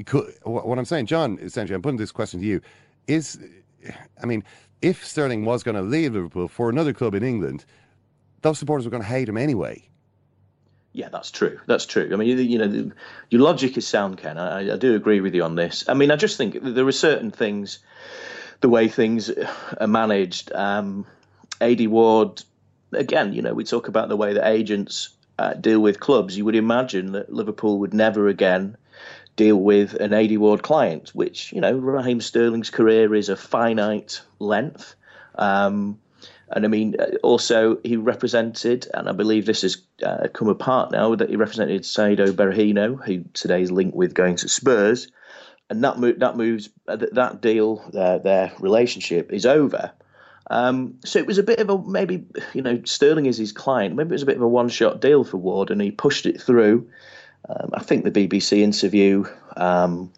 could, 0.06 0.34
what 0.44 0.78
I'm 0.78 0.86
saying, 0.86 1.08
John, 1.08 1.40
essentially, 1.42 1.76
I'm 1.76 1.82
putting 1.82 1.98
this 1.98 2.12
question 2.12 2.40
to 2.42 2.46
you: 2.46 2.62
Is, 3.08 3.40
I 4.22 4.26
mean, 4.26 4.44
if 4.82 5.06
Sterling 5.06 5.46
was 5.46 5.64
going 5.64 5.76
to 5.76 5.82
leave 5.82 6.14
Liverpool 6.14 6.48
for 6.48 6.70
another 6.70 6.94
club 6.94 7.16
in 7.16 7.24
England, 7.24 7.66
those 8.42 8.60
supporters 8.60 8.86
were 8.86 8.92
going 8.92 9.04
to 9.04 9.10
hate 9.10 9.28
him 9.28 9.38
anyway. 9.38 9.84
Yeah, 10.94 11.10
that's 11.10 11.30
true. 11.30 11.60
That's 11.68 11.86
true. 11.86 12.10
I 12.12 12.16
mean, 12.16 12.38
you 12.38 12.58
know, 12.58 12.92
your 13.30 13.42
logic 13.42 13.78
is 13.78 13.88
sound, 13.88 14.18
Ken. 14.18 14.38
I, 14.38 14.74
I 14.74 14.78
do 14.78 14.96
agree 14.96 15.22
with 15.22 15.36
you 15.36 15.44
on 15.44 15.56
this. 15.56 15.88
I 15.88 15.94
mean, 15.94 16.10
I 16.10 16.16
just 16.16 16.38
think 16.38 16.58
there 16.62 16.88
are 16.88 16.92
certain 16.92 17.30
things, 17.30 17.80
the 18.62 18.70
way 18.70 18.88
things 18.88 19.30
are 19.80 19.88
managed. 19.88 20.52
Um, 20.54 21.06
Aidy 21.62 21.88
Ward, 21.88 22.44
again, 22.94 23.34
you 23.34 23.42
know, 23.42 23.54
we 23.54 23.64
talk 23.64 23.88
about 23.88 24.10
the 24.10 24.18
way 24.18 24.34
that 24.34 24.48
agents 24.48 25.10
uh, 25.38 25.54
deal 25.54 25.80
with 25.80 26.00
clubs. 26.00 26.36
You 26.36 26.46
would 26.46 26.56
imagine 26.56 27.12
that 27.12 27.32
Liverpool 27.32 27.78
would 27.80 27.94
never 27.94 28.28
again 28.28 28.76
deal 29.38 29.56
with 29.56 29.94
an 29.94 30.12
Aidy 30.12 30.38
Ward 30.38 30.64
client, 30.64 31.12
which, 31.16 31.54
you 31.54 31.62
know, 31.62 31.74
Raheem 31.78 32.20
Sterling's 32.20 32.70
career 32.70 33.16
is 33.16 33.30
a 33.30 33.38
finite 33.38 34.22
length. 34.40 34.96
Um, 35.36 36.00
and 36.50 36.66
I 36.66 36.68
mean, 36.68 36.96
uh, 37.00 37.18
also 37.24 37.78
he 37.84 37.96
represented, 37.96 38.88
and 38.94 39.08
I 39.08 39.12
believe 39.14 39.46
this 39.46 39.62
has 39.62 39.78
uh, 40.04 40.28
come 40.34 40.50
apart 40.50 40.92
now, 40.92 41.16
that 41.16 41.30
he 41.30 41.36
represented 41.36 41.84
Saido 41.84 42.32
Berahino, 42.34 43.02
who 43.02 43.24
today 43.34 43.62
is 43.62 43.72
linked 43.72 43.96
with 43.96 44.14
going 44.14 44.36
to 44.38 44.50
Spurs. 44.50 45.08
And 45.70 45.84
that 45.84 46.00
move, 46.00 46.20
that 46.20 46.36
moves, 46.36 46.70
uh, 46.88 46.98
that 47.12 47.42
deal, 47.42 47.84
uh, 47.96 48.18
their 48.18 48.52
relationship 48.60 49.32
is 49.32 49.46
over. 49.46 49.92
Um, 50.50 50.96
so 51.04 51.20
it 51.20 51.28
was 51.28 51.38
a 51.38 51.44
bit 51.44 51.60
of 51.60 51.70
a 51.70 51.78
maybe, 51.78 52.26
you 52.54 52.62
know, 52.62 52.82
Sterling 52.86 53.26
is 53.26 53.38
his 53.38 53.52
client. 53.52 53.96
Maybe 53.96 54.10
it 54.10 54.14
was 54.14 54.24
a 54.24 54.28
bit 54.28 54.38
of 54.38 54.42
a 54.42 54.48
one 54.48 54.70
shot 54.70 55.02
deal 55.02 55.24
for 55.24 55.38
Ward, 55.38 55.70
and 55.70 55.82
he 55.82 55.92
pushed 55.92 56.26
it 56.26 56.42
through. 56.42 56.90
Um, 57.50 57.72
I 57.74 57.82
think 57.82 58.04
the 58.04 58.12
BBC 58.12 58.60
interview 58.60 59.26
um, 59.56 60.12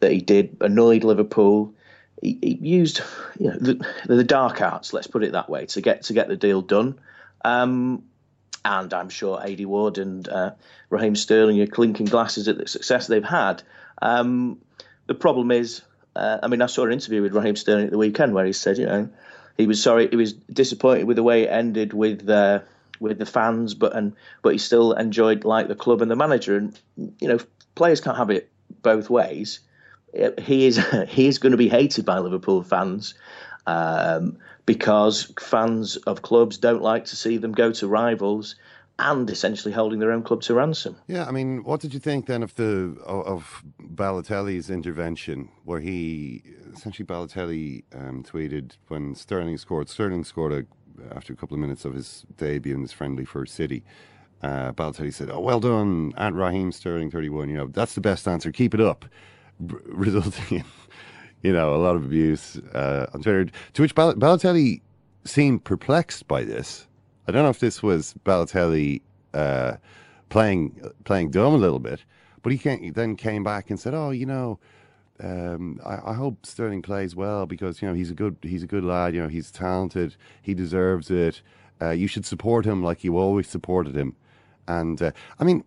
that 0.00 0.12
he 0.12 0.20
did 0.20 0.56
annoyed 0.60 1.04
Liverpool. 1.04 1.74
He, 2.22 2.38
he 2.42 2.54
used 2.60 3.00
you 3.38 3.50
know, 3.50 3.56
the, 3.58 3.86
the, 4.06 4.24
dark 4.24 4.60
arts, 4.60 4.92
let's 4.92 5.06
put 5.06 5.24
it 5.24 5.32
that 5.32 5.48
way, 5.48 5.66
to 5.66 5.80
get 5.80 6.02
to 6.04 6.12
get 6.12 6.28
the 6.28 6.36
deal 6.36 6.62
done. 6.62 6.98
Um, 7.44 8.04
and 8.64 8.92
I'm 8.94 9.10
sure 9.10 9.38
Aidy 9.38 9.66
Ward 9.66 9.98
and 9.98 10.26
uh, 10.28 10.52
Raheem 10.88 11.16
Sterling 11.16 11.60
are 11.60 11.66
clinking 11.66 12.06
glasses 12.06 12.48
at 12.48 12.56
the 12.56 12.66
success 12.66 13.06
they've 13.06 13.22
had. 13.22 13.62
Um, 14.00 14.58
the 15.06 15.14
problem 15.14 15.50
is, 15.50 15.82
uh, 16.16 16.38
I 16.42 16.48
mean, 16.48 16.62
I 16.62 16.66
saw 16.66 16.86
an 16.86 16.92
interview 16.92 17.20
with 17.20 17.34
Raheem 17.34 17.56
Sterling 17.56 17.86
at 17.86 17.90
the 17.90 17.98
weekend 17.98 18.32
where 18.32 18.46
he 18.46 18.54
said, 18.54 18.78
you 18.78 18.86
know, 18.86 19.10
he 19.58 19.66
was 19.66 19.82
sorry, 19.82 20.08
he 20.08 20.16
was 20.16 20.32
disappointed 20.32 21.04
with 21.04 21.16
the 21.16 21.22
way 21.22 21.44
it 21.44 21.48
ended 21.48 21.92
with 21.92 22.28
uh, 22.28 22.60
with 23.00 23.18
the 23.18 23.26
fans, 23.26 23.74
but 23.74 23.94
and 23.94 24.14
but 24.42 24.52
he 24.52 24.58
still 24.58 24.92
enjoyed 24.92 25.44
like 25.44 25.68
the 25.68 25.74
club 25.74 26.02
and 26.02 26.10
the 26.10 26.16
manager. 26.16 26.56
And 26.56 26.78
you 27.20 27.28
know, 27.28 27.38
players 27.74 28.00
can't 28.00 28.16
have 28.16 28.30
it 28.30 28.50
both 28.82 29.10
ways. 29.10 29.60
He 30.38 30.66
is 30.66 30.80
he 31.08 31.26
is 31.26 31.38
going 31.38 31.52
to 31.52 31.58
be 31.58 31.68
hated 31.68 32.04
by 32.04 32.18
Liverpool 32.18 32.62
fans 32.62 33.14
um, 33.66 34.38
because 34.66 35.32
fans 35.40 35.96
of 35.96 36.22
clubs 36.22 36.58
don't 36.58 36.82
like 36.82 37.04
to 37.06 37.16
see 37.16 37.36
them 37.36 37.52
go 37.52 37.72
to 37.72 37.88
rivals 37.88 38.56
and 38.98 39.28
essentially 39.28 39.74
holding 39.74 39.98
their 39.98 40.12
own 40.12 40.22
club 40.22 40.40
to 40.42 40.54
ransom. 40.54 40.96
Yeah, 41.08 41.26
I 41.26 41.32
mean, 41.32 41.64
what 41.64 41.80
did 41.80 41.92
you 41.92 41.98
think 41.98 42.26
then 42.26 42.44
of 42.44 42.54
the 42.54 42.96
of 43.04 43.64
Balotelli's 43.80 44.70
intervention, 44.70 45.48
where 45.64 45.80
he 45.80 46.42
essentially 46.72 47.06
Balotelli 47.06 47.84
um, 47.94 48.22
tweeted 48.22 48.72
when 48.88 49.14
Sterling 49.14 49.58
scored. 49.58 49.88
Sterling 49.88 50.24
scored 50.24 50.52
a 50.52 50.64
after 51.14 51.32
a 51.32 51.36
couple 51.36 51.54
of 51.54 51.60
minutes 51.60 51.84
of 51.84 51.94
his 51.94 52.24
debut 52.36 52.74
in 52.74 52.82
this 52.82 52.92
friendly 52.92 53.24
for 53.24 53.46
City. 53.46 53.84
Uh, 54.42 54.72
Balotelli 54.72 55.12
said, 55.12 55.30
"Oh, 55.30 55.40
well 55.40 55.60
done, 55.60 56.12
at 56.16 56.34
Raheem 56.34 56.70
Sterling, 56.70 57.10
thirty-one. 57.10 57.48
You 57.48 57.56
know, 57.56 57.66
that's 57.68 57.94
the 57.94 58.00
best 58.00 58.28
answer. 58.28 58.52
Keep 58.52 58.74
it 58.74 58.80
up." 58.80 59.06
Resulting 59.86 60.58
in, 60.58 60.64
you 61.42 61.52
know, 61.52 61.74
a 61.74 61.78
lot 61.78 61.96
of 61.96 62.04
abuse 62.04 62.56
uh, 62.74 63.06
on 63.14 63.22
Twitter. 63.22 63.46
To 63.74 63.82
which 63.82 63.94
Bal- 63.94 64.14
Balotelli 64.14 64.82
seemed 65.24 65.64
perplexed 65.64 66.28
by 66.28 66.44
this. 66.44 66.86
I 67.26 67.32
don't 67.32 67.42
know 67.42 67.50
if 67.50 67.60
this 67.60 67.82
was 67.82 68.14
Balotelli 68.24 69.00
uh, 69.32 69.76
playing 70.28 70.78
playing 71.04 71.30
dumb 71.30 71.54
a 71.54 71.58
little 71.58 71.78
bit, 71.78 72.04
but 72.42 72.52
he 72.52 72.90
then 72.90 73.16
came 73.16 73.44
back 73.44 73.70
and 73.70 73.80
said, 73.80 73.94
"Oh, 73.94 74.10
you 74.10 74.26
know." 74.26 74.58
Um, 75.22 75.80
I, 75.84 76.10
I 76.10 76.14
hope 76.14 76.44
Sterling 76.44 76.82
plays 76.82 77.14
well 77.14 77.46
because 77.46 77.80
you 77.80 77.88
know 77.88 77.94
he's 77.94 78.10
a 78.10 78.14
good 78.14 78.36
he's 78.42 78.62
a 78.62 78.66
good 78.66 78.84
lad. 78.84 79.14
You 79.14 79.22
know 79.22 79.28
he's 79.28 79.50
talented. 79.50 80.16
He 80.42 80.54
deserves 80.54 81.10
it. 81.10 81.40
Uh, 81.80 81.90
you 81.90 82.06
should 82.06 82.26
support 82.26 82.64
him 82.64 82.82
like 82.82 83.04
you 83.04 83.16
always 83.16 83.48
supported 83.48 83.96
him. 83.96 84.16
And 84.66 85.00
uh, 85.00 85.12
I 85.38 85.44
mean, 85.44 85.64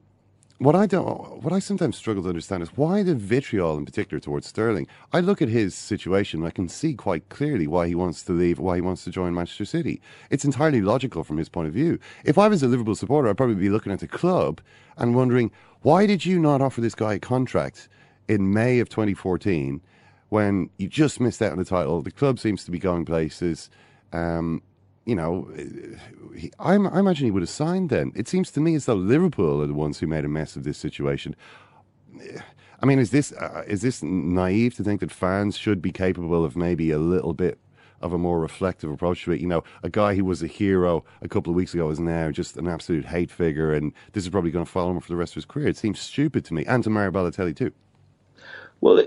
what 0.60 0.76
I 0.76 0.88
don't, 0.88 1.44
what 1.44 1.54
I 1.54 1.60
sometimes 1.60 1.98
struggle 1.98 2.24
to 2.24 2.30
understand 2.30 2.64
is 2.64 2.70
why 2.70 3.04
the 3.04 3.14
vitriol 3.14 3.78
in 3.78 3.86
particular 3.86 4.20
towards 4.20 4.48
Sterling. 4.48 4.88
I 5.14 5.20
look 5.20 5.42
at 5.42 5.50
his 5.50 5.76
situation, 5.76 6.44
I 6.44 6.50
can 6.50 6.68
see 6.68 6.96
quite 6.96 7.30
clearly 7.30 7.68
why 7.68 7.88
he 7.88 7.94
wants 7.94 8.24
to 8.24 8.32
leave, 8.32 8.58
why 8.58 8.76
he 8.76 8.82
wants 8.82 9.04
to 9.04 9.12
join 9.12 9.36
Manchester 9.36 9.66
City. 9.66 10.02
It's 10.32 10.46
entirely 10.46 10.82
logical 10.82 11.24
from 11.24 11.38
his 11.38 11.48
point 11.48 11.68
of 11.68 11.76
view. 11.76 12.00
If 12.26 12.40
I 12.40 12.48
was 12.48 12.64
a 12.64 12.68
Liverpool 12.68 12.96
supporter, 12.96 13.30
I'd 13.30 13.38
probably 13.38 13.56
be 13.56 13.70
looking 13.70 13.92
at 13.92 14.00
the 14.00 14.08
club 14.08 14.60
and 14.98 15.16
wondering 15.16 15.52
why 15.84 16.08
did 16.08 16.26
you 16.26 16.40
not 16.40 16.62
offer 16.62 16.82
this 16.82 16.96
guy 16.96 17.14
a 17.14 17.20
contract 17.20 17.88
in 18.28 18.54
May 18.54 18.80
of 18.80 18.90
2014 18.90 19.82
when 20.30 20.70
you 20.78 20.88
just 20.88 21.20
missed 21.20 21.42
out 21.42 21.52
on 21.52 21.58
the 21.58 21.66
title? 21.66 22.02
The 22.02 22.12
club 22.12 22.40
seems 22.40 22.64
to 22.66 22.72
be 22.72 22.80
going 22.80 23.06
places. 23.06 23.70
Um, 24.14 24.62
you 25.06 25.16
know, 25.16 25.50
he, 26.36 26.52
I, 26.60 26.74
I, 26.74 27.00
imagine 27.00 27.26
he 27.26 27.32
would 27.32 27.42
have 27.42 27.50
signed 27.50 27.90
then. 27.90 28.12
It 28.14 28.28
seems 28.28 28.52
to 28.52 28.60
me 28.60 28.76
as 28.76 28.86
though 28.86 28.96
Liverpool 28.96 29.62
are 29.62 29.68
the 29.68 29.74
ones 29.74 30.00
who 30.00 30.08
made 30.08 30.26
a 30.26 30.30
mess 30.30 30.58
of 30.58 30.66
this 30.66 30.78
situation. 30.78 31.34
I 32.82 32.86
mean, 32.86 33.00
is 33.00 33.12
this 33.12 33.32
uh, 33.32 33.64
is 33.68 33.82
this 33.82 34.04
naive 34.04 34.76
to 34.76 34.84
think 34.84 35.00
that 35.00 35.12
fans 35.12 35.58
should 35.58 35.82
be 35.82 35.92
capable 35.92 36.44
of 36.44 36.56
maybe 36.56 36.92
a 36.92 37.00
little 37.00 37.34
bit 37.34 37.58
of 38.02 38.14
a 38.14 38.18
more 38.18 38.40
reflective 38.40 38.92
approach 38.92 39.24
to 39.24 39.32
it? 39.32 39.40
You 39.40 39.48
know, 39.48 39.64
a 39.82 39.90
guy 39.90 40.14
who 40.14 40.26
was 40.26 40.44
a 40.44 40.48
hero 40.48 41.04
a 41.22 41.30
couple 41.30 41.52
of 41.52 41.56
weeks 41.56 41.74
ago 41.74 41.90
is 41.90 42.00
now 42.00 42.30
just 42.30 42.58
an 42.58 42.68
absolute 42.68 43.06
hate 43.06 43.32
figure, 43.32 43.74
and 43.74 43.94
this 44.12 44.24
is 44.24 44.30
probably 44.30 44.52
going 44.52 44.66
to 44.66 44.72
follow 44.72 44.92
him 44.92 45.00
for 45.00 45.08
the 45.08 45.16
rest 45.16 45.32
of 45.32 45.36
his 45.36 45.46
career. 45.46 45.68
It 45.68 45.78
seems 45.78 46.00
stupid 46.00 46.46
to 46.46 46.54
me, 46.54 46.66
and 46.66 46.84
to 46.84 46.90
Mario 46.90 47.12
Balotelli 47.12 47.56
too. 47.56 47.72
Well, 48.82 49.04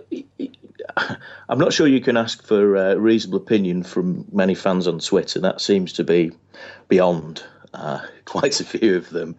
I'm 1.48 1.58
not 1.58 1.72
sure 1.72 1.86
you 1.86 2.00
can 2.00 2.16
ask 2.16 2.44
for 2.44 2.76
a 2.76 2.98
reasonable 2.98 3.38
opinion 3.38 3.82
from 3.82 4.24
many 4.32 4.54
fans 4.54 4.86
on 4.86 4.98
Twitter. 4.98 5.40
That 5.40 5.60
seems 5.60 5.92
to 5.94 6.04
be 6.04 6.32
beyond 6.88 7.42
uh, 7.72 8.00
quite 8.24 8.60
a 8.60 8.64
few 8.64 8.96
of 8.96 9.10
them. 9.10 9.36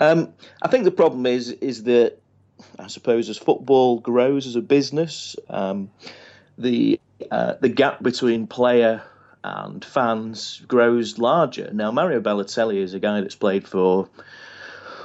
Um, 0.00 0.32
I 0.62 0.68
think 0.68 0.84
the 0.84 0.90
problem 0.90 1.26
is 1.26 1.50
is 1.50 1.84
that 1.84 2.18
I 2.78 2.86
suppose 2.88 3.28
as 3.28 3.38
football 3.38 4.00
grows 4.00 4.46
as 4.46 4.56
a 4.56 4.60
business, 4.60 5.36
um, 5.48 5.90
the 6.58 7.00
uh, 7.30 7.54
the 7.60 7.68
gap 7.68 8.02
between 8.02 8.46
player 8.46 9.02
and 9.42 9.84
fans 9.84 10.62
grows 10.66 11.18
larger. 11.18 11.70
Now, 11.72 11.90
Mario 11.92 12.20
Balotelli 12.20 12.78
is 12.78 12.94
a 12.94 12.98
guy 12.98 13.20
that's 13.20 13.36
played 13.36 13.66
for 13.66 14.08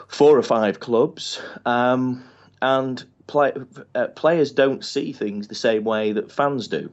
four 0.08 0.38
or 0.38 0.44
five 0.44 0.80
clubs, 0.80 1.42
um, 1.66 2.24
and 2.62 3.04
play, 3.32 3.54
uh, 3.96 4.08
players 4.08 4.52
don't 4.52 4.84
see 4.84 5.14
things 5.14 5.48
the 5.48 5.56
same 5.56 5.86
way 5.86 6.12
that 6.12 6.32
fans 6.32 6.68
do. 6.68 6.92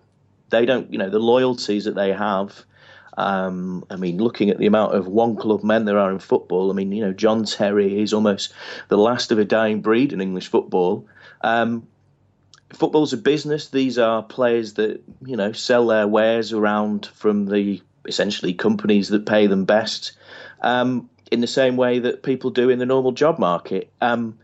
They 0.51 0.67
don't, 0.67 0.93
you 0.93 0.99
know, 0.99 1.11
the 1.11 1.19
loyalties 1.19 1.85
that 1.85 1.97
they 1.97 2.13
have. 2.13 2.65
Um, 3.17 3.85
I 3.91 3.97
mean, 3.97 4.19
looking 4.19 4.49
at 4.49 4.59
the 4.59 4.67
amount 4.67 4.95
of 4.95 5.09
one 5.09 5.35
club 5.35 5.65
men 5.65 5.85
there 5.85 5.99
are 5.99 6.13
in 6.13 6.21
football, 6.21 6.71
I 6.71 6.75
mean, 6.75 6.93
you 6.93 7.05
know, 7.05 7.13
John 7.13 7.45
Terry 7.45 8.01
is 8.01 8.15
almost 8.15 8.55
the 8.87 8.97
last 8.97 9.33
of 9.33 9.41
a 9.41 9.45
dying 9.45 9.81
breed 9.81 10.13
in 10.13 10.21
English 10.21 10.47
football. 10.47 11.09
Um, 11.41 11.89
football's 12.73 13.13
a 13.13 13.17
business. 13.17 13.69
These 13.69 13.99
are 13.99 14.23
players 14.23 14.75
that, 14.75 15.03
you 15.27 15.37
know, 15.37 15.51
sell 15.51 15.89
their 15.89 16.07
wares 16.07 16.53
around 16.53 17.07
from 17.07 17.47
the 17.47 17.83
essentially 18.07 18.55
companies 18.55 19.09
that 19.09 19.27
pay 19.27 19.49
them 19.49 19.65
best 19.65 20.13
um, 20.61 21.11
in 21.33 21.41
the 21.41 21.49
same 21.49 21.77
way 21.77 21.99
that 21.99 22.23
people 22.23 22.51
do 22.51 22.71
in 22.71 22.79
the 22.79 22.87
normal 22.87 23.11
job 23.11 23.41
market. 23.41 23.91
Um, 24.01 24.39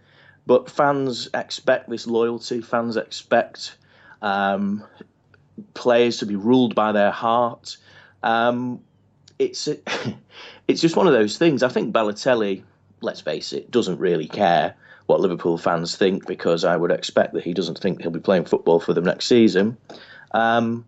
but 0.46 0.70
fans 0.70 1.28
expect 1.34 1.88
this 1.88 2.06
loyalty. 2.06 2.60
Fans 2.60 2.96
expect 2.96 3.76
um, 4.22 4.84
players 5.74 6.18
to 6.18 6.26
be 6.26 6.36
ruled 6.36 6.74
by 6.74 6.92
their 6.92 7.10
heart. 7.10 7.76
Um, 8.22 8.80
it's 9.38 9.68
it's 10.68 10.80
just 10.80 10.96
one 10.96 11.06
of 11.06 11.12
those 11.12 11.38
things. 11.38 11.62
I 11.62 11.68
think 11.68 11.94
Balotelli, 11.94 12.62
let's 13.00 13.20
face 13.20 13.52
it, 13.52 13.70
doesn't 13.70 13.98
really 13.98 14.28
care 14.28 14.74
what 15.06 15.20
Liverpool 15.20 15.58
fans 15.58 15.96
think 15.96 16.26
because 16.26 16.64
I 16.64 16.76
would 16.76 16.90
expect 16.90 17.34
that 17.34 17.44
he 17.44 17.52
doesn't 17.52 17.78
think 17.78 18.00
he'll 18.00 18.10
be 18.10 18.20
playing 18.20 18.46
football 18.46 18.80
for 18.80 18.94
them 18.94 19.04
next 19.04 19.26
season. 19.26 19.76
Um, 20.32 20.86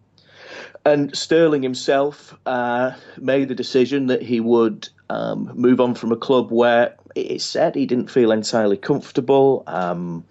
and 0.87 1.15
Sterling 1.17 1.63
himself 1.63 2.35
uh, 2.47 2.93
made 3.19 3.49
the 3.49 3.55
decision 3.55 4.07
that 4.07 4.23
he 4.23 4.41
would 4.41 4.89
um, 5.11 5.51
move 5.55 5.81
on 5.81 5.95
from 5.95 6.13
a 6.13 6.17
club 6.17 6.51
where 6.51 6.97
it 7.17 7.41
said 7.41 7.75
he 7.75 7.87
didn't 7.87 8.11
feel 8.11 8.31
entirely 8.31 8.77
comfortable. 8.77 9.63
Um, 9.67 10.25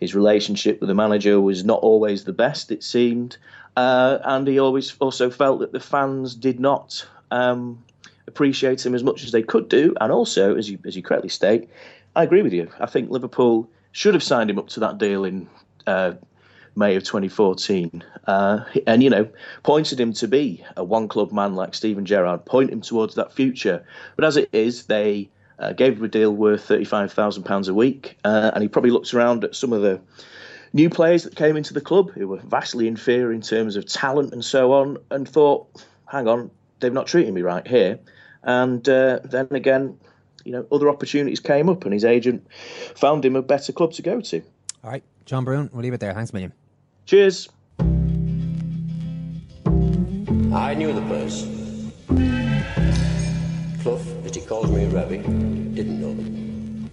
his 0.00 0.14
relationship 0.14 0.80
with 0.80 0.88
the 0.88 0.94
manager 0.94 1.40
was 1.40 1.64
not 1.64 1.80
always 1.80 2.24
the 2.24 2.32
best, 2.32 2.70
it 2.70 2.82
seemed, 2.82 3.36
uh, 3.76 4.18
and 4.24 4.46
he 4.46 4.58
always 4.58 4.94
also 4.98 5.30
felt 5.30 5.60
that 5.60 5.72
the 5.72 5.80
fans 5.80 6.34
did 6.34 6.60
not 6.60 7.06
um, 7.30 7.82
appreciate 8.26 8.84
him 8.84 8.94
as 8.94 9.02
much 9.02 9.24
as 9.24 9.32
they 9.32 9.42
could 9.42 9.68
do. 9.68 9.94
And 10.00 10.12
also, 10.12 10.56
as 10.56 10.68
you 10.68 10.78
as 10.84 10.96
you 10.96 11.02
correctly 11.02 11.28
state, 11.28 11.68
I 12.16 12.24
agree 12.24 12.42
with 12.42 12.52
you. 12.52 12.70
I 12.80 12.86
think 12.86 13.10
Liverpool 13.10 13.68
should 13.92 14.14
have 14.14 14.22
signed 14.22 14.50
him 14.50 14.58
up 14.58 14.68
to 14.70 14.80
that 14.80 14.98
deal 14.98 15.24
in 15.24 15.48
uh, 15.86 16.14
May 16.76 16.96
of 16.96 17.04
2014, 17.04 18.02
uh, 18.26 18.60
and 18.86 19.02
you 19.02 19.10
know 19.10 19.28
pointed 19.62 20.00
him 20.00 20.12
to 20.14 20.28
be 20.28 20.64
a 20.76 20.84
one 20.84 21.08
club 21.08 21.32
man 21.32 21.54
like 21.54 21.74
Steven 21.74 22.04
Gerrard, 22.04 22.44
point 22.44 22.70
him 22.70 22.80
towards 22.80 23.14
that 23.14 23.32
future. 23.32 23.84
But 24.16 24.24
as 24.24 24.36
it 24.36 24.48
is, 24.52 24.86
they 24.86 25.28
uh, 25.58 25.72
gave 25.72 25.98
him 25.98 26.04
a 26.04 26.08
deal 26.08 26.32
worth 26.32 26.66
£35,000 26.68 27.68
a 27.68 27.74
week, 27.74 28.18
uh, 28.24 28.50
and 28.54 28.62
he 28.62 28.68
probably 28.68 28.90
looked 28.90 29.14
around 29.14 29.44
at 29.44 29.54
some 29.54 29.72
of 29.72 29.82
the 29.82 30.00
new 30.72 30.90
players 30.90 31.22
that 31.22 31.36
came 31.36 31.56
into 31.56 31.72
the 31.72 31.80
club 31.80 32.10
who 32.12 32.28
were 32.28 32.38
vastly 32.38 32.88
inferior 32.88 33.32
in 33.32 33.40
terms 33.40 33.76
of 33.76 33.86
talent 33.86 34.32
and 34.32 34.44
so 34.44 34.72
on, 34.72 34.98
and 35.10 35.28
thought, 35.28 35.66
hang 36.06 36.28
on, 36.28 36.50
they've 36.80 36.92
not 36.92 37.06
treated 37.06 37.32
me 37.32 37.42
right 37.42 37.66
here. 37.66 37.98
And 38.42 38.86
uh, 38.88 39.20
then 39.24 39.48
again, 39.52 39.98
you 40.44 40.52
know, 40.52 40.66
other 40.70 40.88
opportunities 40.88 41.40
came 41.40 41.68
up, 41.68 41.84
and 41.84 41.94
his 41.94 42.04
agent 42.04 42.46
found 42.94 43.24
him 43.24 43.36
a 43.36 43.42
better 43.42 43.72
club 43.72 43.92
to 43.92 44.02
go 44.02 44.20
to. 44.20 44.42
All 44.82 44.90
right, 44.90 45.02
John 45.24 45.44
Brewin, 45.44 45.70
we'll 45.72 45.82
leave 45.82 45.94
it 45.94 46.00
there. 46.00 46.12
Thanks 46.12 46.30
a 46.30 46.34
million. 46.34 46.52
Cheers. 47.06 47.48
I 50.52 50.74
knew 50.74 50.92
the 50.92 51.02
place. 51.08 51.63
Clough, 54.46 54.64
as 54.64 54.70
he 54.70 54.70
calls 54.70 54.70
me 54.70 54.86
Revie, 54.86 55.74
didn't 55.74 56.00
know 56.00 56.14
them. 56.14 56.90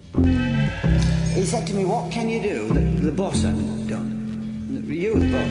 He 1.34 1.44
said 1.44 1.66
to 1.66 1.74
me, 1.74 1.84
what 1.84 2.10
can 2.10 2.28
you 2.28 2.42
do 2.42 2.68
that 2.68 3.02
the 3.02 3.12
boss 3.12 3.42
hasn't 3.42 3.88
done? 3.88 4.84
You, 4.86 5.18
the 5.18 5.32
boss. 5.32 5.50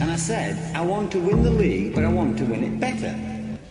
And 0.00 0.10
I 0.10 0.16
said, 0.16 0.56
I 0.76 0.80
want 0.80 1.12
to 1.12 1.20
win 1.20 1.42
the 1.42 1.50
league, 1.50 1.94
but 1.94 2.04
I 2.04 2.08
want 2.08 2.38
to 2.38 2.44
win 2.44 2.64
it 2.64 2.80
better. 2.80 3.14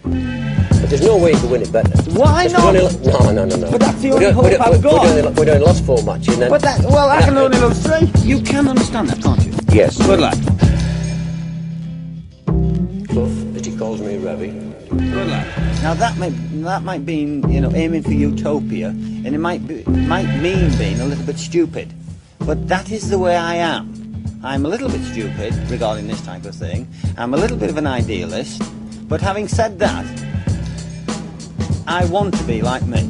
But 0.03 0.89
there's 0.89 1.01
no 1.01 1.17
way 1.17 1.31
you 1.31 1.37
can 1.37 1.49
win 1.49 1.61
it 1.63 1.71
better. 1.71 1.89
Why 2.11 2.47
not? 2.47 2.75
Only, 2.75 2.81
no, 3.05 3.31
no, 3.31 3.45
no, 3.45 3.55
no. 3.57 3.71
But 3.71 3.81
that's 3.81 4.01
the 4.01 4.11
only 4.11 4.31
hope 4.31 4.43
we're, 4.45 4.59
I've 4.59 4.81
got. 4.81 5.03
Doing, 5.03 5.35
we're 5.35 5.45
doing 5.45 5.61
lost 5.61 5.85
four 5.85 6.01
matches. 6.03 6.37
Then, 6.37 6.49
But 6.49 6.61
that, 6.61 6.79
well, 6.81 7.09
I 7.09 7.21
can 7.21 7.37
only 7.37 7.59
lose 7.59 7.79
three. 7.83 8.09
You 8.23 8.41
can 8.41 8.67
understand 8.67 9.09
that, 9.09 9.21
can't 9.21 9.43
you? 9.45 9.53
Yes. 9.69 9.97
Good 9.97 10.19
lad. 10.19 10.66
He 14.27 14.33
calls 14.33 14.41
me 14.41 14.47
Revie. 14.49 14.89
Good 14.89 15.27
lad. 15.27 15.83
Now 15.83 15.93
that 15.93 16.17
might 16.17 16.33
that 16.63 16.83
might 16.83 17.01
mean 17.01 17.49
you 17.49 17.61
know 17.61 17.71
aiming 17.73 18.03
for 18.03 18.11
utopia, 18.11 18.89
and 18.89 19.27
it 19.27 19.37
might 19.37 19.65
be, 19.65 19.83
might 19.85 20.27
mean 20.41 20.75
being 20.77 20.99
a 20.99 21.05
little 21.05 21.23
bit 21.25 21.37
stupid, 21.37 21.93
but 22.39 22.67
that 22.67 22.91
is 22.91 23.09
the 23.09 23.17
way 23.19 23.37
I 23.37 23.55
am. 23.55 23.93
I'm 24.43 24.65
a 24.65 24.69
little 24.69 24.89
bit 24.89 25.01
stupid 25.01 25.53
regarding 25.69 26.07
this 26.07 26.21
type 26.21 26.45
of 26.45 26.55
thing. 26.55 26.87
I'm 27.17 27.33
a 27.33 27.37
little 27.37 27.57
bit 27.57 27.69
of 27.69 27.77
an 27.77 27.87
idealist, 27.87 28.61
but 29.07 29.21
having 29.21 29.47
said 29.47 29.79
that, 29.79 30.05
I 31.87 32.05
want 32.05 32.37
to 32.37 32.43
be 32.43 32.61
like 32.61 32.83
me. 32.83 33.01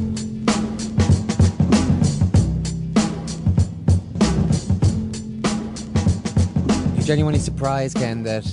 You 6.96 7.02
genuinely 7.02 7.40
surprised, 7.40 7.96
Ken, 7.96 8.22
that 8.22 8.46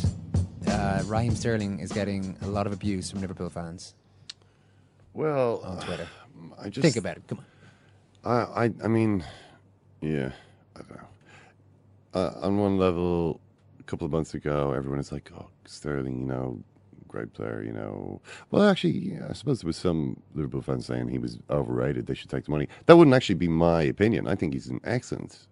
Raheem 1.05 1.35
Sterling 1.35 1.79
is 1.79 1.91
getting 1.91 2.37
a 2.41 2.47
lot 2.47 2.67
of 2.67 2.73
abuse 2.73 3.11
from 3.11 3.21
Liverpool 3.21 3.49
fans? 3.49 3.93
Well, 5.13 5.61
on 5.63 5.79
Twitter. 5.81 6.07
I 6.59 6.69
just 6.69 6.81
Think 6.81 6.97
about 6.97 7.17
it. 7.17 7.23
Come 7.27 7.39
on. 7.39 7.45
I, 8.25 8.65
I, 8.65 8.73
I 8.83 8.87
mean, 8.87 9.23
yeah, 10.01 10.31
I 10.75 10.79
don't 10.79 10.97
know. 10.97 11.07
Uh, 12.13 12.33
on 12.41 12.57
one 12.57 12.77
level, 12.77 13.39
a 13.79 13.83
couple 13.83 14.05
of 14.05 14.11
months 14.11 14.33
ago, 14.33 14.71
everyone 14.71 14.99
is 14.99 15.11
like, 15.11 15.31
"Oh, 15.37 15.47
Sterling, 15.65 16.19
you 16.21 16.25
know, 16.25 16.63
great 17.07 17.33
player, 17.33 17.63
you 17.63 17.71
know. 17.71 18.19
Well, 18.51 18.67
actually, 18.67 18.97
yeah, 19.13 19.27
I 19.29 19.33
suppose 19.33 19.61
there 19.61 19.67
was 19.67 19.77
some 19.77 20.21
Liverpool 20.33 20.61
fans 20.61 20.85
saying 20.85 21.07
he 21.07 21.17
was 21.17 21.39
overrated. 21.49 22.07
They 22.07 22.13
should 22.13 22.29
take 22.29 22.45
the 22.45 22.51
money. 22.51 22.67
That 22.87 22.97
wouldn't 22.97 23.15
actually 23.15 23.35
be 23.35 23.47
my 23.47 23.83
opinion. 23.83 24.27
I 24.27 24.35
think 24.35 24.53
he's 24.53 24.67
an 24.67 24.81
excellent, 24.83 25.47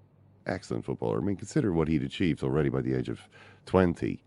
excellent 0.45 0.83
footballer. 0.83 1.19
I 1.19 1.21
mean, 1.23 1.35
consider 1.35 1.71
what 1.71 1.87
he'd 1.87 2.03
achieved 2.03 2.43
already 2.43 2.69
by 2.69 2.81
the 2.81 2.93
age 2.93 3.07
of 3.07 3.21
20. 3.65 4.21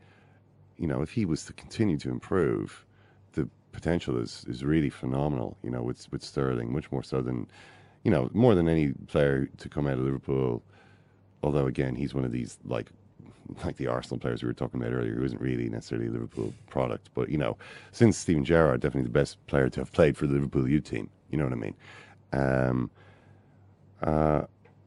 You 0.78 0.86
know, 0.86 1.02
if 1.02 1.10
he 1.10 1.24
was 1.24 1.44
to 1.46 1.52
continue 1.52 1.96
to 1.98 2.10
improve, 2.10 2.84
the 3.32 3.48
potential 3.72 4.18
is, 4.18 4.44
is 4.48 4.64
really 4.64 4.90
phenomenal, 4.90 5.56
you 5.62 5.70
know, 5.70 5.82
with, 5.82 6.10
with 6.12 6.22
Sterling, 6.22 6.72
much 6.72 6.90
more 6.92 7.02
so 7.02 7.20
than, 7.20 7.46
you 8.04 8.10
know, 8.10 8.30
more 8.32 8.54
than 8.54 8.68
any 8.68 8.92
player 9.06 9.48
to 9.58 9.68
come 9.68 9.86
out 9.86 9.94
of 9.94 10.00
Liverpool. 10.00 10.62
Although, 11.42 11.66
again, 11.66 11.94
he's 11.94 12.14
one 12.14 12.24
of 12.24 12.32
these, 12.32 12.58
like, 12.64 12.90
like 13.64 13.76
the 13.76 13.86
Arsenal 13.86 14.18
players 14.18 14.42
we 14.42 14.48
were 14.48 14.52
talking 14.52 14.80
about 14.80 14.92
earlier, 14.92 15.14
who 15.14 15.24
isn't 15.24 15.40
really 15.40 15.68
necessarily 15.68 16.08
a 16.08 16.10
Liverpool 16.10 16.52
product. 16.68 17.10
But, 17.14 17.28
you 17.28 17.38
know, 17.38 17.56
since 17.92 18.18
Steven 18.18 18.44
Gerrard, 18.44 18.80
definitely 18.80 19.04
the 19.04 19.10
best 19.10 19.44
player 19.46 19.68
to 19.70 19.80
have 19.80 19.92
played 19.92 20.16
for 20.16 20.26
the 20.26 20.34
Liverpool 20.34 20.68
U 20.68 20.80
team. 20.80 21.08
You 21.30 21.38
know 21.38 21.44
what 21.44 21.52
I 21.52 21.56
mean? 21.56 21.74
Um, 22.32 22.90
uh, 24.02 24.42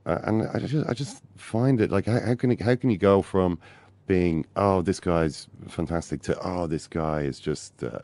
and 0.05 0.47
I 0.53 0.59
just, 0.59 0.89
I 0.89 0.93
just 0.93 1.23
find 1.37 1.79
it 1.79 1.91
like, 1.91 2.05
how, 2.05 2.19
how 2.19 2.35
can 2.35 2.51
it, 2.51 2.61
how 2.61 2.75
can 2.75 2.89
you 2.89 2.97
go 2.97 3.21
from 3.21 3.59
being, 4.09 4.43
oh, 4.55 4.81
this 4.81 4.99
guy's 4.99 5.47
fantastic 5.69 6.21
to, 6.23 6.37
oh, 6.43 6.65
this 6.67 6.87
guy 6.87 7.21
is 7.21 7.39
just, 7.39 7.81
uh, 7.83 7.99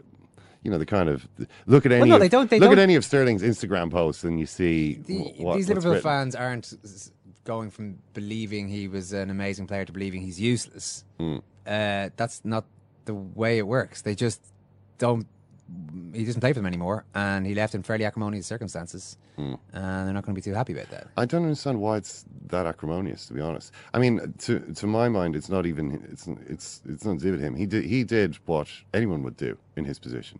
you 0.64 0.70
know, 0.72 0.78
the 0.78 0.86
kind 0.86 1.10
of 1.10 1.28
look 1.66 1.86
at 1.86 1.92
any 1.92 2.08
no, 2.10 2.16
of, 2.16 2.22
they 2.22 2.30
don't- 2.30 2.50
they 2.50 2.60
look 2.60 2.72
at 2.72 2.76
don't- 2.76 2.84
any 2.84 2.96
of 2.96 3.04
Sterling's 3.04 3.42
Instagram 3.42 3.90
posts 3.92 4.24
and 4.24 4.40
you 4.40 4.46
see 4.46 5.02
The- 5.06 5.34
what, 5.44 5.56
these 5.58 5.68
Liverpool 5.68 5.92
written. 5.94 6.04
fans 6.04 6.36
aren't 6.36 6.74
going 7.44 7.72
from 7.72 7.98
believing 8.14 8.68
he 8.70 8.88
was 8.88 9.14
an 9.14 9.30
amazing 9.32 9.66
player 9.68 9.84
to 9.84 9.92
believing 9.92 10.22
he's 10.22 10.40
useless. 10.40 11.04
Hmm. 11.20 11.38
Uh, 11.66 12.10
that's 12.16 12.46
not 12.46 12.66
the 13.06 13.16
way 13.16 13.58
it 13.58 13.66
works. 13.68 14.04
They 14.04 14.14
just 14.16 14.42
don't. 15.00 15.26
He 16.14 16.24
doesn't 16.24 16.40
play 16.42 16.54
for 16.54 16.60
them 16.60 16.66
anymore, 16.68 17.06
and 17.16 17.46
he 17.46 17.56
left 17.56 17.76
in 17.76 17.84
fairly 17.84 18.06
acrimonious 18.06 18.46
circumstances, 18.46 19.18
Hmm. 19.36 19.56
and 19.74 20.06
they're 20.08 20.14
not 20.14 20.24
going 20.24 20.34
to 20.36 20.42
be 20.42 20.42
too 20.42 20.54
happy 20.54 20.72
about 20.74 20.90
that. 20.92 21.08
I 21.18 21.26
don't 21.26 21.44
understand 21.44 21.82
why 21.82 21.98
it's 21.98 22.24
that 22.48 22.66
acrimonious. 22.66 23.26
To 23.28 23.34
be 23.34 23.42
honest, 23.42 23.74
I 23.94 24.00
mean, 24.00 24.34
to 24.40 24.60
to 24.60 24.88
my 24.88 25.10
mind, 25.10 25.36
it's 25.36 25.50
not 25.50 25.66
even 25.66 26.04
it's 26.12 26.28
it's 26.48 26.82
it's 26.88 27.04
not 27.04 27.16
with 27.22 27.42
him. 27.42 27.56
He 27.56 27.66
did 27.66 27.84
he 27.86 28.04
did 28.04 28.38
what 28.46 28.68
anyone 28.94 29.24
would 29.24 29.36
do 29.38 29.58
in 29.76 29.84
his 29.86 30.00
position. 30.00 30.40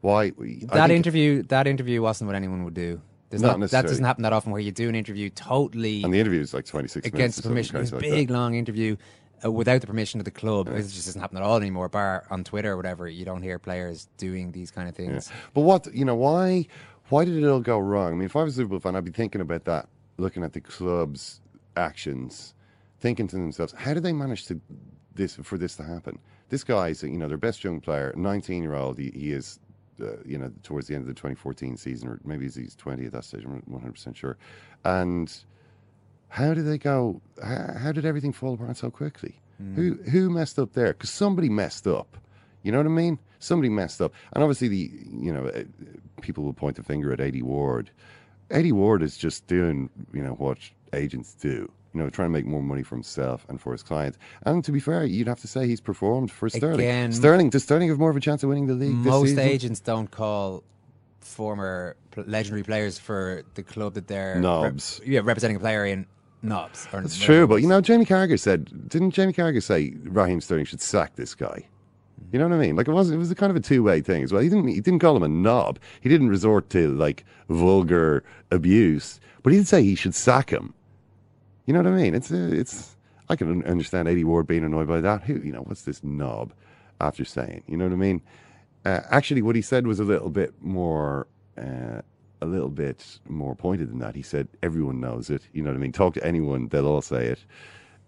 Why 0.00 0.32
that 0.72 0.90
interview, 0.90 1.42
that 1.44 1.66
interview 1.66 2.02
wasn't 2.02 2.26
what 2.28 2.36
anyone 2.36 2.64
would 2.64 2.74
do. 2.74 3.00
There's 3.30 3.42
Not 3.42 3.58
not, 3.60 3.70
that 3.70 3.82
doesn't 3.86 4.04
happen 4.04 4.22
that 4.22 4.32
often 4.32 4.52
where 4.52 4.60
you 4.60 4.70
do 4.72 4.88
an 4.88 4.94
interview 4.94 5.28
totally 5.30 6.02
and 6.04 6.12
the 6.12 6.20
interview 6.20 6.40
is 6.40 6.52
like 6.54 6.66
twenty 6.66 6.88
six 6.88 7.06
against 7.06 7.44
minutes 7.44 7.70
permission. 7.70 7.86
something 7.86 7.98
crazy 8.00 8.16
big 8.16 8.30
like 8.30 8.36
long 8.38 8.54
interview 8.54 8.96
uh, 9.44 9.50
without 9.50 9.80
the 9.80 9.86
permission 9.86 10.20
of 10.20 10.24
the 10.24 10.30
club. 10.30 10.68
It 10.68 10.82
just 10.82 11.06
doesn't 11.06 11.20
happen 11.20 11.36
at 11.36 11.42
all 11.42 11.56
anymore. 11.56 11.88
Bar 11.88 12.26
on 12.30 12.44
Twitter 12.44 12.72
or 12.72 12.76
whatever, 12.76 13.08
you 13.08 13.24
don't 13.24 13.42
hear 13.42 13.58
players 13.58 14.08
doing 14.18 14.52
these 14.52 14.70
kind 14.70 14.88
of 14.88 14.94
that. 14.96 15.02
Yeah. 15.02 15.08
things. 15.10 15.30
But 15.52 15.62
what 15.62 15.92
you 15.94 16.04
know 16.04 16.14
why 16.14 16.66
why 17.08 17.24
did 17.24 17.36
it 17.42 17.46
all 17.46 17.60
go 17.60 17.78
wrong? 17.78 18.12
I 18.12 18.14
mean, 18.14 18.26
if 18.26 18.36
I 18.36 18.42
was 18.42 18.56
a 18.56 18.62
Liverpool 18.62 18.80
fan, 18.80 18.96
I'd 18.96 19.04
be 19.04 19.10
thinking 19.10 19.40
about 19.40 19.64
that, 19.64 19.88
looking 20.16 20.42
at 20.42 20.52
the 20.52 20.60
club's 20.60 21.40
actions, 21.76 22.54
thinking 23.00 23.26
to 23.28 23.36
themselves, 23.36 23.74
how 23.76 23.94
did 23.94 24.02
they 24.02 24.12
manage 24.12 24.46
to 24.46 24.60
this 25.14 25.36
for 25.36 25.58
this 25.58 25.76
to 25.76 25.82
happen? 25.82 26.18
This 26.48 26.64
guy's 26.64 27.02
you 27.02 27.18
know 27.18 27.28
their 27.28 27.36
best 27.36 27.64
young 27.64 27.80
player, 27.80 28.12
nineteen 28.16 28.62
year 28.62 28.74
old. 28.74 28.98
He, 28.98 29.10
he 29.14 29.32
is. 29.32 29.58
Uh, 30.02 30.16
you 30.26 30.36
know, 30.36 30.50
towards 30.64 30.88
the 30.88 30.94
end 30.96 31.02
of 31.02 31.06
the 31.06 31.14
2014 31.14 31.76
season, 31.76 32.08
or 32.08 32.18
maybe 32.24 32.48
he's 32.48 32.74
20 32.74 33.06
at 33.06 33.12
that 33.12 33.22
stage. 33.24 33.44
I'm 33.44 33.52
not 33.52 33.68
100 33.68 33.92
percent 33.92 34.16
sure. 34.16 34.36
And 34.84 35.32
how 36.34 36.52
did 36.52 36.66
they 36.66 36.78
go? 36.78 37.20
How, 37.40 37.74
how 37.78 37.92
did 37.92 38.04
everything 38.04 38.32
fall 38.32 38.54
apart 38.54 38.76
so 38.76 38.90
quickly? 38.90 39.36
Who 39.76 39.94
who 40.10 40.30
messed 40.30 40.58
up 40.58 40.72
there? 40.72 40.88
Because 40.88 41.10
somebody 41.10 41.48
messed 41.48 41.86
up. 41.86 42.18
You 42.64 42.72
know 42.72 42.78
what 42.78 42.86
I 42.86 42.90
mean? 42.90 43.20
Somebody 43.38 43.68
messed 43.68 44.02
up, 44.02 44.12
and 44.32 44.42
obviously 44.42 44.66
the 44.66 44.90
you 45.12 45.32
know 45.32 45.46
uh, 45.46 45.62
people 46.22 46.42
will 46.42 46.52
point 46.52 46.74
the 46.74 46.82
finger 46.82 47.12
at 47.12 47.20
Eddie 47.20 47.42
Ward. 47.42 47.88
Eddie 48.50 48.72
Ward 48.72 49.00
is 49.00 49.16
just 49.16 49.46
doing 49.46 49.90
you 50.12 50.24
know 50.24 50.32
what 50.32 50.58
agents 50.92 51.34
do. 51.34 51.70
You 51.92 52.00
know, 52.02 52.10
trying 52.10 52.26
to 52.26 52.32
make 52.32 52.46
more 52.46 52.62
money 52.64 52.82
for 52.82 52.96
himself 52.96 53.46
and 53.48 53.60
for 53.60 53.70
his 53.70 53.84
clients. 53.84 54.18
And 54.42 54.64
to 54.64 54.72
be 54.72 54.80
fair, 54.80 55.04
you'd 55.04 55.28
have 55.28 55.40
to 55.42 55.46
say 55.46 55.68
he's 55.68 55.80
performed 55.80 56.32
for 56.32 56.48
Sterling. 56.48 56.80
Again- 56.80 57.12
Sterling 57.12 57.50
does 57.50 57.62
Sterling 57.62 57.88
have 57.90 58.00
more 58.00 58.10
of 58.10 58.16
a 58.16 58.20
chance 58.20 58.42
of 58.42 58.48
winning 58.48 58.66
the 58.66 58.74
league? 58.74 58.90
Most 58.96 59.38
agents 59.38 59.78
don't 59.78 60.10
call 60.10 60.64
former 61.20 61.94
legendary 62.16 62.64
players 62.64 62.98
for 62.98 63.44
the 63.54 63.62
club 63.62 63.94
that 63.94 64.08
they're 64.08 64.40
Knobs. 64.40 65.00
yeah, 65.06 65.20
representing 65.22 65.56
a 65.56 65.60
player 65.60 65.86
in 65.86 66.06
knobs. 66.44 66.88
Or 66.92 67.00
That's 67.00 67.18
true, 67.18 67.46
but 67.46 67.56
you 67.56 67.68
know, 67.68 67.80
Jamie 67.80 68.04
Carragher 68.04 68.38
said, 68.38 68.88
didn't 68.88 69.10
Jamie 69.10 69.32
Carragher 69.32 69.62
say 69.62 69.94
Raheem 70.04 70.40
Sterling 70.40 70.64
should 70.66 70.80
sack 70.80 71.16
this 71.16 71.34
guy? 71.34 71.66
You 72.32 72.38
know 72.38 72.48
what 72.48 72.56
I 72.56 72.58
mean? 72.58 72.76
Like 72.76 72.88
it 72.88 72.92
was, 72.92 73.10
it 73.10 73.16
was 73.16 73.30
a 73.30 73.34
kind 73.34 73.50
of 73.50 73.56
a 73.56 73.60
two 73.60 73.82
way 73.82 74.00
thing 74.00 74.22
as 74.24 74.32
well. 74.32 74.42
He 74.42 74.48
didn't, 74.48 74.68
he 74.68 74.80
didn't 74.80 75.00
call 75.00 75.16
him 75.16 75.22
a 75.22 75.28
knob. 75.28 75.78
He 76.00 76.08
didn't 76.08 76.28
resort 76.28 76.70
to 76.70 76.92
like 76.94 77.24
vulgar 77.48 78.24
abuse, 78.50 79.20
but 79.42 79.52
he 79.52 79.58
did 79.58 79.68
say 79.68 79.82
he 79.82 79.94
should 79.94 80.14
sack 80.14 80.50
him. 80.50 80.74
You 81.66 81.74
know 81.74 81.82
what 81.82 81.92
I 81.92 81.96
mean? 81.96 82.14
It's, 82.14 82.30
uh, 82.30 82.50
it's. 82.52 82.96
I 83.28 83.36
can 83.36 83.64
understand 83.64 84.06
Eddie 84.06 84.24
Ward 84.24 84.46
being 84.46 84.64
annoyed 84.64 84.86
by 84.86 85.00
that. 85.00 85.22
Who, 85.22 85.34
you 85.34 85.52
know, 85.52 85.62
what's 85.62 85.82
this 85.82 86.04
knob? 86.04 86.52
After 87.00 87.24
saying, 87.24 87.64
you 87.66 87.76
know 87.76 87.84
what 87.84 87.92
I 87.92 87.96
mean? 87.96 88.22
Uh, 88.84 89.00
actually, 89.10 89.42
what 89.42 89.56
he 89.56 89.62
said 89.62 89.86
was 89.86 89.98
a 89.98 90.04
little 90.04 90.30
bit 90.30 90.54
more, 90.60 91.26
uh, 91.58 92.02
a 92.44 92.46
little 92.46 92.68
bit 92.68 93.18
more 93.28 93.54
pointed 93.54 93.90
than 93.90 93.98
that. 94.00 94.14
He 94.14 94.22
said, 94.22 94.48
"Everyone 94.62 95.00
knows 95.00 95.30
it." 95.30 95.42
You 95.52 95.62
know 95.62 95.70
what 95.70 95.76
I 95.76 95.80
mean? 95.80 95.92
Talk 95.92 96.14
to 96.14 96.24
anyone, 96.24 96.68
they'll 96.68 96.86
all 96.86 97.02
say 97.02 97.26
it. 97.26 97.40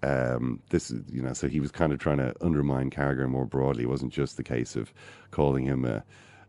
Um, 0.03 0.61
this 0.71 0.91
is, 0.91 1.03
you 1.11 1.23
know, 1.23 1.33
so 1.33 1.49
he 1.49 1.59
was 1.59 1.73
kind 1.73 1.93
of 1.93 1.99
trying 1.99 2.19
to 2.19 2.35
undermine 2.41 2.91
Carragher 2.91 3.29
more 3.29 3.47
broadly. 3.47 3.85
It 3.85 3.89
wasn't 3.89 4.13
just 4.13 4.37
the 4.37 4.43
case 4.45 4.77
of 4.77 4.93
calling 5.31 5.65
him 5.65 5.85
a, 5.85 6.05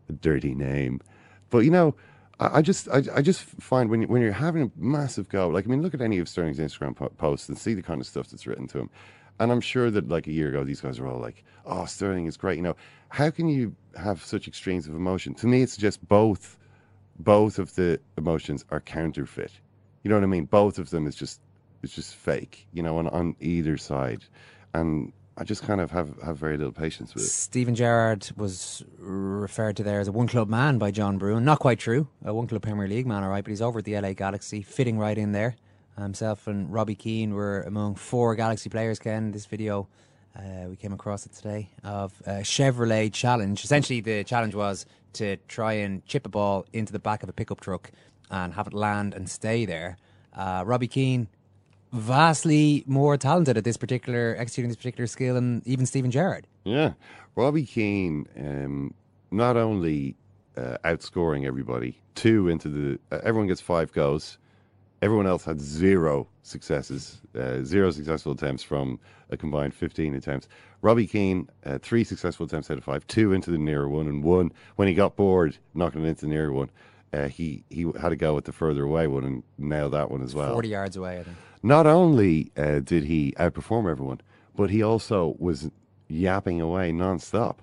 a 0.08 0.12
dirty 0.12 0.54
name, 0.54 1.00
but 1.50 1.60
you 1.60 1.70
know, 1.70 1.94
I, 2.38 2.58
I 2.58 2.62
just, 2.62 2.88
I, 2.88 3.02
I 3.14 3.22
just 3.22 3.40
find 3.42 3.90
when 3.90 4.02
you, 4.02 4.08
when 4.08 4.22
you're 4.22 4.32
having 4.32 4.62
a 4.62 4.70
massive 4.76 5.28
go, 5.28 5.48
like 5.48 5.66
I 5.66 5.68
mean, 5.68 5.82
look 5.82 5.94
at 5.94 6.02
any 6.02 6.18
of 6.18 6.28
Sterling's 6.28 6.58
Instagram 6.58 6.94
po- 6.94 7.08
posts 7.10 7.48
and 7.48 7.58
see 7.58 7.74
the 7.74 7.82
kind 7.82 8.00
of 8.00 8.06
stuff 8.06 8.28
that's 8.28 8.46
written 8.46 8.68
to 8.68 8.78
him. 8.78 8.90
And 9.40 9.52
I'm 9.52 9.60
sure 9.60 9.90
that 9.90 10.08
like 10.08 10.26
a 10.26 10.32
year 10.32 10.48
ago, 10.48 10.64
these 10.64 10.80
guys 10.80 11.00
were 11.00 11.06
all 11.08 11.20
like, 11.20 11.44
"Oh, 11.64 11.84
Sterling 11.84 12.26
is 12.26 12.36
great." 12.36 12.56
You 12.56 12.62
know, 12.62 12.76
how 13.08 13.30
can 13.30 13.48
you 13.48 13.74
have 13.96 14.24
such 14.24 14.48
extremes 14.48 14.86
of 14.88 14.94
emotion? 14.94 15.34
To 15.34 15.46
me, 15.46 15.62
it 15.62 15.70
suggests 15.70 16.02
both, 16.02 16.57
both 17.18 17.58
of 17.58 17.74
the 17.74 18.00
emotions 18.16 18.64
are 18.70 18.80
counterfeit. 18.80 19.52
You 20.02 20.10
know 20.10 20.16
what 20.16 20.24
I 20.24 20.28
mean? 20.28 20.44
Both 20.44 20.78
of 20.78 20.90
them 20.90 21.06
is 21.06 21.14
just, 21.14 21.40
it's 21.82 21.94
just 21.94 22.14
fake. 22.14 22.66
You 22.72 22.82
know, 22.82 22.98
on 22.98 23.08
on 23.08 23.36
either 23.40 23.76
side, 23.76 24.24
and 24.74 25.12
I 25.36 25.44
just 25.44 25.62
kind 25.62 25.80
of 25.80 25.90
have 25.92 26.20
have 26.22 26.36
very 26.36 26.56
little 26.56 26.72
patience 26.72 27.14
with 27.14 27.22
it. 27.22 27.28
Steven 27.28 27.74
Gerrard 27.74 28.28
was 28.36 28.84
referred 28.98 29.76
to 29.76 29.84
there 29.84 30.00
as 30.00 30.08
a 30.08 30.12
one 30.12 30.26
club 30.26 30.48
man 30.48 30.78
by 30.78 30.90
John 30.90 31.18
Brewin. 31.18 31.44
Not 31.44 31.60
quite 31.60 31.78
true. 31.78 32.08
A 32.24 32.34
one 32.34 32.48
club 32.48 32.62
Premier 32.62 32.88
League 32.88 33.06
man, 33.06 33.22
all 33.22 33.30
right, 33.30 33.44
but 33.44 33.50
he's 33.50 33.62
over 33.62 33.78
at 33.78 33.84
the 33.84 33.98
LA 33.98 34.14
Galaxy, 34.14 34.62
fitting 34.62 34.98
right 34.98 35.16
in 35.16 35.32
there. 35.32 35.56
Himself 35.96 36.46
and 36.46 36.72
Robbie 36.72 36.94
Keane 36.94 37.34
were 37.34 37.62
among 37.62 37.96
four 37.96 38.34
Galaxy 38.36 38.68
players, 38.70 38.98
Ken. 39.00 39.32
This 39.32 39.46
video, 39.46 39.88
uh, 40.36 40.68
we 40.68 40.76
came 40.76 40.92
across 40.92 41.26
it 41.26 41.32
today, 41.32 41.70
of 41.82 42.12
a 42.26 42.42
Chevrolet 42.42 43.12
challenge. 43.12 43.64
Essentially, 43.64 44.00
the 44.00 44.22
challenge 44.24 44.54
was 44.54 44.86
to 45.14 45.36
try 45.48 45.74
and 45.74 46.04
chip 46.06 46.26
a 46.26 46.28
ball 46.28 46.66
into 46.72 46.92
the 46.92 46.98
back 46.98 47.22
of 47.22 47.28
a 47.28 47.32
pickup 47.32 47.60
truck 47.60 47.90
and 48.30 48.54
have 48.54 48.66
it 48.66 48.74
land 48.74 49.14
and 49.14 49.28
stay 49.28 49.64
there. 49.64 49.96
Uh, 50.34 50.62
Robbie 50.66 50.88
Keane, 50.88 51.28
vastly 51.92 52.84
more 52.86 53.16
talented 53.16 53.56
at 53.56 53.64
this 53.64 53.76
particular, 53.76 54.36
executing 54.38 54.68
this 54.68 54.76
particular 54.76 55.06
skill 55.06 55.34
than 55.34 55.62
even 55.64 55.86
Steven 55.86 56.10
Gerrard. 56.10 56.46
Yeah, 56.64 56.92
Robbie 57.34 57.64
Keane, 57.64 58.26
um, 58.38 58.94
not 59.30 59.56
only 59.56 60.14
uh, 60.56 60.76
outscoring 60.84 61.46
everybody, 61.46 61.98
two 62.14 62.48
into 62.48 62.68
the 62.68 63.16
uh, 63.16 63.20
everyone 63.22 63.48
gets 63.48 63.60
five 63.60 63.92
goals. 63.92 64.38
Everyone 65.00 65.26
else 65.26 65.44
had 65.44 65.60
zero 65.60 66.26
successes, 66.42 67.20
uh, 67.38 67.62
zero 67.62 67.90
successful 67.90 68.32
attempts 68.32 68.62
from 68.64 68.98
a 69.30 69.36
combined 69.36 69.72
15 69.72 70.14
attempts. 70.14 70.48
Robbie 70.82 71.06
Keane, 71.06 71.48
uh, 71.64 71.78
three 71.78 72.02
successful 72.02 72.46
attempts 72.46 72.70
out 72.70 72.78
of 72.78 72.84
five, 72.84 73.06
two 73.06 73.32
into 73.32 73.50
the 73.50 73.58
nearer 73.58 73.88
one, 73.88 74.08
and 74.08 74.24
one 74.24 74.50
when 74.76 74.88
he 74.88 74.94
got 74.94 75.14
bored 75.14 75.56
knocking 75.74 76.04
it 76.04 76.08
into 76.08 76.22
the 76.22 76.28
nearer 76.30 76.52
one. 76.52 76.70
Uh, 77.12 77.28
he 77.28 77.64
he 77.70 77.90
had 78.00 78.10
to 78.10 78.16
go 78.16 78.34
with 78.34 78.44
the 78.44 78.52
further 78.52 78.82
away 78.82 79.06
one 79.06 79.24
and 79.24 79.42
nailed 79.56 79.92
that 79.92 80.10
one 80.10 80.22
as 80.22 80.34
well. 80.34 80.52
40 80.52 80.68
yards 80.68 80.96
away, 80.96 81.20
I 81.20 81.22
think. 81.22 81.36
Not 81.62 81.86
only 81.86 82.50
uh, 82.56 82.80
did 82.80 83.04
he 83.04 83.34
outperform 83.38 83.90
everyone, 83.90 84.20
but 84.54 84.68
he 84.70 84.82
also 84.82 85.36
was 85.38 85.70
yapping 86.08 86.60
away 86.60 86.92
non-stop. 86.92 87.62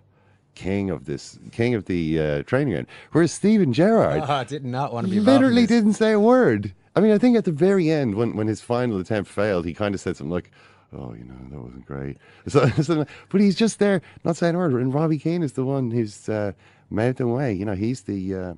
King 0.55 0.89
of 0.89 1.03
this, 1.03 1.37
king 1.51 1.75
of 1.75 1.83
the 1.85 2.19
uh, 2.19 2.43
training 2.43 2.71
ground. 2.73 2.87
Whereas 3.11 3.33
Steven 3.33 3.73
Gerrard 3.73 4.23
Oh, 4.25 4.31
I 4.31 4.45
did 4.45 4.63
not 4.63 4.93
want 4.93 5.05
to 5.05 5.11
be 5.11 5.19
literally 5.19 5.65
didn't 5.67 5.93
say 5.93 6.13
a 6.13 6.19
word. 6.19 6.73
I 6.95 7.01
mean, 7.01 7.11
I 7.11 7.17
think 7.17 7.35
at 7.37 7.45
the 7.45 7.51
very 7.51 7.89
end, 7.89 8.15
when, 8.15 8.35
when 8.35 8.47
his 8.47 8.61
final 8.61 8.99
attempt 8.99 9.29
failed, 9.29 9.65
he 9.65 9.73
kind 9.73 9.93
of 9.93 10.01
said 10.01 10.15
something 10.17 10.31
like, 10.31 10.51
"Oh, 10.93 11.13
you 11.13 11.25
know, 11.25 11.35
that 11.51 11.59
wasn't 11.59 11.85
great." 11.85 12.17
So, 12.47 12.67
so- 12.69 13.05
but 13.29 13.41
he's 13.41 13.55
just 13.55 13.79
there, 13.79 14.01
not 14.23 14.37
saying 14.37 14.55
a 14.55 14.57
word. 14.57 14.73
And 14.73 14.93
Robbie 14.93 15.19
Keane 15.19 15.43
is 15.43 15.53
the 15.53 15.65
one 15.65 15.91
who's 15.91 16.29
uh, 16.29 16.53
mouthing 16.89 17.27
away. 17.29 17.53
You 17.53 17.65
know, 17.65 17.75
he's 17.75 18.01
the 18.03 18.35
uh, 18.35 18.53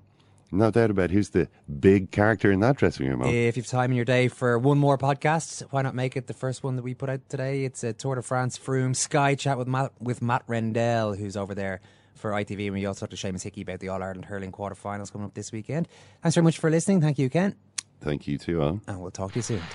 no 0.52 0.72
doubt 0.72 0.92
about 0.92 1.10
who's 1.12 1.32
the 1.32 1.48
big 1.80 2.12
character 2.12 2.52
in 2.52 2.60
that 2.62 2.78
dressing 2.78 3.08
room. 3.10 3.22
If 3.24 3.58
you've 3.58 3.68
time 3.68 3.90
in 3.92 3.96
your 3.96 4.06
day 4.06 4.28
for 4.28 4.58
one 4.60 4.78
more 4.78 4.98
podcast, 4.98 5.64
why 5.72 5.82
not 5.82 5.96
make 5.96 6.16
it 6.16 6.28
the 6.28 6.34
first 6.34 6.64
one 6.64 6.76
that 6.78 6.84
we 6.84 6.94
put 6.94 7.10
out 7.10 7.28
today? 7.30 7.66
It's 7.66 7.84
a 7.84 7.92
Tour 7.92 8.16
de 8.16 8.22
France 8.22 8.58
Froome 8.58 8.96
Sky 8.96 9.36
Chat 9.36 9.58
with 9.58 9.68
Matt, 9.68 9.92
with 10.00 10.22
Matt 10.22 10.44
Rendell, 10.48 11.16
who's 11.16 11.36
over 11.36 11.54
there 11.56 11.82
for 12.16 12.32
ITV. 12.32 12.68
And 12.68 12.74
we 12.76 12.86
also 12.86 13.06
talked 13.06 13.20
to 13.20 13.28
Seamus 13.28 13.44
Hickey 13.44 13.62
about 13.64 13.80
the 13.80 13.90
All 13.90 14.02
Ireland 14.02 14.26
hurling 14.26 14.52
quarterfinals 14.52 15.12
coming 15.12 15.26
up 15.26 15.34
this 15.34 15.52
weekend. 15.52 15.88
Thanks 16.24 16.36
very 16.36 16.44
much 16.46 16.60
for 16.60 16.70
listening. 16.70 17.02
Thank 17.02 17.20
you, 17.20 17.30
Ken. 17.30 17.56
Thank 18.02 18.28
you 18.28 18.38
too, 18.38 18.62
Alan. 18.62 18.82
And 18.88 19.02
we'll 19.02 19.12
talk 19.12 19.32
to 19.34 19.40
you 19.40 19.44
soon. 19.44 19.58
Whose 19.58 19.66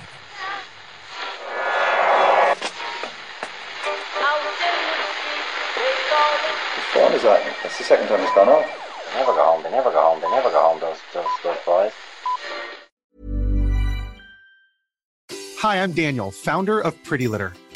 phone 6.94 7.12
is 7.12 7.22
that? 7.22 7.42
That's 7.62 7.78
the 7.78 7.84
second 7.84 8.08
time 8.08 8.20
it's 8.20 8.34
gone 8.34 8.48
off. 8.48 8.66
They 9.12 9.18
never 9.18 9.32
go 9.32 9.44
home. 9.44 9.62
They 9.62 9.70
never 9.70 9.90
go 9.90 10.00
home. 10.00 10.20
They 10.20 10.30
never 10.30 10.50
go 10.50 10.60
home. 10.60 10.80
Those 10.80 10.98
those 11.12 11.26
those 11.42 11.58
boys. 11.66 11.92
Hi, 15.58 15.80
I'm 15.80 15.92
Daniel, 15.92 16.30
founder 16.30 16.80
of 16.80 17.02
Pretty 17.04 17.28
Litter. 17.28 17.52